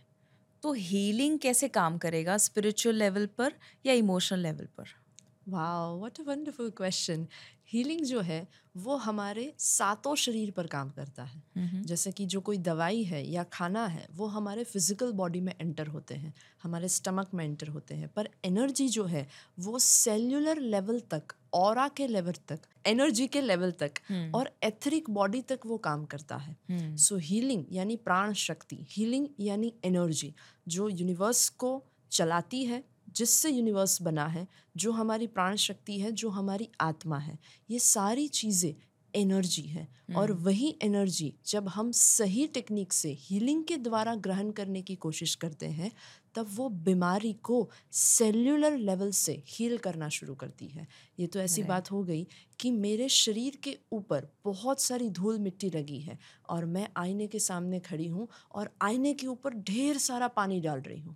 तो 0.63 0.73
हीलिंग 0.73 1.39
कैसे 1.39 1.67
काम 1.69 1.97
करेगा? 1.97 2.37
स्पिरिचुअल 2.39 2.95
लेवल 2.95 3.25
पर 3.37 3.53
या 3.85 3.93
इमोशनल 3.95 4.39
लेवल 4.39 4.67
पर? 4.77 5.02
वाह 5.45 5.93
what 5.93 6.19
a 6.19 6.23
wonderful 6.23 6.69
question 6.71 7.27
healing 7.67 8.01
जो 8.05 8.19
है 8.21 8.47
वो 8.75 8.95
हमारे 8.97 9.51
सातों 9.59 10.15
शरीर 10.15 10.51
पर 10.51 10.67
काम 10.67 10.89
करता 10.91 11.23
है 11.23 11.83
जैसे 11.83 12.11
कि 12.11 12.25
जो 12.25 12.41
कोई 12.41 12.57
दवाई 12.59 13.03
है 13.03 13.23
या 13.25 13.43
खाना 13.53 13.85
है 13.87 14.07
वो 14.11 14.27
हमारे 14.27 14.63
फ़िज़िकल 14.63 15.11
बॉडी 15.13 15.41
में 15.41 15.53
एंटर 15.61 15.87
होते 15.87 16.15
हैं 16.15 16.33
हमारे 16.63 16.87
स्टमक 16.89 17.33
में 17.33 17.43
एंटर 17.45 17.67
होते 17.67 17.95
हैं 17.95 18.09
पर 18.15 18.29
एनर्जी 18.45 18.87
जो 18.89 19.05
है 19.05 19.27
वो 19.59 19.79
सेल्युलर 19.79 20.59
लेवल 20.67 20.99
तक 21.11 21.33
और 21.53 21.87
के 21.89 22.07
लेवल 22.07 22.33
तक 22.47 22.59
एनर्जी 22.85 23.27
के 23.27 23.41
लेवल 23.41 23.71
तक 23.79 23.99
हम्म। 24.09 24.31
और 24.35 24.49
एथरिक 24.63 25.09
बॉडी 25.09 25.41
तक 25.41 25.65
वो 25.65 25.77
काम 25.79 26.05
करता 26.05 26.35
है 26.37 26.55
सो 26.69 27.15
हम्म। 27.15 27.25
हीलिंग 27.25 27.65
यानी 27.71 27.95
प्राण 28.05 28.33
शक्ति 28.39 28.85
हीलिंग 28.89 29.27
यानी 29.39 29.73
एनर्जी 29.85 30.33
जो 30.67 30.89
यूनिवर्स 30.89 31.47
को 31.55 31.81
चलाती 32.11 32.63
है 32.65 32.83
जिससे 33.15 33.49
यूनिवर्स 33.49 34.01
बना 34.01 34.25
है 34.27 34.47
जो 34.77 34.91
हमारी 34.91 35.27
प्राण 35.29 35.55
शक्ति 35.57 35.99
है 35.99 36.11
जो 36.13 36.29
हमारी 36.29 36.69
आत्मा 36.81 37.17
है 37.19 37.37
ये 37.69 37.79
सारी 37.81 38.27
चीज़ें 38.29 38.73
एनर्जी 39.13 39.61
है। 39.61 39.87
और 40.15 40.31
हम्म। 40.31 40.43
वही 40.43 40.75
एनर्जी 40.83 41.33
जब 41.47 41.67
हम 41.67 41.91
सही 41.91 42.45
टेक्निक 42.47 42.93
से 42.93 43.11
हीलिंग 43.21 43.63
के 43.63 43.77
द्वारा 43.77 44.15
ग्रहण 44.17 44.49
करने 44.51 44.81
की 44.81 44.95
कोशिश 44.95 45.35
करते 45.35 45.65
हैं 45.67 45.91
तब 46.35 46.47
वो 46.49 46.67
बीमारी 46.85 47.33
को 47.43 47.69
सेल्यूलर 47.93 48.77
लेवल 48.79 49.11
से 49.11 49.41
हील 49.47 49.77
करना 49.77 50.09
शुरू 50.09 50.35
करती 50.35 50.67
है। 50.67 50.87
ये 51.19 51.27
तो 51.27 51.39
ऐसी 51.39 51.63
बात 51.63 51.91
हो 51.91 52.03
गई 52.03 52.25
कि 52.59 52.71
मेरे 52.71 53.09
शरीर 53.09 53.59
के 53.63 53.77
ऊपर 53.91 54.27
बहुत 54.45 54.81
सारी 54.81 55.09
धूल 55.11 55.39
मिट्टी 55.39 55.69
लगी 55.69 55.99
है 55.99 56.17
और 56.49 56.65
मैं 56.67 56.87
आईने 56.97 57.27
के 57.27 57.39
सामने 57.39 57.79
खड़ी 57.81 58.07
हूँ 58.07 58.27
और 58.51 58.69
आईने 58.81 59.13
के 59.13 59.27
ऊपर 59.27 59.53
ढेर 59.63 59.97
सारा 59.99 60.27
पानी 60.29 60.59
डाल 60.61 60.81
रही 60.81 60.99
हूँ। 60.99 61.15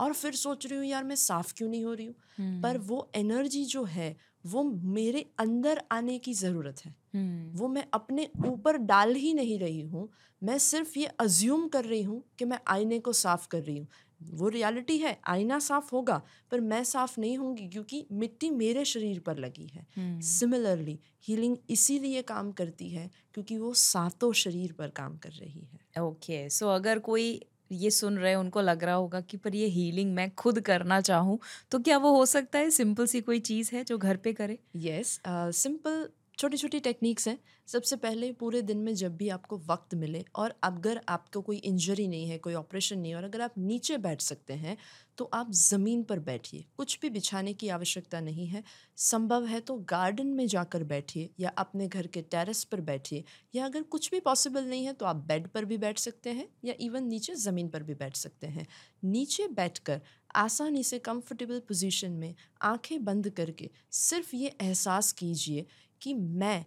और 0.00 0.12
फिर 0.12 0.34
सोच 0.34 0.66
रही 0.66 0.78
हूँ 0.78 0.86
यार 0.86 1.04
मैं 1.04 1.16
साफ़ 1.16 1.54
क्यों 1.54 1.68
नहीं 1.68 1.84
हो 1.84 1.94
रही 1.94 2.06
हूँ? 2.06 2.14
पर 2.62 2.78
वो 2.78 3.10
एनर्जी 3.14 3.64
जो 3.64 3.84
है 3.84 4.16
वो 4.46 4.62
मेरे 4.64 5.30
अंदर 5.38 5.82
आने 5.92 6.18
की 6.18 6.34
ज़रूरत 6.34 6.76
है। 6.84 6.94
हम्म, 7.14 7.58
वो 7.58 7.68
मैं 7.68 7.86
अपने 7.94 8.28
ऊपर 8.44 8.76
डाल 8.76 9.14
ही 9.14 9.34
नहीं 9.34 9.58
रही 9.58 9.80
हूँ। 9.80 10.08
मैं 10.42 10.58
सिर्फ़ 10.58 10.98
ये 10.98 11.06
अज्यूम 11.06 11.68
कर 11.68 11.84
रही 11.84 12.02
हूँ 12.02 12.24
कि 12.38 12.44
मैं 12.44 12.58
आईने 12.68 12.98
को 12.98 13.12
साफ़ 13.12 13.48
कर 13.48 13.62
रही 13.62 13.78
हूँ। 13.78 13.88
वो 14.22 14.48
रियलिटी 14.48 14.98
है 14.98 15.20
आईना 15.26 15.58
साफ़ 15.58 15.90
होगा 15.92 16.22
पर 16.50 16.60
मैं 16.60 16.84
साफ़ 16.84 17.20
नहीं 17.20 17.38
होंगी 17.38 17.68
क्योंकि 17.68 18.06
मिट्टी 18.12 18.50
मेरे 18.50 18.84
शरीर 18.84 19.18
पर 19.18 19.38
लगी 19.38 19.66
है। 19.66 19.86
हम्म, 19.96 20.20
सिमिलरली 20.20 20.98
हीलिंग 21.22 21.56
इसीलिए 21.70 22.22
काम 22.22 22.52
करती 22.52 22.90
है 22.90 23.10
क्योंकि 23.34 23.58
वो 23.58 23.74
सातों 23.74 24.32
शरीर 24.32 24.72
पर 24.72 24.88
काम 24.88 25.16
कर 25.16 25.30
रही 25.30 25.68
है। 25.72 26.02
ओके 26.02 26.48
okay, 26.48 26.54
सो 26.54 26.66
so 26.66 26.74
अगर 26.74 26.98
कोई 26.98 27.42
ये 27.70 27.90
सुन 27.90 28.18
रहे 28.18 28.30
हैं, 28.30 28.36
उनको 28.38 28.60
लग 28.60 28.84
रहा 28.84 28.94
होगा 28.94 29.20
कि 29.20 29.36
पर 29.36 29.54
ये 29.54 29.66
हीलिंग 29.68 30.14
मैं 30.14 30.30
खुद 30.34 30.60
करना 30.60 31.00
चाहूँ। 31.02 31.38
तो 31.70 31.78
क्या 31.80 31.98
वो 31.98 32.14
हो 32.16 32.24
सकता 32.26 32.58
है? 32.58 32.70
सिंपल 32.70 33.06
सी 33.06 33.20
कोई 33.20 33.40
चीज़ 33.40 33.74
है 33.74 33.84
जो 33.84 33.98
घर 33.98 34.16
पे 34.16 34.32
करे? 34.32 34.58
यस 34.76 35.20
सिंपल 35.28 36.08
छोटी 36.38 36.56
छोटी 36.56 36.78
टेक्निक्स 36.80 37.26
हैं। 37.28 37.38
सबसे 37.68 37.96
पहले 37.96 38.30
पूरे 38.32 38.60
दिन 38.62 38.78
में 38.78 38.94
जब 38.94 39.16
भी 39.16 39.28
आपको 39.28 39.56
वक्त 39.66 39.94
मिले 39.94 40.24
और 40.34 40.54
अगर 40.64 41.00
आपको 41.08 41.40
कोई 41.42 41.56
इंजरी 41.56 42.06
नहीं 42.08 42.28
है, 42.28 42.36
कोई 42.38 42.54
ऑपरेशन 42.54 42.98
नहीं 42.98 43.10
है 43.12 43.16
और 43.16 43.24
अगर 43.24 43.40
आप 43.40 43.54
नीचे 43.58 43.96
बैठ 43.98 44.20
सकते 44.20 44.54
हैं 44.54 44.76
तो 45.18 45.24
आप 45.34 45.50
ज़मीन 45.52 46.02
पर 46.02 46.18
बैठिए। 46.20 46.64
कुछ 46.76 46.98
भी 47.02 47.10
बिछाने 47.10 47.52
की 47.54 47.68
आवश्यकता 47.68 48.20
नहीं 48.20 48.46
है। 48.46 48.62
संभव 48.98 49.46
है 49.46 49.60
तो 49.60 49.76
गार्डन 49.90 50.26
में 50.28 50.46
जाकर 50.46 50.84
बैठिए 50.84 51.30
या 51.40 51.48
अपने 51.58 51.88
घर 51.88 52.06
के 52.06 52.22
टेरेस 52.22 52.62
पर 52.64 52.80
बैठिए 52.82 53.24
या 53.54 53.64
अगर 53.64 53.82
कुछ 53.84 54.10
भी 54.10 54.20
पॉसिबल 54.20 54.64
नहीं 54.64 54.84
है 54.86 54.92
तो 54.92 55.06
आप 55.06 55.16
बेड 55.28 55.48
पर 55.48 55.64
भी 55.64 55.78
बैठ 55.78 55.98
सकते 55.98 56.30
हैं 56.30 56.48
या 56.64 56.74
इवन 56.80 57.04
नीचे 57.04 57.34
ज़मीन 57.36 57.68
पर 57.68 57.82
भी 57.82 57.94
बैठ 57.94 58.16
सकते 58.16 58.46
हैं। 58.46 58.66
नीचे 59.04 59.48
बैठकर 59.50 60.00
आसानी 60.36 60.82
से 60.84 60.98
कंफर्टेबल 61.00 61.58
पोजीशन 61.58 62.10
में 62.12 62.34
आँखें 62.62 63.04
बंद 63.04 63.28
करके 63.30 63.70
सिर्फ़ 63.92 64.34
ये 64.36 64.54
एहसास 64.62 65.12
कीजिए 65.12 65.66
कि 66.02 66.14
मैं 66.14 66.64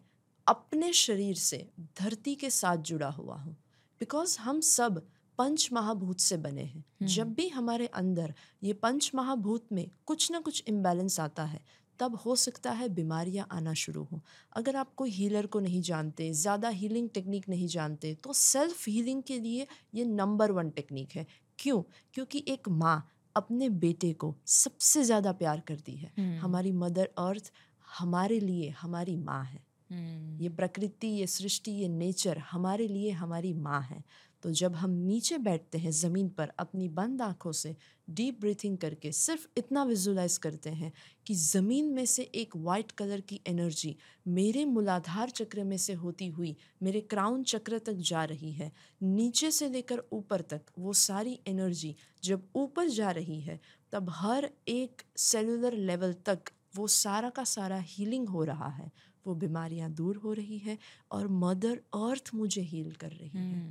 अपने 0.47 0.91
शरीर 0.93 1.35
से 1.35 1.65
धरती 2.01 2.35
के 2.35 2.49
साथ 2.49 2.77
जुड़ा 2.77 3.09
हुआ 3.09 3.35
हूँ। 3.35 3.55
बिकॉज़ 4.01 4.37
हम 4.39 4.59
सब 4.61 5.01
पंच 5.39 5.69
महाभूत 5.73 6.19
से 6.19 6.37
बने 6.37 6.63
हैं। 6.63 6.83
जब 7.07 7.33
भी 7.33 7.47
हमारे 7.49 7.87
अंदर 7.87 8.33
ये 8.63 8.73
पंच 8.73 9.11
महाभूत 9.15 9.67
में 9.71 9.89
कुछ 10.05 10.31
ना 10.31 10.39
कुछ 10.39 10.63
इम्बैलेंस 10.67 11.19
आता 11.19 11.43
है 11.43 11.59
तब 11.99 12.15
हो 12.15 12.35
सकता 12.35 12.71
है 12.71 12.87
बीमारियाँ 12.89 13.47
आना 13.51 13.73
शुरू 13.75 14.03
हों। 14.03 14.19
अगर 14.53 14.75
आप 14.75 14.93
कोई 14.95 15.09
हीलर 15.09 15.45
को 15.45 15.59
नहीं 15.59 15.81
जानते 15.81 16.31
ज़्यादा 16.33 16.69
हीलिंग 16.69 17.09
टेक्निक 17.09 17.47
नहीं 17.49 17.67
जानते 17.67 18.13
तो 18.23 18.33
सेल्फ 18.33 18.87
हीलिंग 18.87 19.21
के 19.23 19.39
लिए 19.39 19.67
ये 19.95 20.05
नंबर 20.05 20.51
वन 20.51 20.69
टेक्निक 20.69 21.15
है। 21.15 21.25
क्यों? 21.59 21.81
क्योंकि 22.13 22.43
एक 22.47 22.69
माँ 22.69 23.07
अपने 23.35 23.69
बेटे 23.69 24.11
को 24.13 24.33
सबसे 24.47 25.03
ज़्यादा 25.03 25.31
प्यार 25.33 25.59
करती 25.67 25.95
है। 25.95 26.11
हम्म। 26.17 26.37
हमारी 26.39 26.71
मदर 26.71 27.09
अर्थ 27.17 27.51
हमारे 27.99 28.39
लिए 28.39 28.69
हमारी 28.81 29.15
माँ 29.17 29.43
है। 29.45 29.59
हम्म, 29.89 30.41
ये 30.41 30.49
प्रकृति 30.49 31.07
ये 31.07 31.27
सृष्टि 31.27 31.71
ये 31.71 31.87
नेचर 31.89 32.37
हमारे 32.51 32.87
लिए 32.87 33.11
हमारी 33.11 33.53
माँ 33.53 33.81
है। 33.81 34.03
तो 34.43 34.51
जब 34.51 34.75
हम 34.75 34.89
नीचे 34.89 35.37
बैठते 35.37 35.77
हैं 35.77 35.91
ज़मीन 35.91 36.29
पर 36.29 36.51
अपनी 36.59 36.87
बंद 36.89 37.21
आँखों 37.21 37.51
से 37.51 37.75
डीप 38.09 38.39
ब्रीथिंग 38.41 38.77
करके 38.77 39.11
सिर्फ़ 39.11 39.45
इतना 39.57 39.83
विजुलाइज 39.83 40.37
करते 40.37 40.69
हैं 40.69 40.91
कि 41.27 41.33
ज़मीन 41.35 41.91
में 41.93 42.05
से 42.05 42.23
एक 42.35 42.55
वाइट 42.57 42.91
कलर 42.91 43.21
की 43.21 43.39
एनर्जी 43.47 43.95
मेरे 44.27 44.63
मूलाधार 44.65 45.29
चक्र 45.29 45.63
में 45.63 45.77
से 45.77 45.93
होती 45.93 46.27
हुई 46.27 46.55
मेरे 46.83 47.01
क्राउन 47.01 47.43
चक्र 47.43 47.79
तक 47.79 47.93
जा 48.03 48.23
रही 48.23 48.51
है। 48.51 48.71
नीचे 49.01 49.51
से 49.51 49.69
लेकर 49.69 50.03
ऊपर 50.13 50.41
तक 50.41 50.71
वो 50.79 50.93
सारी 50.93 51.39
एनर्जी 51.47 51.95
जब 52.23 52.47
ऊपर 52.55 52.87
जा 52.89 53.11
रही 53.11 53.39
है 53.41 53.59
तब 53.91 54.09
हर 54.13 54.49
एक 54.67 55.01
सेलुलर 55.17 55.73
लेवल 55.73 56.13
तक 56.25 56.51
वो 56.75 56.87
सारा 56.87 57.29
का 57.29 57.43
सारा 57.43 57.79
हीलिंग 57.79 58.29
हो 58.29 58.43
रहा 58.43 58.69
है। 58.69 58.91
वो 59.27 59.35
बीमारियाँ 59.35 59.91
दूर 59.91 60.17
हो 60.17 60.33
रही 60.33 60.57
है 60.57 60.77
और 61.11 61.27
मदर 61.27 61.75
अर्थ 61.93 62.31
मुझे 62.35 62.61
हील 62.61 62.91
कर 62.91 63.11
रही 63.11 63.39
है। 63.39 63.63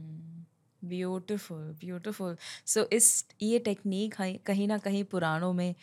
ब्यूटिफुल 0.85 1.77
ब्यूटिफुल 1.81 2.37
सो 2.67 2.89
इस, 2.93 3.27
ये 3.43 3.59
टेक्निक 3.59 4.15
कहीं 4.47 4.69
ना 4.69 4.79
कहीं 4.79 5.05
पुराणों 5.05 5.53
में 5.53 5.75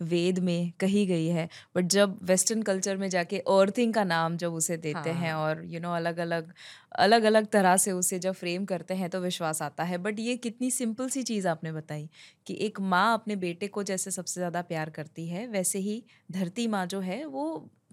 वेद 0.00 0.38
में 0.38 0.72
कही 0.80 1.04
गई 1.06 1.26
है 1.26 1.48
बट 1.76 1.86
जब 1.88 2.18
वेस्टर्न 2.22 2.62
कल्चर 2.62 2.96
में 2.96 3.08
जाके 3.08 3.38
अर्थिंग 3.38 3.94
का 3.94 4.04
नाम 4.04 4.36
जब 4.36 4.54
उसे 4.54 4.76
देते 4.76 5.10
हाँ। 5.10 5.20
हैं। 5.20 5.32
और 5.34 5.64
यू 5.64 5.70
you 5.70 5.82
नो 5.82 5.88
know, 5.88 5.96
अलग 5.96 6.18
अलग 6.18 6.52
अलग 6.98 7.22
अलग 7.22 7.46
तरह 7.46 7.76
से 7.76 7.92
उसे 7.92 8.18
जब 8.18 8.32
फ्रेम 8.32 8.64
करते 8.64 8.94
हैं 8.94 9.10
तो 9.10 9.20
विश्वास 9.20 9.62
आता 9.62 9.84
है 9.84 9.98
बट 9.98 10.18
ये 10.18 10.36
कितनी 10.38 10.70
सिंपल 10.70 11.08
सी 11.08 11.22
चीज़ 11.22 11.48
आपने 11.48 11.72
बताई 11.72 12.08
कि 12.46 12.56
एक 12.60 12.80
माँ 12.80 13.12
अपने 13.14 13.36
बेटे 13.36 13.68
को 13.68 13.82
जैसे 13.82 14.10
सबसे 14.10 14.40
ज़्यादा 14.40 14.62
प्यार 14.62 14.90
करती 14.90 15.26
है 15.28 15.46
वैसे 15.48 15.78
ही 15.78 16.02
धरती 16.32 16.66
माँ 16.66 16.86
जो 16.86 17.00
है 17.00 17.24
वो 17.26 17.46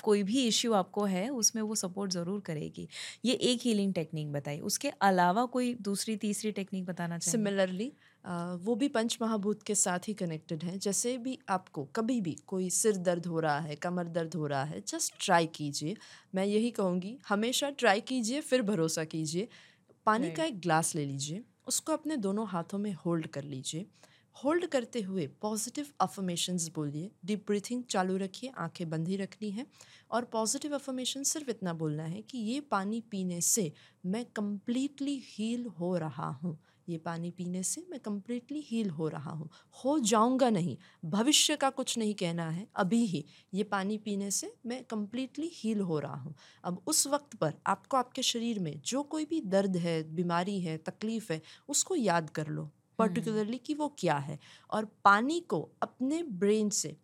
कोई 0.04 0.24
भी 0.24 0.46
इश्यू 0.48 0.74
आपको 0.74 1.04
है 1.06 1.30
उसमें 1.32 1.62
वो 1.62 1.76
सपोर्ट 1.76 2.12
ज़रूर 2.12 2.40
करेगी 2.42 2.88
ये 3.26 3.34
एक 3.44 3.60
हीलिंग 3.64 3.94
टेक्निक 3.94 4.32
बताई 4.32 4.60
उसके 4.62 4.90
अलावा 5.02 5.46
कोई 5.46 5.74
दूसरी 5.82 6.16
तीसरी 6.16 6.52
टेक्निक 6.52 6.86
बताना 6.86 7.18
चाहिए 7.18 7.32
सिमिलरली 7.32 7.92
वो 8.26 8.76
भी 8.76 8.88
पंच 8.88 9.18
महाभूत 9.22 9.64
के 9.64 9.76
साथ 9.76 10.08
ही 10.08 10.14
कनेक्टेड 10.14 10.64
हैं। 10.64 10.78
जैसे 10.80 11.18
भी 11.18 11.38
आपको 11.50 11.84
कभी 11.96 12.20
भी 12.22 12.36
कोई 12.48 12.70
सिर 12.70 12.98
दर्द 12.98 13.26
हो 13.26 13.40
रहा 13.40 13.60
है 13.60 13.76
कमर 13.76 14.08
दर्द 14.10 14.36
हो 14.36 14.48
रहा 14.48 14.64
है 14.64 14.82
जस्ट 14.88 15.14
ट्राई 15.26 15.46
कीजिए। 15.46 15.96
मैं 16.36 16.46
यही 16.46 16.72
कहूँगी 16.72 17.18
हमेशा 17.30 17.70
ट्राई 17.70 18.02
कीजिए 18.02 18.42
फिर 18.42 18.62
भरोसा 18.62 19.04
कीजिए। 19.06 19.48
पानी 20.06 20.32
का 20.32 20.44
एक 20.44 20.60
ग्लास 20.62 20.96
ले 20.96 21.06
लीजिए 21.06 21.44
उसको 21.68 21.94
अपने 21.94 22.18
दोनों 22.18 22.48
हाथों 22.48 22.78
में 22.78 22.94
होल्ड 22.96 23.28
कर 23.28 23.44
लीजिए। 23.44 23.86
होल्ड 24.36 24.66
करते 24.66 25.02
हुए 25.02 25.26
पॉजिटिव 25.42 25.88
अफर्मेशंस 26.02 26.68
बोलिए। 26.76 27.10
डीप 27.26 27.46
ब्रीथिंग 27.48 27.84
चालू 27.84 28.18
रखिए 28.18 28.52
आँखें 28.58 28.90
बंद 28.90 29.08
ही 29.08 29.16
रखनी 29.16 29.50
है। 29.52 29.66
और 30.12 30.26
पॉजिटिव 30.26 30.74
अफर्मेशन 30.76 31.24
सिर्फ़ 31.24 31.50
इतना 31.50 31.74
बोलना 31.74 32.04
है 32.04 32.22
कि 32.22 32.38
ये 32.38 32.60
पानी 32.62 33.02
पीने 33.12 33.40
से 33.42 33.72
मैं 34.06 34.26
कम्प्लीटली 34.26 35.22
हील 35.28 35.66
हो 35.80 35.96
रहा 35.98 36.30
हूँ। 36.34 36.58
ये 36.88 36.98
पानी 36.98 37.30
पीने 37.32 37.62
से 37.64 37.86
मैं 37.90 38.00
कम्प्लीटली 38.00 38.60
हील 38.62 38.90
हो 38.90 39.08
रहा 39.08 39.32
हूँ। 39.32 39.50
हो 39.76 39.98
जाऊँगा 40.02 40.50
नहीं 40.50 40.78
भविष्य 41.06 41.56
का 41.56 41.70
कुछ 41.70 41.98
नहीं 41.98 42.14
कहना 42.14 42.50
है 42.50 42.68
अभी 42.76 43.04
ही 43.06 43.24
ये 43.54 43.64
पानी 43.66 43.98
पीने 43.98 44.30
से 44.32 44.54
मैं 44.66 44.84
कम्प्लीटली 44.84 45.50
हील 45.54 45.82
हो 45.82 46.00
रहा 46.00 46.16
हूँ। 46.16 46.36
अब 46.64 46.82
उस 46.88 47.06
वक्त 47.08 47.36
पर 47.36 47.54
आपको 47.68 47.98
आपके 47.98 48.22
शरीर 48.24 48.60
में 48.60 48.80
जो 48.86 49.04
कोई 49.06 49.26
भी 49.26 49.42
दर्द 49.48 49.78
है 49.78 50.02
बीमारी 50.16 50.60
है 50.62 50.78
तकलीफ़ 50.80 51.32
है 51.34 51.42
उसको 51.70 51.96
याद 51.96 52.30
कर 52.30 52.48
लो 52.48 52.70
पर्टिकुलरली 53.00 53.58
कि 53.58 53.74
वो 53.74 53.88
क्या 54.00 54.18
है। 54.18 54.40
और 54.70 54.86
पानी 55.06 55.40
को 55.40 55.70
अपने 55.82 56.22
ब्रेन 56.24 56.70
से 56.72 56.96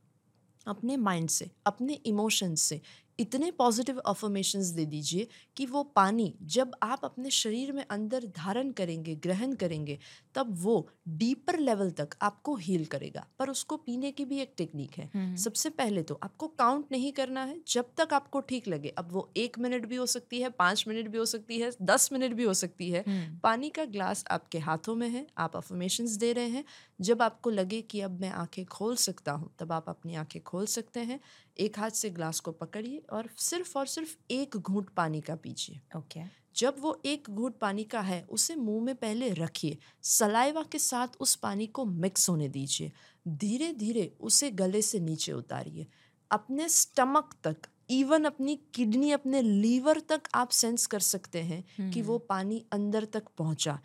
अपने 0.68 0.96
माइंड 0.98 1.30
से 1.30 1.50
अपने 1.66 1.94
इमोशंस 2.06 2.62
से 2.62 2.82
इतने 3.20 3.50
पॉजिटिव 3.52 3.98
अफर्मेशंस 4.00 4.66
दे 4.68 4.86
दीजिए 4.86 5.28
कि 5.58 5.66
वो 5.66 5.84
पानी 5.96 6.34
जब 6.48 6.72
आप 6.84 7.06
अपने 7.06 7.30
शरीर 7.30 7.72
में 7.72 7.84
अंदर 7.86 8.26
धारण 8.38 8.72
करेंगे 8.72 9.16
ग्रहण 9.16 9.54
करेंगे 9.56 9.98
तब 10.36 10.56
वो 10.60 10.76
डीपर 11.08 11.58
लेवल 11.60 11.92
तक 11.92 12.16
आपको 12.22 12.56
हील 12.56 12.86
करेगा। 12.86 13.26
पर 13.40 13.50
उसको 13.50 13.78
पीने 13.78 14.12
की 14.12 14.26
भी 14.26 14.40
एक 14.40 14.54
टेक्निक 14.58 14.98
है। 14.98 15.36
सबसे 15.38 15.70
पहले 15.72 16.04
तो 16.04 16.20
आपको 16.24 16.48
काउंट 16.50 16.86
नहीं 16.92 17.12
करना 17.12 17.44
है। 17.44 17.60
जब 17.68 17.92
तक 17.98 18.14
आपको 18.14 18.40
ठीक 18.42 18.68
लगे 18.68 18.90
अब 18.98 19.12
वो 19.12 19.30
एक 19.38 19.60
मिनट 19.60 19.86
भी 19.86 19.96
हो 19.96 20.06
सकती 20.06 20.42
है 20.42 20.50
पाँच 20.50 20.86
मिनट 20.88 21.08
भी 21.08 21.18
हो 21.18 21.26
सकती 21.26 21.60
है 21.60 21.72
दस 21.82 22.10
मिनट 22.14 22.34
भी 22.34 22.44
हो 22.44 22.54
सकती 22.54 22.90
है। 22.92 23.04
पानी 23.44 23.70
का 23.70 23.86
ग्लास 23.88 24.24
आपके 24.32 24.60
हाथों 24.60 24.96
में 24.96 25.08
है 25.10 25.26
आप 25.38 25.56
अफर्मेशंस 25.56 26.12
दे 26.12 26.32
रहे 26.34 26.50
हैं। 26.50 26.64
जब 27.00 27.22
आपको 27.22 27.50
लगे 27.50 27.82
कि 27.82 28.02
अब 28.02 28.20
मैं 28.22 28.30
आँखें 28.32 28.66
खोल 28.66 28.96
सकता 28.98 29.32
हूँ 29.32 29.50
तब 29.60 29.72
आप 29.72 29.90
अपनी 29.90 30.16
आँखें 30.16 30.42
खोल 30.44 30.66
सकते 30.68 31.00
हैं। 31.00 31.20
एक 31.60 31.80
हाथ 31.80 31.92
से 31.92 32.10
ग्लास 32.10 32.40
को 32.40 32.52
पकड़िए 32.52 32.98
और 33.14 33.30
सिर्फ़ 33.38 33.78
और 33.78 33.88
सिर्फ़ 33.88 34.16
एक 34.32 34.58
घूंट 34.58 34.90
पानी 34.90 35.22
का 35.22 35.36
पीजिए। 35.36 35.82
ओके। 35.96 36.20
okay. 36.20 36.30
जब 36.56 36.76
वो 36.80 37.02
एक 37.06 37.30
घूंट 37.30 37.58
पानी 37.60 37.84
का 37.84 38.02
है 38.02 38.22
उसे 38.30 38.56
मुँह 38.56 38.84
में 38.86 38.96
पहले 38.96 39.30
रखिए। 39.34 39.78
सलाइवा 40.04 40.64
के 40.64 40.80
साथ 40.80 41.08
उस 41.20 41.36
पानी 41.36 41.68
को 41.68 41.86
मिक्स 41.86 42.30
होने 42.30 42.48
दीजिए। 42.50 42.92
धीरे 43.28 43.74
धीरे 43.74 44.16
उसे 44.22 44.52
गले 44.52 44.82
से 44.82 45.00
नीचे 45.00 45.32
उतारिए। 45.32 45.88
अपने 46.32 46.70
स्टमक 46.70 47.34
तक 47.44 47.68
इवन 47.90 48.26
अपनी 48.26 48.56
किडनी 48.76 49.12
अपने 49.12 49.42
लीवर 49.42 50.00
तक 50.00 50.22
आप 50.36 50.50
सेंस 50.50 50.86
कर 50.88 51.00
सकते 51.00 51.42
हैं 51.42 51.64
कि 51.92 52.02
वो 52.02 52.18
पानी 52.20 52.66
अंदर 52.74 53.06
तक 53.06 53.24
पहुँचा। 53.38 53.80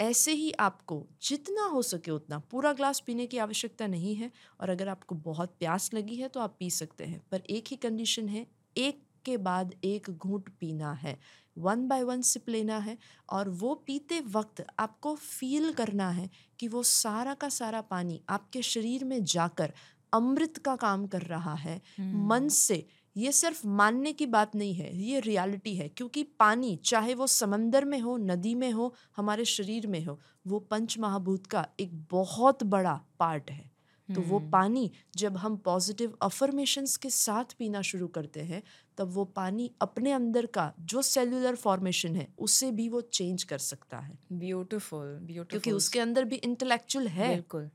ऐसे 0.00 0.32
ही 0.32 0.50
आपको 0.52 1.06
जितना 1.22 1.64
हो 1.64 1.82
सके 1.82 2.10
उतना। 2.10 2.38
पूरा 2.38 2.72
ग्लास 2.72 3.00
पीने 3.00 3.26
की 3.26 3.38
आवश्यकता 3.38 3.86
नहीं 3.86 4.14
है 4.14 4.30
और 4.60 4.70
अगर 4.70 4.88
आपको 4.88 5.14
बहुत 5.14 5.56
प्यास 5.58 5.94
लगी 5.94 6.16
है 6.16 6.28
तो 6.28 6.40
आप 6.40 6.56
पी 6.58 6.70
सकते 6.70 7.04
हैं। 7.04 7.22
पर 7.30 7.42
एक 7.50 7.64
ही 7.68 7.76
कंडीशन 7.76 8.28
है 8.28 8.46
एक 8.76 9.02
के 9.24 9.36
बाद 9.36 9.74
एक 9.84 10.10
घूंट 10.10 10.48
पीना 10.60 10.92
है। 10.92 11.18
वन 11.58 11.88
बाय 11.88 12.02
वन 12.02 12.22
सिप 12.22 12.48
लेना 12.48 12.78
है 12.78 12.98
और 13.30 13.48
वो 13.48 13.74
पीते 13.74 14.20
वक्त 14.20 14.64
आपको 14.78 15.14
फील 15.14 15.72
करना 15.72 16.10
है 16.10 16.30
कि 16.58 16.68
वो 16.68 16.82
सारा 16.82 17.34
का 17.34 17.48
सारा 17.48 17.80
पानी 17.80 18.20
आपके 18.28 18.62
शरीर 18.62 19.04
में 19.04 19.24
जाकर 19.24 19.72
अमृत 20.12 20.58
का 20.58 20.76
काम 20.76 21.06
कर 21.06 21.22
रहा 21.22 21.54
है। 21.54 21.80
hmm. 21.80 22.14
मन 22.28 22.48
से 22.48 22.86
ये 23.18 23.32
सिर्फ़ 23.32 23.66
मानने 23.68 24.12
की 24.12 24.26
बात 24.26 24.54
नहीं 24.56 24.74
है 24.74 24.96
ये 24.98 25.20
रियलिटी 25.20 25.74
है 25.76 25.88
क्योंकि 25.88 26.22
पानी 26.38 26.74
चाहे 26.84 27.14
वो 27.14 27.26
समंदर 27.26 27.84
में 27.84 27.98
हो 28.00 28.16
नदी 28.16 28.54
में 28.54 28.70
हो 28.72 28.92
हमारे 29.16 29.44
शरीर 29.46 29.86
में 29.86 30.04
हो 30.04 30.18
वो 30.46 30.58
पंच 30.70 30.98
महाभूत 30.98 31.46
का 31.46 31.66
एक 31.80 31.94
बहुत 32.10 32.62
बड़ा 32.66 32.94
पार्ट 33.20 33.50
है। 33.50 33.70
तो 34.08 34.22
वो 34.22 34.38
पानी 34.52 34.90
जब 35.16 35.36
हम 35.36 35.56
पॉजिटिव 35.56 36.16
अफर्मेशंस 36.22 36.96
के 36.96 37.10
साथ 37.10 37.54
पीना 37.58 37.82
शुरू 37.82 38.06
करते 38.08 38.40
हैं 38.42 38.62
तब 38.98 39.10
वो 39.12 39.24
पानी 39.36 39.70
अपने 39.80 40.12
अंदर 40.12 40.46
का 40.48 40.72
जो 40.82 41.02
सेलुलर 41.04 41.56
फॉर्मेशन 41.56 42.16
है 42.16 42.28
उसे 42.38 42.70
भी 42.72 42.88
वो 42.88 43.00
चेंज 43.02 43.44
कर 43.44 43.58
सकता 43.60 43.98
है। 43.98 44.18
ब्यूटीफुल 44.34 45.18
ब्यूटीफुल 45.22 45.48
क्योंकि 45.50 45.70
उसके 45.72 45.98
अंदर 46.00 46.24
भी 46.24 46.36
इंटेलेक्चुअल 46.38 47.08
है। 47.10 47.28
बिल्कुल। 47.28 47.68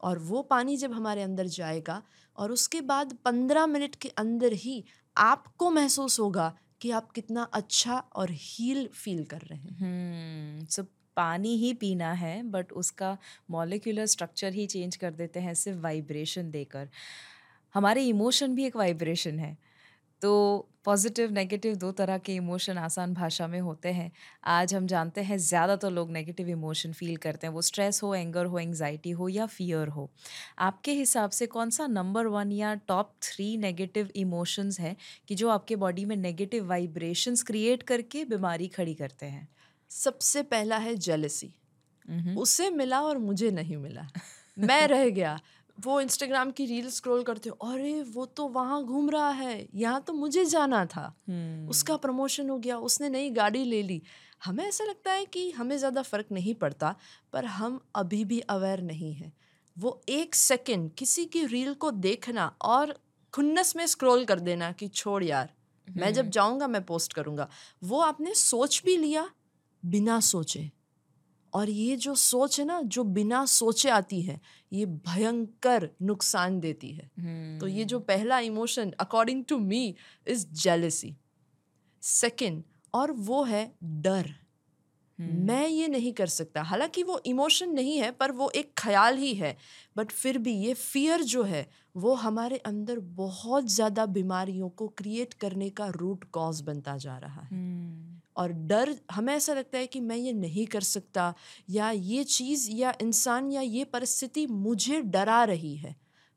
और 0.00 0.18
वो 0.18 0.42
पानी 0.42 0.76
जब 0.76 0.92
हमारे 0.92 1.22
अंदर 1.22 1.46
जाएगा 1.46 2.02
और 2.36 2.52
उसके 2.52 2.80
बाद 2.80 3.12
पंद्रह 3.24 3.66
मिनट 3.66 3.94
के 3.94 4.08
अंदर 4.08 4.52
ही 4.52 4.84
आपको 5.16 5.70
महसूस 5.70 6.20
होगा 6.20 6.58
कि 6.80 6.90
आप 6.90 7.10
कितना 7.10 7.42
अच्छा 7.42 7.98
और 7.98 8.28
हील 8.30 8.86
फील 8.86 9.24
कर 9.24 9.40
रहे 9.40 9.58
हैं 9.58 10.66
सो 10.70 10.82
hmm. 10.82 10.88
so, 10.88 10.94
पानी 11.16 11.56
ही 11.56 11.72
पीना 11.74 12.12
है 12.12 12.42
बट 12.42 12.72
उसका 12.72 13.18
मॉलिकुलर 13.50 14.06
स्ट्रक्चर 14.06 14.52
ही 14.52 14.66
चेंज 14.66 14.96
कर 14.96 15.10
देते 15.10 15.40
हैं 15.40 15.54
सिर्फ़ 15.54 15.78
वाइब्रेशन 15.78 16.50
देकर 16.50 16.88
हमारे 17.74 18.04
इमोशन 18.04 18.54
भी 18.54 18.64
एक 18.64 18.76
वाइब्रेशन 18.76 19.38
है 19.38 19.58
तो 20.22 20.68
पॉजिटिव 20.84 21.30
नेगेटिव 21.32 21.74
दो 21.76 21.90
तरह 21.92 22.18
के 22.18 22.34
इमोशन 22.34 22.78
आसान 22.78 23.12
भाषा 23.14 23.46
में 23.48 23.58
होते 23.60 23.88
हैं। 23.88 24.10
आज 24.46 24.74
हम 24.74 24.86
जानते 24.86 25.20
हैं 25.22 25.36
ज़्यादातर 25.38 25.90
लोग 25.90 26.10
नेगेटिव 26.12 26.48
इमोशन 26.48 26.92
फील 26.92 27.16
करते 27.16 27.46
हैं 27.46 27.54
वो 27.54 27.62
स्ट्रेस 27.62 28.02
हो 28.02 28.14
एंगर 28.14 28.46
हो 28.46 28.58
एंग्जाइटी 28.58 29.10
हो 29.12 29.28
या 29.28 29.46
फियर 29.46 29.88
हो। 29.88 30.08
आपके 30.60 30.92
हिसाब 30.92 31.30
से 31.30 31.46
कौन 31.46 31.70
सा 31.70 31.86
नंबर 31.88 32.26
वन 32.28 32.52
या 32.52 32.74
टॉप 32.88 33.12
थ्री 33.22 33.56
नेगेटिव 33.58 34.10
इमोशंस 34.16 34.80
है 34.80 34.96
कि 35.28 35.34
जो 35.34 35.48
आपके 35.50 35.76
बॉडी 35.76 36.04
में 36.04 36.16
नेगेटिव 36.16 36.68
वाइब्रेशंस 36.68 37.42
क्रिएट 37.42 37.82
करके 37.82 38.24
बीमारी 38.24 38.68
खड़ी 38.68 38.94
करते 38.94 39.26
हैं? 39.26 39.48
सबसे 39.90 40.42
पहला 40.44 40.78
है 40.78 40.94
जेलसी। 40.98 41.54
उसे 42.36 42.70
मिला 42.70 43.00
और 43.00 43.18
मुझे 43.18 43.50
नहीं 43.50 43.76
मिला। 43.76 44.06
मैं 44.56 44.86
रह 44.88 45.08
गया। 45.10 45.38
वो 45.78 46.00
इंस्टाग्राम 46.00 46.50
की 46.50 46.64
रील 46.66 46.88
स्क्रॉल 46.90 47.22
करते 47.22 47.48
हो 47.48 47.68
अरे 47.70 48.02
वो 48.04 48.24
तो 48.26 48.46
वहाँ 48.48 48.82
घूम 48.84 49.08
रहा 49.10 49.30
है 49.30 49.66
यहाँ 49.74 50.00
तो 50.00 50.12
मुझे 50.12 50.44
जाना 50.44 50.84
था। 50.86 51.14
हम्म। 51.28 51.68
उसका 51.68 51.96
प्रमोशन 51.96 52.50
हो 52.50 52.58
गया 52.58 52.78
उसने 52.78 53.08
नई 53.08 53.30
गाड़ी 53.30 53.64
ले 53.64 53.82
ली। 53.82 54.00
हमें 54.44 54.64
ऐसा 54.64 54.84
लगता 54.84 55.12
है 55.12 55.24
कि 55.24 55.50
हमें 55.50 55.76
ज़्यादा 55.78 56.02
फ़र्क 56.02 56.26
नहीं 56.32 56.54
पड़ता 56.54 56.94
पर 57.32 57.44
हम 57.44 57.80
अभी 57.94 58.24
भी 58.24 58.40
अवेयर 58.40 58.80
नहीं 58.82 59.12
हैं। 59.14 59.32
वो 59.76 60.00
एक 60.08 60.34
सेकंड 60.34 60.90
किसी 60.98 61.24
की 61.24 61.44
रील 61.46 61.74
को 61.74 61.90
देखना 61.90 62.46
और 62.62 62.94
खुन्नस 63.34 63.76
में 63.76 63.86
स्क्रॉल 63.86 64.24
कर 64.24 64.40
देना 64.40 64.70
कि 64.72 64.88
छोड़ 64.88 65.22
यार 65.24 65.52
मैं 65.88 66.12
जब 66.14 66.28
जाऊँगा 66.28 66.66
मैं 66.66 66.84
पोस्ट 66.84 67.12
करूँगा। 67.12 67.48
वो 67.84 68.00
आपने 68.00 68.34
सोच 68.34 68.82
भी 68.84 68.96
लिया 68.96 69.28
बिना 69.82 70.20
सोचे। 70.20 70.70
और 71.54 71.70
ये 71.70 71.96
जो 71.96 72.14
सोच 72.14 72.58
है 72.60 72.66
ना 72.66 72.80
जो 72.84 73.04
बिना 73.14 73.44
सोचे 73.46 73.88
आती 73.90 74.20
है 74.22 74.40
ये 74.72 74.86
भयंकर 74.86 75.88
नुकसान 76.02 76.58
देती 76.60 76.92
है। 76.92 77.10
तो 77.58 77.66
ये 77.66 77.84
जो 77.84 77.98
पहला 78.02 78.38
emotion 78.42 78.90
according 79.00 79.44
to 79.44 79.58
me 79.58 79.94
is 80.26 80.46
jealousy 80.62 81.14
second 82.02 82.62
और 82.94 83.12
वो 83.12 83.42
है 83.44 83.70
डर। 83.84 84.34
मैं 85.18 85.66
ये 85.68 85.88
नहीं 85.88 86.12
कर 86.12 86.26
सकता। 86.26 86.62
हालाँकि 86.62 87.02
वो 87.02 87.20
इमोशन 87.26 87.70
नहीं 87.70 87.98
है 87.98 88.10
पर 88.10 88.32
वो 88.32 88.50
एक 88.50 88.72
ख्याल 88.78 89.16
ही 89.16 89.32
है। 89.34 89.56
बट 89.96 90.10
फिर 90.12 90.38
भी 90.38 90.52
ये 90.56 90.74
फियर 90.74 91.22
जो 91.24 91.42
है 91.42 91.66
वो 91.96 92.14
हमारे 92.14 92.56
अंदर 92.66 92.98
बहुत 93.16 93.66
ज़्यादा 93.70 94.06
बीमारियों 94.08 94.68
को 94.70 94.88
क्रिएट 94.88 95.34
करने 95.34 95.70
का 95.70 95.88
रूट 95.96 96.24
कॉज 96.32 96.60
बनता 96.60 96.96
जा 96.96 97.16
रहा 97.18 97.40
है। 97.42 97.48
और 98.36 98.52
डर 98.52 98.94
हमें 99.12 99.34
ऐसा 99.34 99.54
लगता 99.54 99.78
है 99.78 99.86
कि 99.86 100.00
मैं 100.00 100.16
ये 100.16 100.32
नहीं 100.32 100.66
कर 100.66 100.80
सकता 100.80 101.34
या 101.70 101.90
ये 101.90 102.24
चीज़ 102.24 102.70
या 102.70 102.94
इंसान 103.02 103.52
या 103.52 103.60
ये 103.60 103.84
परिस्थिति 103.84 104.46
मुझे 104.46 105.00
डरा 105.02 105.44
रही 105.44 105.76
है। 105.76 105.94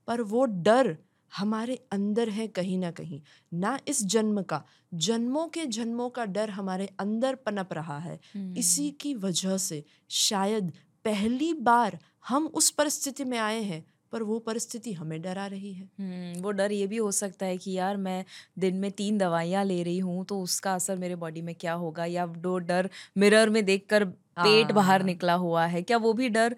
पर 0.07 0.21
वो 0.21 0.45
डर 0.45 0.97
हमारे 1.31 1.75
अंदर 1.91 2.29
है 2.29 2.47
कहीं 2.47 2.77
ना 2.77 2.91
कहीं 2.91 3.21
ना 3.53 3.79
इस 3.87 4.03
जन्म 4.05 4.41
का। 4.41 4.63
जन्मों 4.93 5.47
के 5.47 5.65
जन्मों 5.65 6.09
का 6.09 6.25
डर 6.25 6.49
हमारे 6.49 6.89
अंदर 6.99 7.35
पनप 7.35 7.73
रहा 7.73 7.97
है। 7.99 8.19
इसी 8.55 8.89
की 8.91 9.13
वजह 9.15 9.57
से 9.57 9.83
शायद 10.09 10.71
पहली 11.05 11.53
बार 11.53 11.99
हम 12.27 12.45
उस 12.47 12.69
परिस्थिति 12.69 13.23
में 13.25 13.37
आए 13.37 13.61
हैं 13.61 13.85
पर 14.11 14.23
वो 14.23 14.39
परिस्थिति 14.39 14.93
हमें 14.93 15.21
डरा 15.21 15.45
रही 15.47 15.73
है। 15.73 15.89
हम्म, 15.99 16.41
वो 16.41 16.51
डर 16.51 16.71
ये 16.71 16.87
भी 16.87 16.97
हो 16.97 17.11
सकता 17.11 17.45
है 17.45 17.57
कि 17.57 17.71
यार 17.71 17.97
मैं 17.97 18.23
दिन 18.59 18.75
में 18.75 18.91
तीन 18.91 19.17
दवाइयाँ 19.17 19.63
ले 19.65 19.81
रही 19.83 19.99
हूँ 19.99 20.25
तो 20.25 20.41
उसका 20.41 20.73
असर 20.73 20.97
मेरे 20.97 21.15
बॉडी 21.15 21.41
में 21.41 21.53
क्या 21.55 21.73
होगा? 21.73 22.05
या 22.05 22.25
वो 22.25 22.57
डर 22.59 22.89
मिरर 23.17 23.49
में 23.49 23.63
देखकर 23.65 24.05
पेट 24.05 24.71
बाहर 24.71 24.99
हाँ। 24.99 25.05
निकला 25.05 25.33
हुआ 25.33 25.65
है 25.65 25.81
क्या 25.81 25.97
वो 25.97 26.13
भी 26.13 26.29
डर 26.29 26.55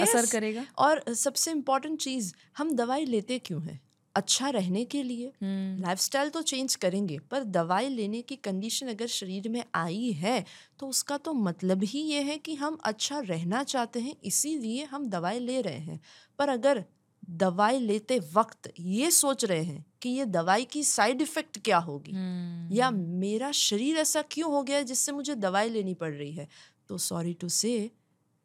असर 0.00 0.26
करेगा? 0.26 0.64
और 0.78 1.02
सबसे 1.14 1.50
इम्पोर्टेंट 1.50 1.98
चीज़ 2.00 2.32
हम 2.58 2.74
दवाई 2.76 3.04
लेते 3.04 3.38
क्यों 3.38 3.62
हैं? 3.62 3.80
अच्छा 4.14 4.48
रहने 4.50 4.84
के 4.84 5.02
लिए। 5.02 5.26
हम्म। 5.42 5.82
लाइफस्टाइल 5.82 6.28
तो 6.28 6.42
चेंज 6.42 6.74
करेंगे 6.74 7.18
पर 7.30 7.44
दवाई 7.44 7.88
लेने 7.88 8.20
की 8.22 8.36
कंडीशन 8.36 8.88
अगर 8.88 9.06
शरीर 9.06 9.48
में 9.48 9.62
आई 9.74 10.10
है 10.12 10.44
तो 10.78 10.88
उसका 10.88 11.16
तो 11.18 11.32
मतलब 11.32 11.82
ही 11.84 12.00
ये 12.00 12.22
है 12.22 12.36
कि 12.38 12.54
हम 12.54 12.78
अच्छा 12.84 13.18
रहना 13.20 13.62
चाहते 13.64 14.00
हैं 14.00 14.14
इसीलिए 14.24 14.84
हम 14.84 15.06
दवाई 15.06 15.38
ले 15.38 15.60
रहे 15.60 15.78
हैं। 15.78 16.00
पर 16.38 16.48
अगर 16.48 16.84
दवाई 17.30 17.78
लेते 17.78 18.18
वक्त 18.34 18.72
ये 18.80 19.10
सोच 19.10 19.44
रहे 19.44 19.62
हैं 19.62 19.84
कि 20.02 20.08
ये 20.08 20.24
दवाई 20.26 20.64
की 20.64 20.82
साइड 20.84 21.22
इफ़ेक्ट 21.22 21.58
क्या 21.58 21.78
होगी? 21.78 22.12
हम्म, 22.12 22.74
या 22.74 22.90
मेरा 22.90 23.50
शरीर 23.52 23.96
ऐसा 23.96 24.22
क्यों 24.22 24.50
हो 24.52 24.62
गया 24.62 24.82
जिससे 24.82 25.12
मुझे 25.12 25.34
दवाई 25.36 25.68
लेनी 25.68 25.94
पड़ 25.94 26.12
रही 26.12 26.32
है? 26.32 26.48
तो 26.88 26.98
सॉरी 26.98 27.34
टू 27.34 27.48
से 27.48 27.90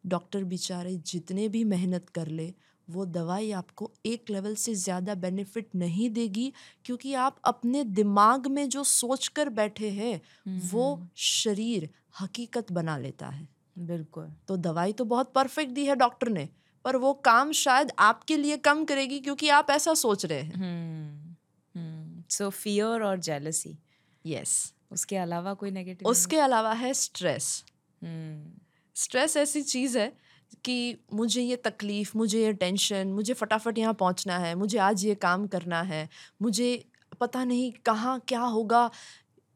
डॉक्टर 0.03 0.43
बेचारे 0.43 0.95
जितने 1.05 1.47
भी 1.49 1.63
मेहनत 1.63 2.09
कर 2.09 2.28
ले 2.28 2.53
वो 2.88 3.05
दवाई 3.07 3.51
आपको 3.51 3.91
एक 4.05 4.29
लेवल 4.29 4.55
से 4.55 4.73
ज़्यादा 4.75 5.15
बेनिफिट 5.15 5.75
नहीं 5.75 6.09
देगी 6.09 6.51
क्योंकि 6.85 7.13
आप 7.15 7.39
अपने 7.45 7.83
दिमाग 7.83 8.47
में 8.47 8.67
जो 8.69 8.83
सोच 8.83 9.27
कर 9.27 9.49
बैठे 9.49 9.89
हैं 9.89 10.19
वो 10.71 10.85
शरीर 11.15 11.89
हकीकत 12.21 12.71
बना 12.71 12.97
लेता 12.97 13.27
है। 13.27 13.47
बिल्कुल। 13.77 14.31
तो 14.47 14.57
दवाई 14.57 14.93
तो 14.93 15.05
बहुत 15.05 15.31
परफेक्ट 15.33 15.71
दी 15.71 15.85
है 15.85 15.95
डॉक्टर 15.95 16.29
ने 16.29 16.47
पर 16.85 16.95
वो 16.95 17.13
काम 17.13 17.51
शायद 17.51 17.91
आपके 17.99 18.38
लिए 18.38 18.57
कम 18.57 18.83
करेगी 18.85 19.19
क्योंकि 19.19 19.49
आप 19.49 19.69
ऐसा 19.69 19.93
सोच 19.93 20.25
रहे 20.25 20.41
हैं। 20.41 20.53
हम्म 20.55 22.23
सो 22.29 22.49
फियर 22.49 23.03
और 23.03 23.19
जेलसी 23.19 23.77
यस 24.25 24.53
उसके 24.91 25.17
अलावा 25.17 25.53
कोई 25.53 25.71
नेगेटिव 25.71 26.09
उसके 26.09 26.38
अलावा 26.39 26.71
है 26.73 26.93
स्ट्रेस 26.93 27.63
हम्म। 28.01 28.51
स्ट्रेस 28.95 29.38
ऐसी 29.38 29.61
चीज़ 29.63 29.97
है 29.97 30.11
कि 30.66 30.98
मुझे 31.14 31.41
ये 31.41 31.56
तकलीफ़ 31.56 32.12
मुझे 32.18 32.41
ये 32.41 32.54
टेंशन 32.54 33.08
मुझे 33.08 33.34
फटाफट 33.34 33.78
यहाँ 33.78 33.93
पहुँचना 33.93 34.38
है 34.39 34.54
मुझे 34.56 34.78
आज 34.78 35.06
ये 35.06 35.16
काम 35.16 35.48
करना 35.48 35.82
है 35.84 36.08
मुझे 36.41 36.84
पता 37.22 37.43
नहीं 37.43 37.72
कहाँ 37.86 38.20
क्या 38.28 38.39
होगा। 38.41 38.89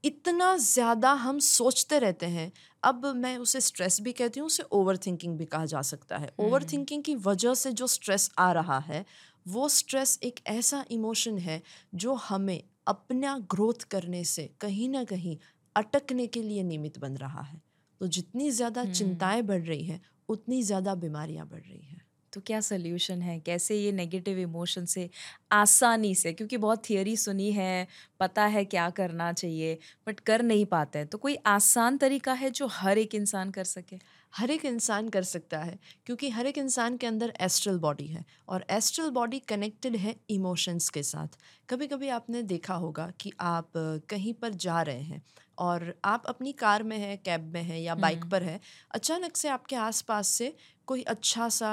इतना 0.03 0.55
ज़्यादा 0.57 1.11
हम 1.13 1.39
सोचते 1.39 1.99
रहते 1.99 2.25
हैं। 2.25 2.51
अब 2.83 3.05
मैं 3.15 3.37
उसे 3.37 3.61
स्ट्रेस 3.61 3.99
भी 4.01 4.11
कहती 4.11 4.39
हूँ 4.39 4.47
उसे 4.47 4.63
ओवर 4.71 4.97
थिंकिंग 4.97 5.37
भी 5.37 5.45
कहा 5.45 5.65
जा 5.65 5.81
सकता 5.81 6.17
है। 6.17 6.29
ओवर 6.39 6.63
थिंकिंग 6.63 7.03
की 7.03 7.15
वजह 7.17 7.53
से 7.53 7.71
जो 7.71 7.87
स्ट्रेस 7.87 8.29
आ 8.39 8.51
रहा 8.51 8.79
है 8.79 9.05
वो 9.45 9.67
स्ट्रेस 9.69 10.19
एक 10.23 10.39
ऐसा 10.47 10.83
इमोशन 10.91 11.37
है 11.37 11.61
जो 11.95 12.13
हमें 12.13 12.61
अपना 12.87 13.37
ग्रोथ 13.51 13.83
करने 13.91 14.23
से 14.23 14.49
कहीं 14.61 14.89
ना 14.89 15.03
कहीं 15.03 15.37
अटकने 15.75 16.27
के 16.27 16.41
लिए 16.43 16.63
निमित्त 16.63 16.99
बन 16.99 17.17
रहा 17.17 17.41
है। 17.41 17.61
तो 18.01 18.07
जितनी 18.07 18.49
ज़्यादा 18.51 18.85
चिंताएँ 18.85 19.41
बढ़ 19.41 19.61
रही 19.61 19.83
हैं 19.83 20.01
उतनी 20.31 20.61
ज़्यादा 20.63 20.95
बीमारियाँ 20.97 21.47
बढ़ 21.47 21.61
रही 21.61 21.81
हैं। 21.81 22.01
तो 22.33 22.41
क्या 22.41 22.59
सोल्यूशन 22.61 23.21
है? 23.21 23.39
कैसे 23.39 23.75
ये 23.75 23.91
नेगेटिव 23.91 24.37
इमोशन 24.39 24.85
से 24.85 25.09
आसानी 25.53 26.13
से 26.15 26.31
क्योंकि 26.33 26.57
बहुत 26.57 26.83
थियोरी 26.89 27.15
सुनी 27.17 27.51
है 27.51 27.87
पता 28.19 28.45
है 28.47 28.63
क्या 28.65 28.89
करना 28.91 29.31
चाहिए 29.33 29.77
बट 30.07 30.19
कर 30.21 30.41
नहीं 30.43 30.65
पाते 30.65 30.99
हैं। 30.99 31.07
तो 31.07 31.17
कोई 31.17 31.35
आसान 31.47 31.97
तरीका 31.97 32.33
है 32.33 32.49
जो 32.51 32.67
हर 32.71 32.97
एक 32.97 33.15
इंसान 33.15 33.51
कर 33.51 33.63
सके? 33.65 33.97
हर 34.33 34.51
एक 34.51 34.65
इंसान 34.65 35.09
कर 35.09 35.23
सकता 35.23 35.59
है 35.59 35.77
क्योंकि 36.05 36.29
हर 36.29 36.45
एक 36.47 36.57
इंसान 36.57 36.97
के 36.97 37.07
अंदर 37.07 37.33
एस्ट्रल 37.41 37.77
बॉडी 37.79 38.07
है 38.07 38.23
और 38.49 38.65
एस्ट्रल 38.71 39.09
बॉडी 39.11 39.39
कनेक्टेड 39.47 39.95
है 39.97 40.15
इमोशंस 40.29 40.89
के 40.89 41.03
साथ। 41.03 41.37
कभी 41.69 41.87
कभी 41.87 42.09
आपने 42.11 42.43
देखा 42.45 42.73
होगा 42.75 43.11
कि 43.19 43.31
आप 43.41 43.71
कहीं 44.09 44.33
पर 44.33 44.53
जा 44.55 44.81
रहे 44.81 45.01
हैं 45.01 45.21
और 45.61 45.93
आप 46.05 46.23
अपनी 46.25 46.51
कार 46.53 46.83
में 46.83 46.97
हैं 46.97 47.17
कैब 47.23 47.51
में 47.53 47.61
हैं 47.63 47.79
या 47.79 47.95
बाइक 47.97 48.19
हम्म। 48.19 48.29
पर 48.29 48.43
हैं 48.43 48.59
अचानक 48.91 49.37
से 49.37 49.49
आपके 49.49 49.75
आसपास 49.81 50.27
से 50.29 50.53
कोई 50.87 51.01
अच्छा 51.09 51.49
सा 51.51 51.71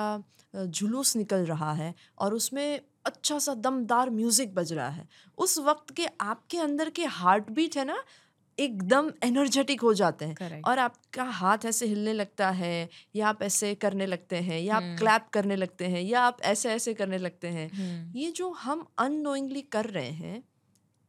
जुलूस 0.55 1.17
निकल 1.17 1.45
रहा 1.47 1.73
है 1.73 1.95
और 2.19 2.35
उसमें 2.35 2.81
अच्छा 3.05 3.39
सा 3.39 3.55
दमदार 3.57 4.11
म्यूज़िक 4.11 4.55
बज 4.55 4.73
रहा 4.73 4.89
है 4.89 5.09
उस 5.39 5.59
वक्त 5.59 5.95
के 5.95 6.07
आपके 6.23 6.59
अंदर 6.59 6.91
के 6.91 7.05
हार्ट 7.13 7.51
बीट 7.51 7.77
है 7.77 7.85
ना 7.85 8.03
एकदम 8.59 9.11
एनर्जेटिक 9.25 9.81
हो 9.81 9.93
जाते 9.95 10.25
हैं 10.25 10.35
करेक्ट 10.35 10.67
और 10.69 10.79
आपका 10.79 11.25
हाथ 11.35 11.65
ऐसे 11.65 11.87
हिलने 11.87 12.13
लगता 12.13 12.51
है 12.53 12.89
या 13.17 13.29
आप 13.29 13.43
ऐसे 13.43 13.75
करने 13.77 14.07
लगते 14.07 14.37
हैं 14.39 14.61
या 14.61 14.65
hmm. 14.65 14.77
आप 14.77 14.83
हम्म। 14.83 14.97
क्लैप 14.99 15.29
करने 15.33 15.57
लगते 15.57 15.87
हैं 15.87 16.03
या 16.03 16.23
आप 16.23 16.41
ऐसे 16.45 16.71
ऐसे 16.71 16.95
करने 16.95 17.19
लगते 17.19 17.49
हैं 17.49 17.71
हम्म 17.71 18.19
ये 18.19 18.31
जो 18.33 18.51
हम 18.63 18.87
अनोइंगली 18.99 19.63
कर 19.73 19.87
रहे 19.89 20.11
हैं 20.15 20.43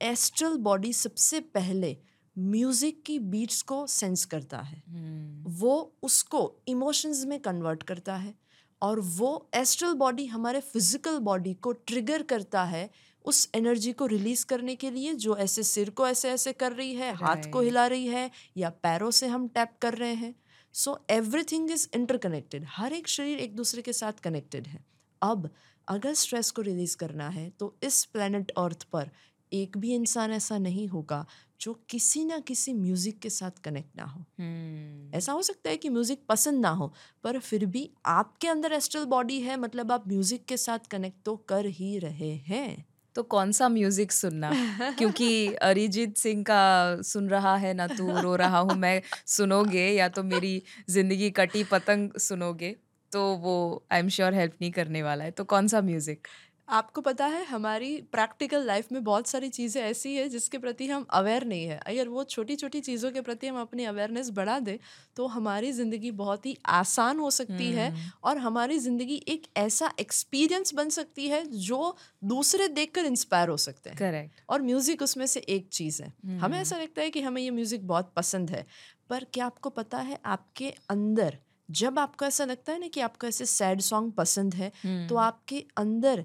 एस्ट्रल 0.01 0.57
बॉडी 0.59 0.93
सबसे 0.93 1.39
पहले 1.51 1.95
म्यूज़िक 2.39 3.01
की 3.05 3.17
बीट्स 3.21 3.61
को 3.61 3.85
सेंस 3.87 4.25
करता 4.25 4.57
है। 4.59 4.81
हम्म 4.87 5.51
वो 5.53 5.75
उसको 6.03 6.41
इमोशंस 6.67 7.23
में 7.25 7.39
कन्वर्ट 7.39 7.83
करता 7.83 8.15
है 8.15 8.33
और 8.81 8.99
वो 8.99 9.49
एस्ट्रल 9.55 9.93
बॉडी 9.95 10.25
हमारे 10.27 10.59
फ़िज़िकल 10.61 11.17
बॉडी 11.19 11.53
को 11.53 11.71
ट्रिगर 11.71 12.23
करता 12.23 12.63
है 12.63 12.89
उस 13.25 13.49
एनर्जी 13.55 13.91
को 13.93 14.05
रिलीज़ 14.05 14.45
करने 14.45 14.75
के 14.75 14.91
लिए 14.91 15.13
जो 15.15 15.35
ऐसे 15.37 15.63
सिर 15.63 15.89
को 15.89 16.07
ऐसे 16.07 16.29
ऐसे 16.29 16.53
कर 16.53 16.71
रही 16.73 16.93
है 16.95 17.13
हाथ 17.15 17.49
को 17.51 17.61
हिला 17.61 17.85
रही 17.87 18.07
है 18.07 18.29
या 18.57 18.69
पैरों 18.83 19.09
से 19.11 19.27
हम 19.27 19.47
टैप 19.47 19.73
कर 19.81 19.93
रहे 19.93 20.13
हैं। 20.13 20.33
सो 20.75 20.97
एवरीथिंग 21.11 21.71
इज़ 21.71 21.87
इंटरकनेक्टेड 21.95 22.65
हर 22.69 22.93
एक 22.93 23.07
शरीर 23.07 23.39
एक 23.39 23.55
दूसरे 23.55 23.81
के 23.81 23.93
साथ 23.93 24.19
कनेक्टेड 24.23 24.67
है। 24.67 24.83
अब 25.21 25.49
अगर 25.87 26.13
स्ट्रेस 26.13 26.51
को 26.51 26.61
रिलीज़ 26.61 26.95
करना 26.97 27.27
है 27.29 27.49
तो 27.49 27.75
इस 27.83 28.03
प्लेनेट 28.05 28.51
अर्थ 28.57 28.83
पर 28.83 29.09
एक 29.51 29.77
भी 29.77 29.93
इंसान 29.93 30.31
ऐसा 30.31 30.57
नहीं 30.59 30.87
होगा 30.87 31.25
जो 31.61 31.73
किसी 31.89 32.23
ना 32.25 32.39
किसी 32.39 32.73
म्यूज़िक 32.73 33.19
के 33.19 33.29
साथ 33.29 33.61
कनेक्ट 33.63 33.97
ना 33.97 34.03
हो। 34.03 34.19
हम्म। 34.39 35.15
ऐसा 35.17 35.31
हो 35.31 35.41
सकता 35.41 35.69
है 35.69 35.77
कि 35.77 35.89
म्यूज़िक 35.89 36.19
पसंद 36.29 36.61
ना 36.61 36.69
हो 36.69 36.91
पर 37.23 37.39
फिर 37.39 37.65
भी 37.65 37.89
आपके 38.07 38.47
अंदर 38.47 38.73
एस्ट्रल 38.73 39.05
बॉडी 39.05 39.39
है 39.41 39.57
मतलब 39.57 39.91
आप 39.91 40.07
म्यूज़िक 40.07 40.45
के 40.45 40.57
साथ 40.57 40.87
कनेक्ट 40.91 41.17
तो 41.25 41.35
कर 41.49 41.65
ही 41.65 41.97
रहे 41.99 42.33
हैं। 42.47 42.85
तो 43.15 43.23
कौन 43.23 43.51
सा 43.51 43.67
म्यूज़िक 43.69 44.11
सुनना? 44.11 44.49
क्योंकि 44.97 45.53
अरिजीत 45.53 46.17
सिंह 46.17 46.43
का 46.43 47.01
सुन 47.03 47.29
रहा 47.29 47.55
है 47.55 47.73
ना 47.73 47.87
तू 47.87 48.19
रो 48.19 48.35
रहा 48.35 48.59
हूँ 48.59 48.75
मैं 48.75 49.01
सुनोगे 49.27 49.87
या 49.89 50.07
तो 50.09 50.23
मेरी 50.23 50.61
ज़िंदगी 50.89 51.29
कटी 51.31 51.63
पतंग 51.63 52.11
सुनोगे 52.19 52.75
तो 53.11 53.21
वो 53.37 53.53
आई 53.91 53.99
एम 53.99 54.09
श्योर 54.09 54.33
हेल्प 54.33 54.53
नहीं 54.61 54.71
करने 54.71 55.01
वाला 55.03 55.23
है। 55.23 55.31
तो 55.31 55.43
कौन 55.43 55.67
सा 55.67 55.81
म्यूज़िक 55.81 56.27
आपको 56.69 57.01
पता 57.01 57.25
है 57.25 57.43
हमारी 57.45 57.95
प्रैक्टिकल 58.11 58.65
लाइफ 58.65 58.91
में 58.91 59.03
बहुत 59.03 59.27
सारी 59.27 59.49
चीज़ें 59.49 59.81
ऐसी 59.83 60.15
है 60.15 60.27
जिसके 60.29 60.57
प्रति 60.57 60.87
हम 60.87 61.05
अवेयर 61.11 61.43
नहीं 61.45 61.65
है। 61.65 61.77
अगर 61.79 62.07
वो 62.07 62.23
छोटी 62.25 62.55
छोटी 62.55 62.79
चीज़ों 62.81 63.11
के 63.11 63.21
प्रति 63.21 63.47
हम 63.47 63.59
अपनी 63.61 63.85
अवेयरनेस 63.85 64.29
बढ़ा 64.31 64.57
दें 64.59 64.77
तो 65.15 65.27
हमारी 65.27 65.71
ज़िंदगी 65.71 66.11
बहुत 66.13 66.45
ही 66.45 66.55
आसान 66.71 67.19
हो 67.19 67.29
सकती 67.31 67.71
है 67.71 67.91
और 68.23 68.37
हमारी 68.37 68.79
ज़िंदगी 68.79 69.15
एक 69.27 69.47
ऐसा 69.57 69.91
एक्सपीरियंस 69.99 70.73
बन 70.73 70.89
सकती 70.89 71.27
है 71.27 71.43
जो 71.59 71.95
दूसरे 72.25 72.67
देखकर 72.69 73.05
इंस्पायर 73.05 73.49
हो 73.49 73.57
सकते 73.59 73.89
हैं। 73.89 73.99
करेक्ट 73.99 74.41
और 74.49 74.61
म्यूज़िक 74.61 75.01
उसमें 75.01 75.25
से 75.25 75.39
एक 75.39 75.67
चीज़ 75.73 76.01
है। 76.03 76.13
हमें 76.39 76.57
ऐसा 76.59 76.77
लगता 76.77 77.01
है 77.01 77.09
कि 77.09 77.21
हमें 77.21 77.41
ये 77.41 77.51
म्यूज़िक 77.51 77.87
बहुत 77.87 78.13
पसंद 78.15 78.49
है 78.51 78.65
पर 79.09 79.23
क्या 79.33 79.45
आपको 79.45 79.69
पता 79.71 79.97
है 79.99 80.19
आपके 80.27 80.69
अंदर 80.89 81.37
जब 81.69 81.99
आपको 81.99 82.25
ऐसा 82.25 82.45
लगता 82.45 82.73
है 82.73 82.79
ना 82.79 82.87
कि 82.87 82.99
आपको 83.01 83.27
ऐसे 83.27 83.45
सैड 83.45 83.81
सॉन्ग 83.81 84.13
पसंद 84.13 84.53
है 84.55 84.71
तो 85.07 85.15
आपके 85.17 85.65
अंदर 85.77 86.23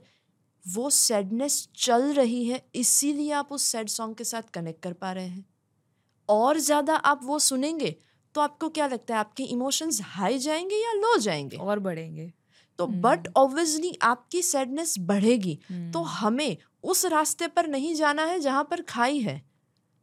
वो 0.67 0.91
सैडनेस 0.91 1.69
चल 1.77 2.13
रही 2.13 2.45
है 2.45 2.63
इसीलिए 2.75 3.33
आप 3.33 3.53
उस 3.53 3.63
सैड 3.63 3.89
सॉन्ग 3.89 4.17
के 4.17 4.25
साथ 4.25 4.43
कनेक्ट 4.55 4.83
कर 4.83 4.93
पा 4.93 5.13
रहे 5.13 5.27
हैं। 5.27 5.45
और 6.29 6.59
ज़्यादा 6.59 6.95
आप 6.97 7.21
वो 7.25 7.39
सुनेंगे 7.39 7.95
तो 8.35 8.41
आपको 8.41 8.69
क्या 8.69 8.87
लगता 8.87 9.15
है 9.15 9.21
आपके 9.21 9.45
इमोशंस 9.45 10.01
हाई 10.05 10.39
जाएँगे 10.39 10.77
या 10.77 10.93
लो 10.93 11.17
जाएँगे? 11.19 11.57
और 11.57 11.79
बढ़ेंगे। 11.79 12.33
तो 12.79 12.87
बट 12.87 13.29
ऑब्वियसली 13.37 13.93
आपकी 14.03 14.43
सैडनेस 14.43 14.95
बढ़ेगी। 15.01 15.59
तो 15.93 16.03
हमें 16.03 16.57
उस 16.85 17.05
रास्ते 17.07 17.47
पर 17.49 17.67
नहीं 17.67 17.95
जाना 17.95 18.25
है 18.25 18.39
जहाँ 18.41 18.65
पर 18.65 18.83
खाई 18.83 19.19
है। 19.21 19.43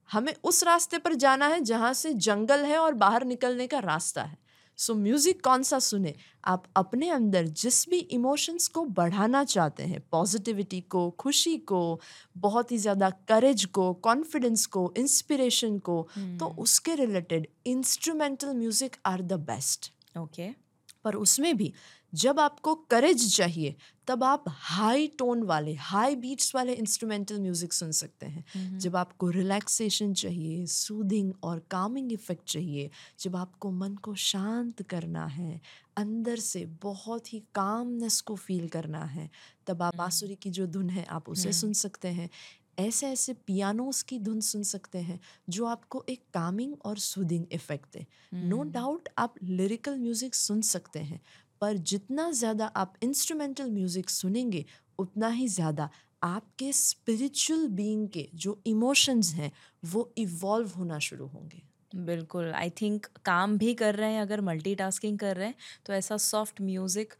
हमें 0.10 0.34
उस 0.44 0.64
रास्ते 0.64 0.98
पर 0.98 1.14
जाना 1.16 1.48
है 1.48 1.60
जहाँ 1.62 1.94
से 1.94 2.14
जंगल 2.14 2.66
है 2.66 2.78
और 2.78 2.94
बाहर 2.94 3.26
निकलने 3.26 3.68
का 3.68 3.80
रास्ता 3.80 4.24
है। 4.24 4.38
सो 4.82 4.96
म्यूज़िक 4.96 5.44
कौन 5.44 5.64
सा 5.64 5.80
सुने? 5.80 6.16
आप 6.46 6.64
अपने 6.76 7.10
अंदर 7.10 7.46
जिस 7.46 7.90
भी 7.90 7.98
इमोशंस 7.98 8.68
को 8.68 8.86
बढ़ाना 8.86 9.44
चाहते 9.44 9.84
हैं 9.84 10.04
पॉजिटिविटी 10.12 10.82
को 10.82 11.10
खुशी 11.10 11.58
को 11.58 12.02
बहुत 12.38 12.72
ही 12.72 12.78
ज़्यादा 12.78 13.10
करेज 13.10 13.66
को 13.66 13.94
कॉन्फिडेंस 13.94 14.66
को 14.66 14.94
इंस्पिरेशन 14.98 15.80
को 15.80 16.08
hmm. 16.20 16.40
तो 16.40 16.46
उसके 16.46 16.96
related 16.96 17.48
instrumental 17.66 18.48
music 18.48 18.96
are 19.06 19.22
the 19.22 19.34
best 19.34 19.94
okay 20.18 20.71
पर 21.04 21.16
उसमें 21.16 21.58
भी 21.58 21.74
जब 22.14 22.40
आपको 22.40 22.76
करेज 22.76 23.36
चाहिए 23.36 23.76
तब 24.08 24.24
आप 24.24 24.44
हाई 24.48 25.08
टोन 25.08 25.44
वाले 25.44 25.74
हाई 25.74 26.16
बीट्स 26.16 26.56
वाले 26.56 26.74
इंस्ट्रूमेंटल 26.74 27.40
म्यूज़िक 27.40 27.74
सुन 27.74 27.92
सकते 27.92 28.26
हैं 28.26 28.46
mm-hmm. 28.46 28.80
जब 28.80 28.96
आपको 28.96 29.30
रिलैक्सेशन 29.30 30.14
चाहिए 30.14 30.66
सूदिंग 30.66 31.34
और 31.44 31.60
कामिंग 31.72 32.14
इफ़ेक्ट 32.14 32.50
चाहिए 32.50 32.90
जब 33.20 33.36
आपको 33.36 33.72
मन 33.72 33.96
को 33.96 34.16
शांत 34.16 34.82
करना 34.82 35.26
है 35.26 35.62
अंदर 35.98 36.36
से 36.36 36.66
बहुत 36.66 37.34
ही 37.34 37.40
कामनेस 37.56 38.22
को 38.22 38.36
फील 38.36 38.68
करना 38.68 39.06
है 39.06 39.30
तब 39.68 39.82
आप 39.82 39.96
बांसुरी 39.96 40.36
की 40.36 40.50
जो 40.50 40.68
धुन 40.68 40.90
है 40.90 41.04
आप 41.04 41.30
उसे 41.30 41.42
mm-hmm. 41.42 41.62
सुन 41.62 41.74
सकते 41.74 42.08
हैं 42.08 42.30
ऐसे 42.78 43.08
ऐसे 43.08 43.34
पियानोस 43.48 44.02
की 44.04 44.20
धुन 44.20 44.40
सुन 44.42 44.64
सकते 44.64 44.98
हैं 45.00 45.20
जो 45.50 45.66
आपको 45.66 46.04
एक 46.10 46.22
कामिंग 46.34 46.74
और 46.86 46.98
सूदिंग 47.00 47.46
इफ़ेक्ट 47.54 47.94
दे। 47.94 48.06
नो 48.44 48.62
डाउट 48.72 49.10
आप 49.18 49.34
लिरिकल 49.44 49.98
म्यूज़िक 49.98 50.36
सुन 50.36 50.62
सकते 50.64 51.00
हैं 51.02 51.20
पर 51.62 51.78
जितना 51.86 52.30
ज़्यादा 52.34 52.66
आप 52.76 52.94
इंस्ट्रूमेंटल 53.04 53.72
म्यूज़िक 53.72 54.10
सुनेंगे 54.10 54.66
उतना 55.00 55.28
ही 55.30 55.48
ज़्यादा 55.50 55.90
आपके 56.24 56.72
स्पिरिचुअल 56.74 57.68
बीइंग 57.70 58.08
के 58.10 58.28
जो 58.36 58.62
इमोशंस 58.68 59.34
हैं 59.34 59.52
वो 59.84 60.12
इवॉल्व 60.18 60.70
होना 60.78 61.00
शुरू 61.00 61.28
होंगे। 61.28 61.62
बिल्कुल 61.96 62.52
आई 62.54 62.70
थिंक 62.72 63.06
काम 63.26 63.58
भी 63.58 63.74
कर 63.74 63.96
रहे 63.96 64.12
हैं 64.14 64.22
अगर 64.22 64.42
मल्टीटास्किंग 64.42 65.18
कर 65.20 65.36
रहे 65.38 65.48
हैं 65.48 65.56
तो 65.86 65.94
ऐसा 65.94 66.18
सॉफ्ट 66.18 66.62
म्यूज़िक 66.62 67.14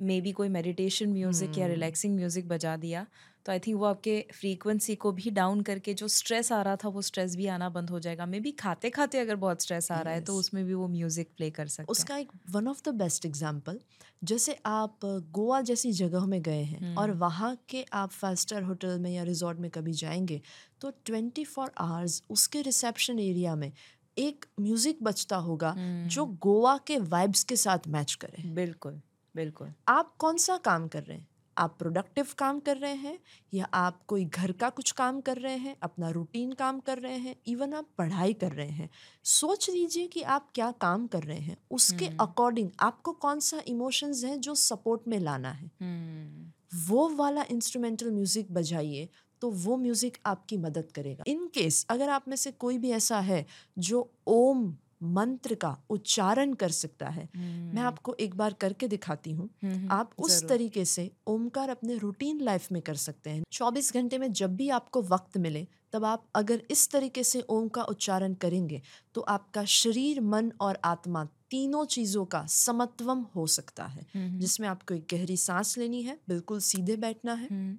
मे 0.00 0.20
बी 0.20 0.32
कोई 0.32 0.48
मेडिटेशन 0.48 1.12
म्यूज़िक 1.12 1.58
या 1.58 1.66
रिलैक्सिंग 1.66 2.16
म्यूज़िक 2.16 2.48
बजा 2.48 2.76
दिया 2.76 3.06
तो 3.46 3.52
आई 3.52 3.58
थिंक 3.58 3.76
वो 3.78 3.84
आपके 3.84 4.14
फ्रीक्वेंसी 4.34 4.94
को 4.96 5.12
भी 5.12 5.30
डाउन 5.32 5.60
करके 5.62 5.94
जो 5.94 6.08
स्ट्रेस 6.10 6.50
आ 6.52 6.60
रहा 6.62 6.76
था 6.76 6.88
वो 6.88 7.02
स्ट्रेस 7.02 7.36
भी 7.36 7.46
आना 7.48 7.68
बंद 7.70 7.90
हो 7.90 7.98
जाएगा। 8.00 8.26
मे 8.26 8.40
बी 8.40 8.50
खाते 8.54 8.90
खाते 8.90 9.18
अगर 9.18 9.36
बहुत 9.36 9.62
स्ट्रेस 9.62 9.90
आ 9.92 10.00
रहा 10.00 10.14
है 10.14 10.20
तो 10.22 10.36
उसमें 10.36 10.64
भी 10.64 10.74
वो 10.74 10.88
म्यूज़िक 10.88 11.28
प्ले 11.36 11.50
कर 11.50 11.66
सकते 11.66 11.82
हैं। 11.82 11.88
उसका 11.90 12.16
एक 12.16 12.32
one 12.50 12.68
of 12.68 12.80
the 12.84 12.94
best 12.94 13.26
example 13.26 13.78
जैसे 14.22 14.56
आप 14.66 14.98
गोवा 15.32 15.60
जैसी 15.62 15.92
जगह 15.92 16.26
में 16.26 16.40
गए 16.42 16.62
हैं 16.62 16.94
और 16.96 17.10
वहाँ 17.16 17.56
के 17.68 17.84
आप 17.94 18.10
फाइव 18.12 18.34
स्टार 18.36 18.62
होटल 18.62 18.98
में 18.98 19.10
या 19.10 19.22
रिजॉर्ट 19.22 19.58
में 19.58 19.70
कभी 19.70 19.92
जाएँगे 19.94 20.40
तो 20.80 20.90
ट्वेंटी 21.04 21.44
फोर 21.44 21.70
आवर्स 21.80 22.22
उसके 22.30 22.62
रिसेप्शन 22.62 23.18
एरिया 23.18 23.54
में 23.56 23.72
एक 24.16 24.44
म्यूज़िक 24.60 25.02
बजता 25.02 25.36
होगा 25.38 25.74
जो 26.06 26.26
गोवा 26.42 26.76
के 26.86 26.98
वाइब्स 26.98 27.44
के 27.44 27.56
साथ 27.56 27.88
मैच 27.88 28.14
करे। 28.14 28.42
बिल्कुल 28.54 29.00
बिल्कुल। 29.34 29.72
आप 29.88 30.14
कौन 30.18 30.36
सा 30.38 30.56
काम 30.64 30.86
कर 30.88 31.02
रहे 31.02 31.16
हैं? 31.16 31.26
आप 31.58 31.76
प्रोडक्टिव 31.78 32.26
काम 32.38 32.58
कर 32.60 32.76
रहे 32.76 32.94
हैं 32.94 33.18
या 33.52 33.68
आप 33.74 34.02
कोई 34.06 34.24
घर 34.24 34.52
का 34.52 34.70
कुछ 34.70 34.90
काम 34.92 35.20
कर 35.20 35.36
रहे 35.36 35.56
हैं 35.56 35.76
अपना 35.82 36.10
रूटीन 36.10 36.52
काम 36.52 36.80
कर 36.80 36.98
रहे 36.98 37.16
हैं 37.18 37.34
इवन 37.46 37.72
आप 37.72 37.88
पढ़ाई 37.98 38.32
कर 38.34 38.52
रहे 38.52 38.68
हैं 38.68 38.88
सोच 39.24 39.68
लीजिए 39.70 40.06
कि 40.06 40.22
आप 40.22 40.48
क्या 40.54 40.70
काम 40.80 41.06
कर 41.06 41.22
रहे 41.22 41.38
हैं 41.38 41.56
उसके 41.70 42.06
अकॉर्डिंग 42.20 42.70
आपको 42.80 43.12
कौन 43.18 43.40
सा 43.40 43.62
इमोशंस 43.68 44.24
हैं 44.24 44.40
जो 44.40 44.54
सपोर्ट 44.54 45.08
में 45.08 45.18
लाना 45.20 45.50
है। 45.50 45.70
हम्म। 45.80 46.52
वो 46.88 47.08
वाला 47.16 47.44
इंस्ट्रूमेंटल 47.50 48.10
म्यूज़िक 48.10 48.52
बजाइए 48.52 49.08
तो 49.42 49.50
वो 49.50 49.76
म्यूज़िक 49.76 50.16
आपकी 50.26 50.56
मदद 50.56 50.92
करेगा। 50.94 51.24
इन 51.26 51.46
केस 51.54 51.84
अगर 51.90 52.08
आप 52.08 52.28
में 52.28 52.36
से 52.36 52.50
कोई 52.52 52.78
भी 52.78 52.90
ऐसा 52.92 53.18
है 53.20 53.44
जो 53.78 54.10
ओम 54.26 54.72
मंत्र 55.02 55.54
का 55.54 55.78
उच्चारण 55.90 56.54
कर 56.54 56.70
सकता 56.70 57.08
है। 57.08 57.28
मैं 57.36 57.68
हम्म। 57.68 57.78
आपको 57.78 58.14
एक 58.20 58.34
बार 58.34 58.52
करके 58.52 58.88
दिखाती 58.88 59.32
हूँ। 59.32 59.50
हम्म, 59.62 59.74
हम्म, 59.74 59.92
आप 59.92 60.10
उस 60.18 60.48
तरीके 60.48 60.84
से 60.84 61.12
ओमकार 61.26 61.68
अपने 61.68 61.94
रूटीन 61.94 62.40
लाइफ 62.40 62.72
में 62.72 62.82
कर 62.82 62.94
सकते 62.94 63.30
हैं। 63.30 63.44
24 63.52 63.92
घंटे 63.94 64.18
में 64.18 64.32
जब 64.32 64.56
भी 64.56 64.68
आपको 64.68 65.02
वक्त 65.02 65.36
मिले 65.38 65.66
तब 65.92 66.04
आप 66.04 66.26
अगर 66.34 66.62
इस 66.70 66.90
तरीके 66.90 67.24
से 67.24 67.40
ओम 67.40 67.68
का 67.68 67.82
उच्चारण 67.82 68.34
करेंगे 68.34 68.82
तो 69.14 69.20
आपका 69.20 69.64
शरीर 69.64 70.20
मन 70.20 70.52
और 70.60 70.78
आत्मा 70.84 71.24
तीनों 71.24 71.84
चीज़ों 71.84 72.24
का 72.24 72.46
समत्वम 72.46 73.22
हो 73.22 73.46
सकता 73.46 73.84
है। 73.84 74.06
जिसमें 74.16 74.68
आपको 74.68 74.94
एक 74.94 75.06
गहरी 75.10 75.36
सांस 75.36 75.78
लेनी 75.78 76.02
है 76.02 76.18
बिल्कुल 76.28 76.60
सीधे 76.60 76.96
बैठना 76.96 77.34
है। 77.34 77.78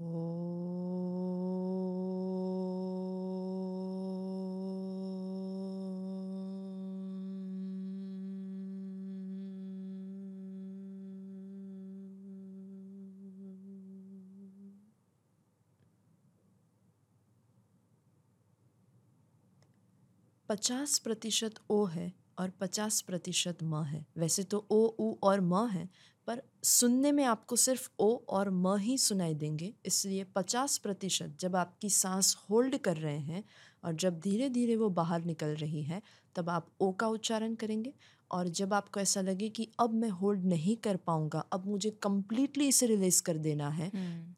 ओ 0.00 0.93
पचास 20.54 20.98
प्रतिशत 20.98 21.54
ओ 21.70 21.84
है 21.86 22.12
और 22.38 22.50
पचास 22.60 23.00
प्रतिशत 23.00 23.62
म 23.62 23.82
है। 23.84 24.04
वैसे 24.18 24.42
तो 24.42 24.58
ओ 24.70 24.76
ऊ 25.00 25.14
और 25.22 25.40
म 25.42 25.66
है 25.68 25.88
पर 26.28 26.42
सुनने 26.64 27.10
में 27.12 27.22
आपको 27.24 27.56
सिर्फ़ 27.56 27.88
ओ 27.98 28.08
और 28.28 28.50
म 28.50 28.76
ही 28.78 28.96
सुनाई 28.98 29.34
देंगे। 29.34 29.72
इसलिए 29.86 30.24
पचास 30.36 30.76
प्रतिशत 30.78 31.36
जब 31.40 31.56
आपकी 31.56 31.90
सांस 31.90 32.34
होल्ड 32.50 32.76
कर 32.78 32.96
रहे 32.96 33.18
हैं 33.20 33.42
और 33.84 33.94
जब 33.94 34.20
धीरे 34.20 34.48
धीरे 34.50 34.76
वो 34.76 34.88
बाहर 34.90 35.24
निकल 35.24 35.54
रही 35.56 35.82
है 35.82 36.00
तब 36.36 36.50
आप 36.50 36.68
ओ 36.80 36.92
का 36.92 37.08
उच्चारण 37.08 37.54
करेंगे। 37.54 37.92
और 38.30 38.48
जब 38.50 38.74
आपको 38.74 39.00
ऐसा 39.00 39.20
लगे 39.22 39.48
कि 39.48 39.68
अब 39.80 39.94
मैं 39.94 40.10
होल्ड 40.12 40.44
नहीं 40.44 40.76
कर 40.84 40.96
पाऊँगा 41.06 41.44
अब 41.52 41.66
मुझे 41.66 41.90
कम्प्लीटली 42.02 42.68
इसे 42.68 42.86
रिलीज़ 42.86 43.22
कर 43.22 43.38
देना 43.40 43.68
है 43.70 43.90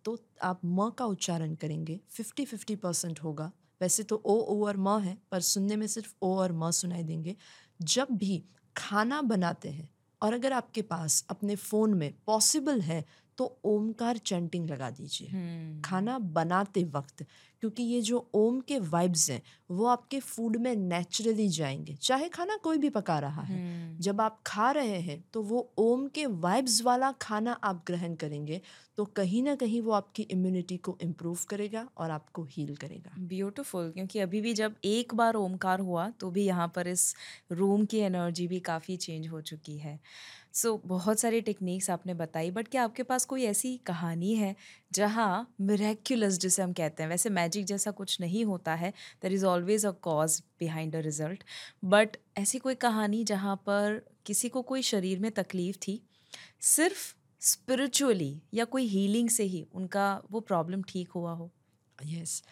तो 0.04 0.18
आप 0.44 0.60
म 0.64 0.90
का 0.98 1.04
उच्चारण 1.06 1.54
करेंगे। 1.56 2.00
फिफ्टी 2.10 2.44
फिफ्टी 2.44 2.76
परसेंट 2.78 3.20
होगा। 3.20 3.52
वैसे 3.80 4.02
तो 4.02 4.16
ओ 4.16 4.34
ओ 4.54 4.66
और 4.66 4.76
म 4.76 4.98
है, 5.00 5.16
पर 5.30 5.40
सुनने 5.40 5.76
में 5.76 5.86
सिर्फ़ 5.86 6.14
ओ 6.22 6.34
और 6.36 6.52
म 6.52 6.70
सुनाई 6.72 7.02
देंगे। 7.04 7.36
जब 7.84 8.08
भी 8.12 8.42
खाना 8.76 9.20
बनाते 9.22 9.68
हैं 9.68 9.88
और 10.22 10.34
अगर 10.34 10.52
आपके 10.52 10.82
पास 10.82 11.24
अपने 11.30 11.56
फ़ोन 11.56 11.94
में 11.94 12.12
पॉसिबल 12.26 12.80
है 12.80 13.04
तो 13.38 13.56
ओमकार 13.64 14.18
चैंटिंग 14.18 14.70
लगा 14.70 14.90
दीजिए। 14.90 15.80
खाना 15.84 16.18
बनाते 16.18 16.84
वक्त 16.86 17.24
क्योंकि 17.62 17.82
ये 17.82 18.00
जो 18.00 18.18
ओम 18.34 18.60
के 18.60 18.78
वाइब्स 18.80 19.28
हैं 19.30 19.40
वो 19.70 19.86
आपके 19.86 20.18
फ़ूड 20.20 20.56
में 20.56 20.74
नेचुरली 20.76 21.48
जाएँगे। 21.48 21.94
चाहे 21.94 22.28
खाना 22.28 22.56
कोई 22.56 22.78
भी 22.78 22.90
पका 22.90 23.18
रहा 23.18 23.42
है 23.42 23.98
जब 23.98 24.20
आप 24.20 24.40
खा 24.46 24.70
रहे 24.70 24.98
हैं 25.00 25.22
तो 25.32 25.42
वो 25.42 25.68
ओम 25.78 26.06
के 26.08 26.26
वाइब्स 26.26 26.82
वाला 26.82 27.10
खाना 27.12 27.52
आप 27.64 27.82
ग्रहण 27.86 28.14
करेंगे 28.14 28.60
तो 28.96 29.04
कहीं 29.16 29.42
ना 29.42 29.54
कहीं 29.54 29.80
वो 29.80 29.92
आपकी 29.92 30.22
इम्यूनिटी 30.22 30.76
को 30.76 30.96
इम्प्रूव 31.02 31.38
करेगा 31.48 31.88
और 31.98 32.10
आपको 32.10 32.44
हील 32.44 32.74
करेगा। 32.76 33.14
ब्यूटीफुल 33.18 33.90
क्योंकि 33.90 34.18
अभी 34.18 34.40
भी 34.40 34.52
जब 34.54 34.74
एक 34.84 35.14
बार 35.14 35.34
ओमकार 35.34 35.80
हुआ 35.80 36.08
तो 36.10 36.30
भी 36.30 36.44
यहाँ 36.44 36.72
पर 36.76 36.88
इस 36.88 37.14
रूम 37.52 37.84
की 37.84 37.98
एनर्जी 37.98 38.46
भी 38.48 38.60
काफ़ी 38.60 38.96
चेंज 38.96 39.28
हो 39.28 39.40
चुकी 39.40 39.78
है। 39.78 39.98
सो 40.56 40.68
so, 40.70 40.88
बहुत 40.88 41.20
सारी 41.20 41.40
टेक्निक्स 41.40 41.90
आपने 41.90 42.14
बताई 42.14 42.50
बट 42.50 42.68
क्या 42.68 42.84
आपके 42.84 43.02
पास 43.02 43.24
कोई 43.24 43.44
ऐसी 43.44 43.76
कहानी 43.86 44.34
है 44.34 44.54
जहाँ 44.92 45.54
मिरेक्यूलस 45.60 46.38
जिसे 46.38 46.62
हम 46.62 46.72
कहते 46.72 47.02
हैं 47.02 47.10
वैसे 47.10 47.30
मैजिक 47.30 47.64
जैसा 47.64 47.90
कुछ 47.90 48.20
नहीं 48.20 48.44
होता 48.44 48.74
है 48.74 48.90
there 49.22 49.32
is 49.32 49.44
always 49.46 49.86
a 49.86 49.90
cause 49.90 50.42
behind 50.60 50.96
a 50.96 51.00
result 51.00 51.44
but 51.84 52.16
ऐसी 52.38 52.58
कोई 52.58 52.74
कहानी 52.74 53.24
जहाँ 53.24 53.56
पर 53.56 54.00
किसी 54.26 54.48
को 54.48 54.62
कोई 54.62 54.82
शरीर 54.82 55.18
में 55.18 55.30
तकलीफ़ 55.30 55.76
थी 55.88 56.00
सिर्फ़ 56.60 57.14
स्पिरिचुअली 57.40 58.42
या 58.54 58.64
कोई 58.64 58.86
हीलिंग 58.86 59.28
से 59.28 59.44
ही 59.44 59.66
उनका 59.74 60.22
वो 60.30 60.40
प्रॉब्लम 60.40 60.82
ठीक 60.82 61.10
हुआ 61.10 61.32
हो? 61.32 61.50
यस 62.04 62.42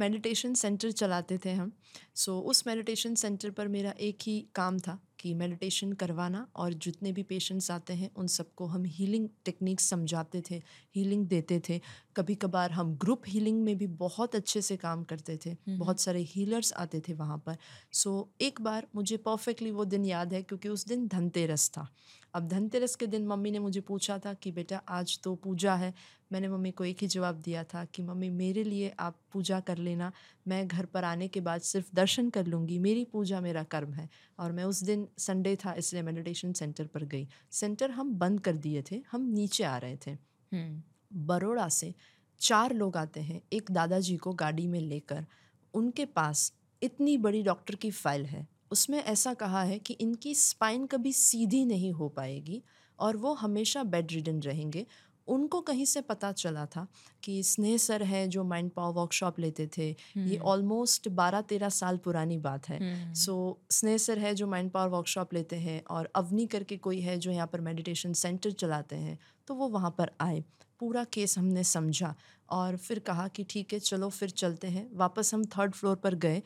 मेडिटेशन 0.00 0.54
सेंटर 0.54 0.90
चलाते 0.90 1.38
थे 1.38 1.52
हम 1.52 1.72
सो 2.14 2.32
so, 2.32 2.46
उस 2.46 2.66
मेडिटेशन 2.66 3.14
सेंटर 3.14 3.50
पर 3.50 3.68
मेरा 3.68 3.94
एक 4.00 4.18
ही 4.22 4.46
काम 4.54 4.78
था। 4.78 4.98
कि 5.24 5.34
मेडिटेशन 5.34 5.92
करवाना 5.92 6.46
और 6.56 6.72
जितने 6.72 7.12
भी 7.12 7.22
पेशेंट्स 7.22 7.70
आते 7.70 7.92
हैं 7.92 8.10
उन 8.16 8.26
सबको 8.26 8.66
हम 8.66 8.84
हीलिंग 8.84 9.28
टेक्निक्स 9.44 9.88
समझाते 9.88 10.42
थे 10.50 10.62
हीलिंग 10.96 11.26
देते 11.26 11.62
थे। 11.68 11.80
कभी 12.16 12.34
कभार 12.34 12.70
हम 12.70 12.94
ग्रुप 12.94 13.22
हीलिंग 13.28 13.62
में 13.62 13.78
भी 13.78 13.86
बहुत 13.86 14.34
अच्छे 14.34 14.62
से 14.62 14.76
काम 14.76 15.04
करते 15.04 15.38
थे। 15.46 15.56
बहुत 15.78 16.00
सारे 16.00 16.20
हीलर्स 16.20 16.72
आते 16.72 17.00
थे 17.00 17.14
वहाँ 17.14 17.38
पर। 17.38 17.56
सो 17.92 18.32
so, 18.36 18.42
एक 18.42 18.60
बार 18.60 18.86
मुझे 18.94 19.16
परफेक्टली 19.16 19.70
वो 19.70 19.84
दिन 19.84 20.04
याद 20.04 20.34
है 20.34 20.42
क्योंकि 20.42 20.68
उस 20.68 20.86
दिन 20.86 21.08
धनतेरस 21.08 21.70
था। 21.70 21.88
अब 22.34 22.48
धनतेरस 22.48 22.94
के 22.94 23.06
दिन 23.06 23.26
मम्मी 23.26 23.50
ने 23.50 23.58
मुझे 23.58 23.80
पूछा 23.80 24.18
था 24.18 24.34
कि 24.34 24.52
बेटा 24.52 24.76
आज 24.88 25.20
तो 25.24 25.34
पूजा 25.34 25.74
है 25.74 25.94
मैंने 26.34 26.48
मम्मी 26.48 26.70
को 26.70 26.84
एक 26.84 26.98
ही 27.00 27.06
जवाब 27.06 27.34
दिया 27.34 27.64
था 27.64 27.84
कि 27.84 28.02
मम्मी 28.02 28.30
मेरे 28.30 28.64
लिए 28.64 28.94
आप 28.98 29.16
पूजा 29.32 29.60
कर 29.60 29.78
लेना। 29.78 30.12
मैं 30.48 30.68
घर 30.68 30.86
पर 30.86 31.04
आने 31.04 31.28
के 31.28 31.40
बाद 31.40 31.60
सिर्फ़ 31.60 31.88
दर्शन 31.94 32.30
कर 32.30 32.46
लूँगी। 32.46 32.78
मेरी 32.78 33.04
पूजा 33.04 33.40
मेरा 33.40 33.62
कर्म 33.62 33.92
है। 33.92 34.08
और 34.38 34.52
मैं 34.52 34.64
उस 34.64 34.82
दिन 34.82 35.08
संडे 35.18 35.56
था 35.56 35.72
इसलिए 35.72 36.02
मेडिटेशन 36.02 36.52
सेंटर 36.52 36.86
पर 36.86 37.04
गई। 37.04 37.28
सेंटर 37.50 37.90
हम 37.90 38.14
बंद 38.14 38.40
कर 38.40 38.56
दिए 38.56 38.82
थे 38.90 39.02
हम 39.12 39.22
नीचे 39.22 39.64
आ 39.64 39.76
रहे 39.76 39.96
थे। 39.96 40.10
हम्म। 40.52 40.82
बड़ोड़ा 41.26 41.68
से 41.68 41.94
चार 42.40 42.72
लोग 42.72 42.96
आते 42.96 43.20
हैं 43.20 43.42
एक 43.52 43.70
दादाजी 43.70 44.16
को 44.16 44.32
गाड़ी 44.32 44.66
में 44.66 44.80
लेकर। 44.80 45.26
उनके 45.74 46.04
पास 46.04 46.52
इतनी 46.82 47.18
बड़ी 47.18 47.42
डॉक्टर 47.42 47.74
की 47.74 47.90
फ़ाइल 47.90 48.26
है। 48.26 48.48
उसमें 48.70 48.98
ऐसा 48.98 49.34
कहा 49.34 49.62
है 49.62 49.78
कि 49.78 49.94
इनकी 49.94 50.34
स्पाइन 50.34 50.86
कभी 50.86 51.12
सीधी 51.12 51.64
नहीं 51.64 51.92
हो 51.92 52.08
पाएगी 52.08 52.62
और 52.98 53.16
वो 53.16 53.34
हमेशा 53.34 53.82
बेड 53.82 54.12
रिडन 54.12 54.40
रहेंगे। 54.40 54.86
उनको 55.28 55.60
कहीं 55.60 55.84
से 55.84 56.00
पता 56.00 56.30
चला 56.32 56.64
था 56.66 56.86
कि 57.22 57.42
स्नेह 57.42 57.76
सर 57.76 58.02
है 58.02 58.26
जो 58.28 58.44
माइंड 58.44 58.70
पावर 58.70 58.94
वर्कशॉप 58.94 59.38
लेते 59.40 59.68
थे। 59.78 59.88
ये 60.18 60.38
ऑलमोस्ट 60.38 61.08
बारह 61.08 61.40
तेरह 61.40 61.68
साल 61.68 61.96
पुरानी 61.96 62.38
बात 62.38 62.68
है। 62.68 63.14
सो 63.14 63.58
so, 63.60 63.74
स्नेह 63.74 63.98
सर 63.98 64.18
है 64.18 64.34
जो 64.34 64.46
माइंड 64.46 64.70
पावर 64.70 64.88
वर्कशॉप 64.88 65.34
लेते 65.34 65.56
हैं 65.56 65.82
और 65.90 66.10
अवनी 66.14 66.46
करके 66.46 66.76
कोई 66.76 67.00
है 67.00 67.18
जो 67.18 67.30
यहाँ 67.30 67.46
पर 67.46 67.60
मेडिटेशन 67.60 68.12
सेंटर 68.12 68.50
चलाते 68.50 68.96
हैं 68.96 69.18
तो 69.48 69.54
वो 69.54 69.68
वहाँ 69.68 69.94
पर 69.98 70.10
आए। 70.20 70.44
पूरा 70.80 71.04
केस 71.04 71.38
हमने 71.38 71.62
समझा 71.64 72.14
और 72.50 72.76
फिर 72.76 72.98
कहा 72.98 73.26
कि 73.28 73.44
ठीक 73.50 73.72
है 73.72 73.78
चलो 73.78 74.08
फिर 74.08 74.30
चलते 74.30 74.66
हैं। 74.66 74.88
वापस 74.94 75.32
हम 75.34 75.44
थर्ड 75.46 75.74
फ्लोर 75.74 75.96
पर 75.96 76.14
गए। 76.14 76.42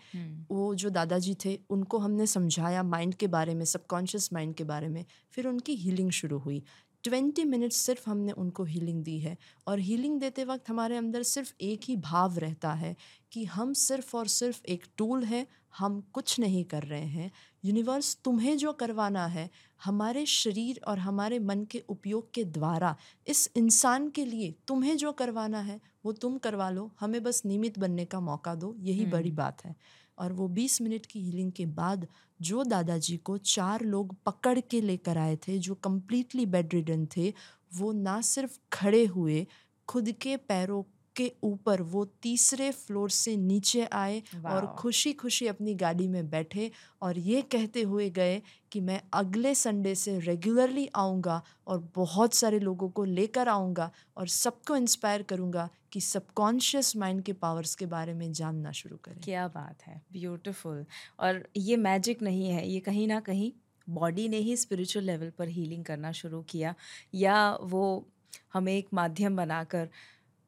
वो 0.50 0.74
जो 0.74 0.90
दादाजी 0.90 1.34
थे 1.44 1.58
उनको 1.70 1.98
हमने 1.98 2.26
समझाया 2.26 2.82
माइंड 2.82 3.14
के 3.14 3.26
बारे 3.26 3.54
में 3.54 3.64
सबकॉन्शियस 3.64 4.32
माइंड 4.32 4.54
के 4.54 4.64
बारे 4.64 4.88
में। 4.88 5.04
फिर 5.32 5.46
उनकी 5.46 5.74
हीलिंग 5.74 6.10
शुरू 6.10 6.38
हुई। 6.38 6.62
ट्वेंटी 7.04 7.44
मिनट्स 7.44 7.76
सिर्फ़ 7.76 8.08
हमने 8.10 8.32
उनको 8.32 8.64
हीलिंग 8.64 9.02
दी 9.04 9.18
है। 9.20 9.36
और 9.66 9.78
हीलिंग 9.80 10.18
देते 10.20 10.44
वक्त 10.44 10.68
हमारे 10.70 10.96
अंदर 10.96 11.22
सिर्फ़ 11.24 11.52
एक 11.60 11.80
ही 11.84 11.96
भाव 11.98 12.38
रहता 12.38 12.72
है 12.74 12.94
कि 13.32 13.44
हम 13.46 13.72
सिर्फ़ 13.72 14.16
और 14.16 14.26
सिर्फ़ 14.28 14.60
एक 14.68 14.84
टूल 14.98 15.24
है 15.24 15.46
हम 15.78 16.00
कुछ 16.12 16.38
नहीं 16.40 16.64
कर 16.64 16.82
रहे 16.82 17.06
हैं। 17.06 17.30
यूनिवर्स 17.64 18.16
तुम्हें 18.24 18.56
जो 18.58 18.72
करवाना 18.72 19.26
है 19.26 19.48
हमारे 19.80 20.24
शरीर 20.26 20.80
और 20.88 20.98
हमारे 20.98 21.38
मन 21.40 21.64
के 21.64 21.82
उपयोग 21.88 22.30
के 22.34 22.44
द्वारा 22.46 22.94
इस 23.26 23.48
इंसान 23.56 24.08
के 24.10 24.24
लिए 24.24 24.54
तुम्हें 24.68 24.96
जो 24.96 25.12
करवाना 25.12 25.60
है 25.60 25.80
वो 26.04 26.12
तुम 26.14 26.38
करवा 26.38 26.70
लो 26.70 26.90
हमें 27.00 27.22
बस 27.22 27.42
नियमित 27.46 27.78
बनने 27.78 28.04
का 28.04 28.20
मौका 28.20 28.54
दो 28.54 28.74
यही 28.80 29.06
बड़ी 29.06 29.30
बात 29.32 29.64
है। 29.64 29.74
और 30.18 30.32
वो 30.32 30.48
बीस 30.48 30.80
मिनट 30.82 31.06
की 31.06 31.20
हीलिंग 31.20 31.52
के 31.52 31.66
बाद 31.78 32.06
जो 32.40 32.64
दादाजी 32.64 33.16
को 33.16 33.36
चार 33.46 33.84
लोग 33.84 34.14
पकड़ 34.26 34.58
के 34.60 34.80
लेकर 34.80 35.18
आए 35.18 35.36
थे 35.48 35.58
जो 35.58 35.74
कम्प्लीटली 35.74 36.46
बेड 36.46 36.74
रिडन 36.74 37.06
थे 37.16 37.32
वो 37.74 37.92
ना 37.92 38.20
सिर्फ़ 38.20 38.58
खड़े 38.72 39.04
हुए 39.06 39.46
खुद 39.88 40.10
के 40.22 40.36
पैरों 40.36 40.82
के 41.16 41.30
ऊपर 41.42 41.80
वो 41.82 42.04
तीसरे 42.22 42.70
फ्लोर 42.70 43.10
से 43.10 43.36
नीचे 43.36 43.84
आए 43.92 44.22
और 44.46 44.66
खुशी 44.78 45.12
खुशी 45.12 45.46
अपनी 45.46 45.74
गाड़ी 45.74 46.06
में 46.08 46.28
बैठे 46.30 46.70
और 47.02 47.18
ये 47.18 47.40
कहते 47.52 47.82
हुए 47.82 48.08
गए 48.10 48.40
कि 48.72 48.80
मैं 48.80 49.00
अगले 49.12 49.54
संडे 49.54 49.94
से 49.94 50.18
रेगुलरली 50.18 50.88
आऊँगा 50.96 51.42
और 51.66 51.88
बहुत 51.96 52.34
सारे 52.34 52.58
लोगों 52.58 52.88
को 52.90 53.04
लेकर 53.04 53.48
आऊँगा 53.48 53.90
और 54.16 54.28
सबको 54.28 54.76
इंस्पायर 54.76 55.22
करूँगा 55.22 55.68
कि 55.92 56.00
सबकॉन्शियस 56.00 56.96
माइंड 56.96 57.22
के 57.22 57.32
पावर्स 57.32 57.74
के 57.74 57.86
बारे 57.86 58.14
में 58.14 58.32
जानना 58.32 58.72
शुरू 58.72 58.96
करें। 58.96 59.20
क्या 59.24 59.46
बात 59.48 59.82
है 59.82 60.00
ब्यूटीफुल 60.12 60.84
और 61.20 61.48
ये 61.56 61.76
मैजिक 61.76 62.22
नहीं 62.22 62.48
है, 62.48 62.68
ये 62.68 62.80
कहीं 62.80 63.06
ना 63.08 63.20
कहीं 63.20 63.52
बॉडी 63.86 64.28
ने 64.28 64.36
ही 64.36 64.56
स्पिरिचुअल 64.56 65.04
लेवल 65.04 65.30
पर 65.30 65.48
हीलिंग 65.48 65.84
करना 65.84 66.12
शुरू 66.12 66.42
किया, 66.42 66.74
या 67.14 67.58
वो 67.62 68.06
हमें 68.52 68.72
एक 68.72 68.88
माध्यम 68.94 69.36
बनाकर 69.36 69.88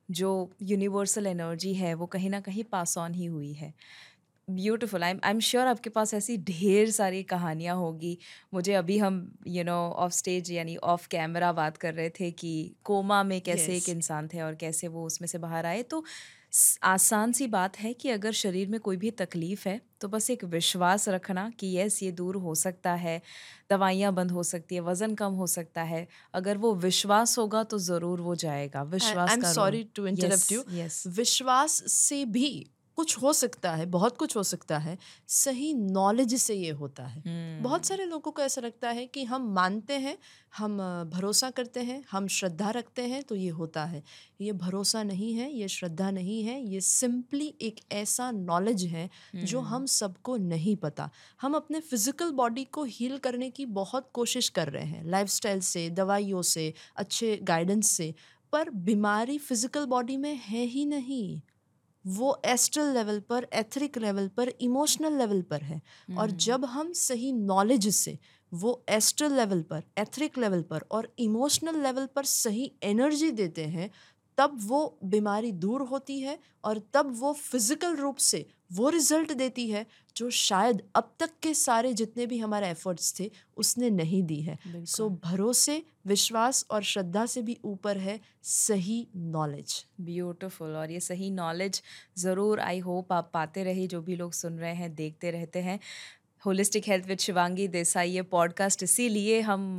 जो 0.08 0.50
यूनिवर्सल 0.62 1.26
एनर्जी 1.26 1.74
है, 1.74 1.94
वो 1.94 2.06
कहीं 2.06 2.30
ना 2.30 2.40
कहीं 2.40 2.64
पास 2.64 2.96
ऑन 2.98 3.14
ही 3.14 3.26
हुई 3.26 3.52
है। 3.52 3.72
Beautiful 4.52 5.02
I 5.04 5.14
I 5.14 5.30
am 5.30 5.40
sure 5.42 5.66
आपके 5.66 5.90
पास 5.90 6.14
ऐसी 6.14 6.36
ढेर 6.44 6.90
सारी 6.90 7.22
कहानियाँ 7.24 7.76
होगी। 7.76 8.16
मुझे 8.54 8.74
अभी 8.74 8.98
हम 8.98 9.22
यू 9.48 9.64
नो 9.64 9.78
ऑफ़ 9.98 10.12
स्टेज 10.14 10.50
यानी 10.52 10.76
ऑफ़ 10.76 11.08
कैमरा 11.10 11.52
बात 11.52 11.76
कर 11.76 11.94
रहे 11.94 12.10
थे 12.10 12.30
कि 12.32 12.52
कोमा 12.84 13.22
में 13.22 13.40
कैसे 13.40 13.66
yes. 13.68 13.82
एक 13.82 13.88
इंसान 13.88 14.28
थे 14.28 14.40
और 14.42 14.54
कैसे 14.56 14.88
वो 14.88 15.06
उसमें 15.06 15.28
से 15.28 15.38
बाहर 15.38 15.66
आए। 15.66 15.82
तो 15.84 16.04
आसान 16.84 17.32
सी 17.32 17.46
बात 17.46 17.78
है 17.78 17.92
कि 17.94 18.08
अगर 18.10 18.32
शरीर 18.32 18.68
में 18.68 18.78
कोई 18.80 18.96
भी 18.96 19.10
तकलीफ़ 19.12 19.68
है 19.68 19.80
तो 20.00 20.08
बस 20.08 20.30
एक 20.30 20.42
विश्वास 20.46 21.08
रखना 21.08 21.48
कि 21.58 21.76
यस 21.76 22.02
ये 22.02 22.10
दूर 22.12 22.36
हो 22.36 22.54
सकता 22.56 22.92
है 22.94 23.20
दवाइयाँ 23.70 24.12
बंद 24.14 24.30
हो 24.30 24.42
सकती 24.42 24.74
है 24.74 24.80
वज़न 24.80 25.14
कम 25.14 25.32
हो 25.34 25.46
सकता 25.46 25.82
है। 25.82 26.06
अगर 26.34 26.58
वो 26.58 26.74
विश्वास 26.76 27.36
होगा 27.38 27.62
तो 27.64 27.78
ज़रूर 27.80 28.20
वो 28.20 28.34
जाएगा। 28.36 28.82
विश्वास 28.88 29.54
सॉरी 29.54 29.84
टू 29.96 30.06
इंटरप्ट 30.06 30.52
यू 30.52 30.62
विश्वास 31.12 31.82
से 31.88 32.24
भी 32.26 32.50
कुछ 33.00 33.16
हो 33.22 33.32
सकता 33.32 33.70
है 33.72 33.84
बहुत 33.86 34.16
कुछ 34.16 34.36
हो 34.36 34.42
सकता 34.42 34.78
है 34.78 34.96
सही 35.28 35.72
नॉलेज 35.74 36.34
से 36.34 36.54
ये 36.54 36.70
होता 36.70 37.04
है 37.04 37.20
hmm. 37.20 37.64
बहुत 37.64 37.86
सारे 37.86 38.04
लोगों 38.04 38.30
को 38.30 38.42
ऐसा 38.42 38.60
लगता 38.60 38.90
है 38.90 39.06
कि 39.06 39.24
हम 39.24 39.48
मानते 39.52 39.94
हैं 39.98 40.16
हम 40.56 40.76
भरोसा 41.12 41.50
करते 41.50 41.80
हैं 41.80 42.02
हम 42.10 42.26
श्रद्धा 42.28 42.70
रखते 42.70 43.02
हैं 43.02 43.22
तो 43.22 43.34
ये 43.34 43.48
होता 43.50 43.84
है 43.84 44.02
ये 44.40 44.52
भरोसा 44.52 45.02
नहीं 45.02 45.32
है 45.34 45.50
ये 45.52 45.68
श्रद्धा 45.68 46.10
नहीं 46.10 46.42
है 46.44 46.60
ये 46.62 46.80
सिंपली 46.80 47.54
एक 47.60 47.80
ऐसा 47.92 48.30
नॉलेज 48.30 48.84
है 48.84 49.08
hmm. 49.08 49.44
जो 49.44 49.60
हम 49.60 49.86
सबको 49.86 50.36
नहीं 50.36 50.76
पता 50.76 51.10
हम 51.40 51.54
अपने 51.54 51.80
फ़िज़िकल 51.80 52.30
बॉडी 52.32 52.64
को 52.64 52.84
हील 52.84 53.18
करने 53.18 53.50
की 53.50 53.66
बहुत 53.74 54.10
कोशिश 54.14 54.48
कर 54.48 54.68
रहे 54.68 54.84
हैं 54.84 55.04
लाइफस्टाइल 55.04 55.60
से 55.60 55.88
दवाइयों 55.90 56.42
से 56.42 56.72
अच्छे 56.96 57.36
गाइडेंस 57.44 57.90
से 57.90 58.14
पर 58.52 58.70
बीमारी 58.70 59.38
फ़िज़िकल 59.38 59.84
बॉडी 59.86 60.16
में 60.16 60.34
है 60.34 60.64
ही 60.64 60.84
नहीं 60.84 61.40
वो 62.10 62.40
एस्ट्रल 62.46 62.92
लेवल 62.94 63.20
पर 63.20 63.46
एथरिक 63.54 63.98
लेवल 63.98 64.28
पर 64.36 64.52
इमोशनल 64.60 65.18
लेवल 65.18 65.42
पर 65.42 65.62
है। 65.62 65.80
और 66.10 66.28
हम्म। 66.28 66.36
जब 66.38 66.64
हम 66.64 66.92
सही 66.92 67.32
नॉलेज 67.32 67.88
से 67.94 68.18
वो 68.52 68.82
एस्ट्रल 68.88 69.32
लेवल 69.32 69.62
पर 69.62 69.82
एथरिक 69.98 70.38
लेवल 70.38 70.62
पर 70.62 70.84
और 70.90 71.12
इमोशनल 71.18 71.82
लेवल 71.82 72.06
पर 72.06 72.24
सही 72.24 72.70
एनर्जी 72.84 73.30
देते 73.32 73.64
हैं 73.66 73.90
तब 74.38 74.56
वो 74.62 74.80
बीमारी 75.04 75.50
दूर 75.52 75.82
होती 75.82 76.18
है 76.20 76.38
और 76.64 76.78
तब 76.94 77.12
वो 77.18 77.32
फ़िज़िकल 77.32 77.96
रूप 77.96 78.16
से 78.16 78.46
वो 78.72 78.88
रिज़ल्ट 78.88 79.32
देती 79.32 79.68
है 79.70 79.84
जो 80.16 80.28
शायद 80.30 80.82
अब 80.96 81.10
तक 81.20 81.30
के 81.42 81.52
सारे 81.54 81.92
जितने 81.92 82.26
भी 82.26 82.38
हमारे 82.38 82.68
एफर्ट्स 82.68 83.14
थे 83.20 83.30
उसने 83.56 83.90
नहीं 83.90 84.22
दी 84.22 84.40
है। 84.40 84.58
सो 84.66 85.04
so, 85.04 85.10
भरोसे 85.24 85.82
विश्वास 86.10 86.64
और 86.70 86.82
श्रद्धा 86.84 87.24
से 87.26 87.42
भी 87.42 87.58
ऊपर 87.64 87.98
है 87.98 88.18
सही 88.44 89.06
नॉलेज 89.16 89.84
ब्यूटिफुल 90.00 90.76
और 90.76 90.90
ये 90.90 91.00
सही 91.00 91.30
नॉलेज 91.30 91.82
ज़रूर 92.18 92.60
आई 92.60 92.78
होप 92.80 93.12
आप 93.12 93.30
पाते 93.34 93.64
रहे 93.64 93.86
जो 93.86 94.00
भी 94.02 94.16
लोग 94.16 94.32
सुन 94.34 94.58
रहे 94.58 94.74
हैं, 94.74 94.94
देखते 94.94 95.30
रहते 95.30 95.58
हैं. 95.60 95.78
Holistic 96.42 96.88
health 96.88 97.06
with 97.06 97.18
Shivangi 97.18 97.66
Desai 97.68 98.10
ये 98.10 98.22
पॉडकास्ट 98.30 98.82
इसीलिए 98.82 99.40
हम 99.40 99.78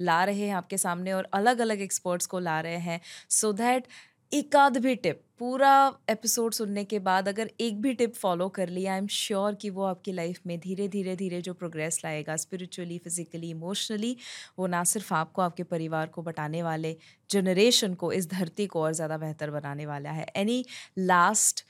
ला 0.00 0.22
रहे 0.24 0.46
हैं 0.46 0.54
आपके 0.54 0.78
सामने 0.78 1.12
और 1.12 1.28
अलग 1.34 1.58
अलग 1.60 1.80
एक्सपर्ट्स 1.80 2.26
को 2.26 2.38
ला 2.38 2.60
रहे 2.60 2.78
हैं. 2.78 3.00
सो 3.30 3.52
दैट 3.52 3.86
एक 4.32 4.56
आध 4.56 4.76
भी 4.76 4.94
टिप, 4.94 5.20
पूरा 5.38 5.70
एपिसोड 6.10 6.52
सुनने 6.52 6.82
के 6.84 6.98
बाद 6.98 7.28
अगर 7.28 7.50
एक 7.60 7.80
भी 7.82 7.92
टिप 7.94 8.14
फॉलो 8.14 8.48
कर 8.48 8.68
लिया 8.68 8.92
आई 8.92 8.98
एम 8.98 9.06
श्योर 9.08 9.54
कि 9.54 9.70
वो 9.70 9.82
आपकी 9.84 10.12
लाइफ 10.12 10.40
में 10.46 10.58
धीरे 10.60 10.88
धीरे 10.88 11.14
धीरे 11.16 11.40
जो 11.40 11.54
प्रोग्रेस 11.54 12.00
लाएगा, 12.04 12.36
स्पिरिचुअली, 12.36 12.98
फिजिकली, 12.98 13.50
इमोशनली, 13.50 14.16
वो 14.58 14.66
ना 14.66 14.82
सिर्फ़ 14.84 15.12
आपको, 15.14 15.42
आपके 15.42 15.62
परिवार 15.62 16.06
को 16.06 16.22
बटाने 16.22 16.62
वाले 16.62 16.96
जनरेशन 17.30 17.94
को, 17.94 18.12
इस 18.12 18.30
धरती 18.30 18.66
को 18.66 18.82
और 18.82 18.92
ज़्यादा 18.92 19.18
बेहतर 19.18 19.50
बनाने 19.50 19.86
वाला 19.86 20.10
है। 20.10 20.26
Any 20.36 20.64
last 20.98 21.64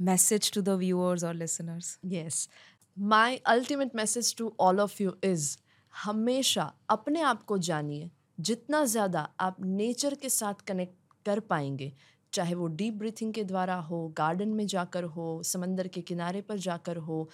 message 0.00 0.52
to 0.54 0.62
the 0.62 0.78
viewers 0.78 1.24
और 1.24 1.34
listeners 1.34 1.98
yes 2.06 2.48
my 2.96 3.40
ultimate 3.46 3.96
message 3.96 4.34
to 4.36 4.54
all 4.60 4.80
of 4.80 5.02
you 5.02 5.16
is 5.24 5.56
हमेशा 5.94 6.72
अपने 6.90 7.20
आप 7.22 7.42
को 7.42 7.58
जानिए। 7.60 8.10
जितना 8.40 8.84
ज़्यादा 8.86 9.28
आप 9.40 9.56
नेचर 9.62 10.14
के 10.14 10.28
साथ 10.30 10.66
कनेक्ट 10.66 10.94
कर 11.26 11.40
पाएँगे। 11.40 11.92
चाहे 12.32 12.54
वो 12.54 12.66
डीप 12.68 12.94
ब्रीथिंग 12.94 13.32
के 13.34 13.44
द्वारा 13.44 13.74
हो 13.76 14.08
गार्डन 14.16 14.48
में 14.48 14.66
जाकर 14.66 15.04
हो, 15.04 15.42
समंदर 15.42 15.88
के 15.88 16.00
किनारे 16.00 16.40
पर 16.40 16.56
जाकर 16.58 16.96
हो, 16.96 17.28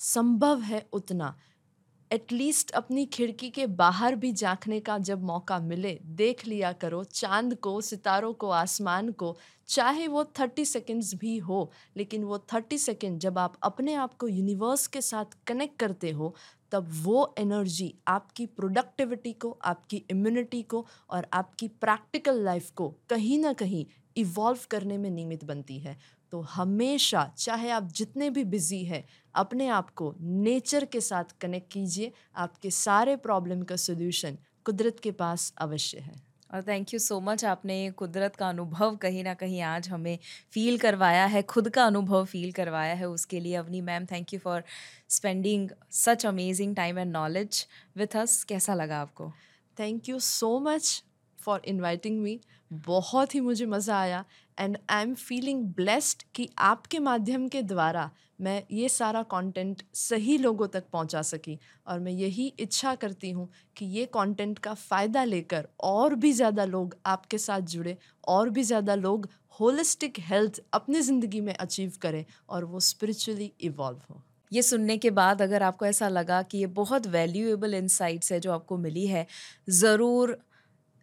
संभव 0.00 0.60
है 0.60 0.86
उतना। 0.92 1.36
एटलीस्ट 2.12 2.70
अपनी 2.70 3.06
खिड़की 3.06 3.50
के 3.50 3.66
बाहर 3.66 4.14
भी 4.14 4.32
झांकने 4.32 4.80
का 4.80 4.98
जब 4.98 5.22
मौका 5.22 5.58
मिले, 5.58 6.00
देख 6.04 6.46
लिया 6.46 6.72
करो, 6.72 7.04
चाँद 7.04 7.54
को, 7.54 7.80
सितारों 7.80 8.32
को, 8.32 8.48
आसमान 8.48 9.12
को, 9.12 9.36
चाहे 9.68 10.08
वो 10.08 10.24
थर्टी 10.24 10.64
सेकेंड्स 10.64 11.14
भी 11.14 11.38
हो, 11.38 11.70
लेकिन 11.96 12.24
वो 12.24 12.38
थर्टी 12.38 12.78
सेकेंड 12.78 13.18
जब 13.18 13.38
आप 13.38 13.56
अपने 13.62 13.94
आप 13.94 14.14
को 14.14 14.28
यूनिवर्स 14.28 14.86
के 14.86 15.00
साथ 15.00 15.24
कनेक्ट 15.46 15.78
करते 15.78 16.10
हो, 16.10 16.34
तब 16.72 16.88
वो 17.02 17.34
एनर्जी 17.38 17.94
आपकी 18.08 18.46
प्रोडक्टिविटी 18.46 19.32
को, 19.32 19.58
आपकी 19.64 19.96
इम्यूनिटी 20.10 20.62
को 20.62 20.86
और 21.10 21.26
आपकी 21.32 21.68
प्रैक्टिकल 21.68 22.44
लाइफ 22.44 22.70
को 22.70 22.94
कहीं 23.08 23.38
ना 23.38 23.52
कहीं 23.52 23.86
इवॉल्व 24.16 24.58
करने 24.70 24.98
में 24.98 25.10
नियमित 25.10 25.44
बनती 25.44 25.78
है। 25.78 25.98
तो 26.30 26.40
हमेशा, 26.40 27.32
चाहे 27.38 27.70
आप 27.70 27.88
जितने 27.92 28.30
भी 28.30 28.44
बिज़ी 28.44 28.84
हैं 28.84 29.04
अपने 29.34 29.68
आप 29.68 29.90
को 29.90 30.14
नेचर 30.20 30.84
के 30.84 31.00
साथ 31.00 31.38
कनेक्ट 31.40 31.72
कीजिए। 31.72 32.12
आपके 32.36 32.70
सारे 32.70 33.16
प्रॉब्लम 33.16 33.62
का 33.62 33.76
सोल्यूशन 33.76 34.38
कुदरत 34.66 35.00
के 35.00 35.10
पास 35.12 35.52
अवश्य 35.58 35.98
है। 35.98 36.22
और 36.50 36.62
थैंक 36.62 36.92
यू 36.94 36.98
सो 36.98 37.18
मच 37.20 37.44
आपने 37.44 37.90
कुदरत 37.90 38.36
का 38.36 38.48
अनुभव 38.48 38.96
कहीं 38.96 39.22
ना 39.24 39.32
कहीं 39.34 39.60
आज 39.62 39.88
हमें 39.88 40.18
फील 40.52 40.78
करवाया 40.78 41.24
है 41.26 41.42
खुद 41.42 41.68
का 41.68 41.84
अनुभव 41.84 42.24
फील 42.24 42.52
करवाया 42.52 42.94
है 42.94 43.08
उसके 43.08 43.40
लिए। 43.40 43.54
Avni 43.54 43.80
ma'am 43.80 44.06
thank 44.06 44.34
you 44.34 44.38
for 44.40 44.62
spending 45.08 45.70
such 45.92 46.26
amazing 46.26 46.76
time 46.76 46.98
and 46.98 47.12
knowledge 47.12 47.66
with 47.96 48.16
us 48.16 48.42
कैसा 48.44 48.74
लगा 48.74 49.00
आपको? 49.00 49.30
Thank 49.76 50.08
you 50.08 50.18
so 50.20 50.58
much 50.60 51.02
for 51.38 51.62
inviting 51.64 52.20
me 52.22 52.40
बहुत 52.72 53.34
ही 53.34 53.40
मुझे 53.40 53.66
मज़ा 53.66 53.98
आया। 54.00 54.24
And 54.58 54.76
I 54.90 55.02
am 55.02 55.14
feeling 55.14 55.64
blessed 55.76 56.22
कि 56.34 56.48
आपके 56.60 56.98
माध्यम 57.00 57.48
के 57.48 57.62
द्वारा 57.64 58.10
मैं 58.40 58.62
ये 58.72 58.88
सारा 58.88 59.22
कंटेंट 59.24 59.82
सही 59.94 60.36
लोगों 60.38 60.66
तक 60.68 60.84
पहुँचा 60.92 61.22
सकी। 61.22 61.58
और 61.86 61.98
मैं 62.00 62.12
यही 62.12 62.52
इच्छा 62.60 62.94
करती 62.94 63.30
हूँ 63.30 63.48
कि 63.76 63.86
ये 63.88 64.04
कंटेंट 64.14 64.58
का 64.58 64.74
फ़ायदा 64.74 65.24
लेकर 65.24 65.68
और 65.82 66.14
भी 66.14 66.32
ज़्यादा 66.32 66.64
लोग 66.64 66.96
आपके 67.06 67.38
साथ 67.38 67.60
जुड़े, 67.62 67.96
और 68.28 68.50
भी 68.50 68.62
ज़्यादा 68.62 68.94
लोग 68.94 69.28
होलिस्टिक 69.60 70.18
हेल्थ 70.20 70.60
अपनी 70.74 71.00
ज़िंदगी 71.00 71.40
में 71.40 71.54
अचीव 71.54 71.92
करें 72.02 72.24
और 72.48 72.64
वो 72.64 72.80
स्पिरिचुअली 72.82 73.50
इवॉल्व 73.60 73.98
हो। 74.10 74.22
ये 74.52 74.62
सुनने 74.62 74.96
के 74.98 75.10
बाद 75.10 75.42
अगर 75.42 75.62
आपको 75.62 75.86
ऐसा 75.86 76.08
लगा 76.08 76.42
कि 76.42 76.58
ये 76.58 76.66
बहुत 76.74 77.06
वैल्यूएबल 77.08 77.74
इंसाइट्स 77.74 78.32
है 78.32 78.40
जो 78.40 78.52
आपको 78.52 78.76
मिली 78.78 79.06
है, 79.06 79.26
ज़रूर 79.70 80.36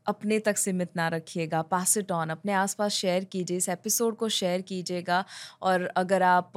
अपने 0.08 0.40
तक 0.40 0.58
सीमित 0.58 0.90
ना 0.96 1.08
रखिएगा। 1.08 1.62
पास 1.62 1.98
इट 1.98 2.12
ऑन 2.12 2.30
अपने 2.30 2.54
आसपास 2.54 2.92
शेयर 2.92 3.24
कीजिए। 3.24 3.58
इस 3.58 3.70
एपिसोड 3.70 4.16
को 4.18 4.30
शेयर 4.30 4.62
कीजिएगा। 4.62 5.24
और 5.62 5.86
अगर 5.86 6.24
आप 6.24 6.54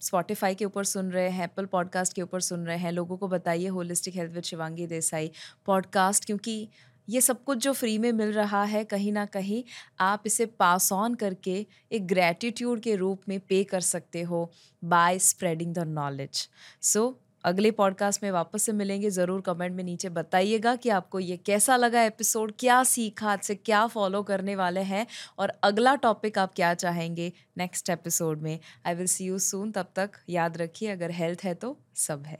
स्पॉटिफाई 0.00 0.54
के 0.54 0.64
ऊपर 0.64 0.84
सुन 0.84 1.10
रहे 1.10 1.28
हैं 1.28 1.44
एप्पल 1.44 1.64
पॉडकास्ट 1.64 2.12
के 2.12 2.22
ऊपर 2.22 2.40
सुन 2.40 2.66
रहे 2.66 2.76
हैं, 2.76 2.92
लोगों 2.92 3.16
को 3.16 3.28
बताइए 3.28 3.68
holistic 3.68 4.16
health 4.16 4.32
with 4.32 4.42
Shivangi 4.42 4.86
Desai 4.86 5.30
podcast 5.66 6.24
क्योंकि 6.24 6.68
ये 7.08 7.20
सब 7.20 7.42
कुछ 7.44 7.58
जो 7.58 7.72
फ्री 7.72 7.96
में 7.98 8.12
मिल 8.12 8.32
रहा 8.32 8.62
है, 8.64 8.84
कहीं 8.84 9.12
ना 9.12 9.24
कहीं 9.26 9.62
आप 10.00 10.22
इसे 10.26 10.46
पास 10.46 10.92
ऑन 10.92 11.14
करके 11.14 11.66
एक 11.92 12.06
ग्रैटिट्यूड 12.06 12.80
के 12.80 12.96
रूप 12.96 13.22
में 13.28 13.38
पे 13.40 13.64
कर 13.64 13.80
सकते 13.80 14.22
हो 14.22 14.50
by 14.84 15.18
spreading 15.18 15.74
the 15.74 15.78
knowledge 15.78 16.48
so 16.82 17.20
अगले 17.44 17.70
पॉडकास्ट 17.70 18.22
में 18.22 18.30
वापस 18.30 18.62
से 18.62 18.72
मिलेंगे। 18.72 19.10
ज़रूर 19.10 19.40
कमेंट 19.40 19.74
में 19.76 19.82
नीचे 19.84 20.08
बताइएगा 20.08 20.74
कि 20.76 20.88
आपको 20.88 21.20
ये 21.20 21.36
कैसा 21.36 21.76
लगा 21.76 22.02
एपिसोड 22.02 22.52
क्या 22.58 22.82
सीखा, 22.84 23.30
आज 23.32 23.40
से 23.40 23.54
क्या 23.54 23.86
फॉलो 23.86 24.22
करने 24.22 24.56
वाले 24.56 24.80
हैं 24.82 25.06
और 25.38 25.52
अगला 25.62 25.94
टॉपिक 25.96 26.38
आप 26.38 26.54
क्या 26.56 26.72
चाहेंगे 26.74 27.32
नेक्स्ट 27.58 27.90
एपिसोड 27.90 28.42
में। 28.42 28.58
I 28.86 28.94
will 28.94 29.06
see 29.06 29.24
you 29.24 29.38
soon 29.40 29.70
तब 29.72 29.92
तक 29.96 30.18
याद 30.28 30.56
रखिए, 30.56 30.90
अगर 30.90 31.10
हेल्थ 31.10 31.44
है 31.44 31.54
तो 31.54 31.76
सब 31.96 32.24
है। 32.26 32.38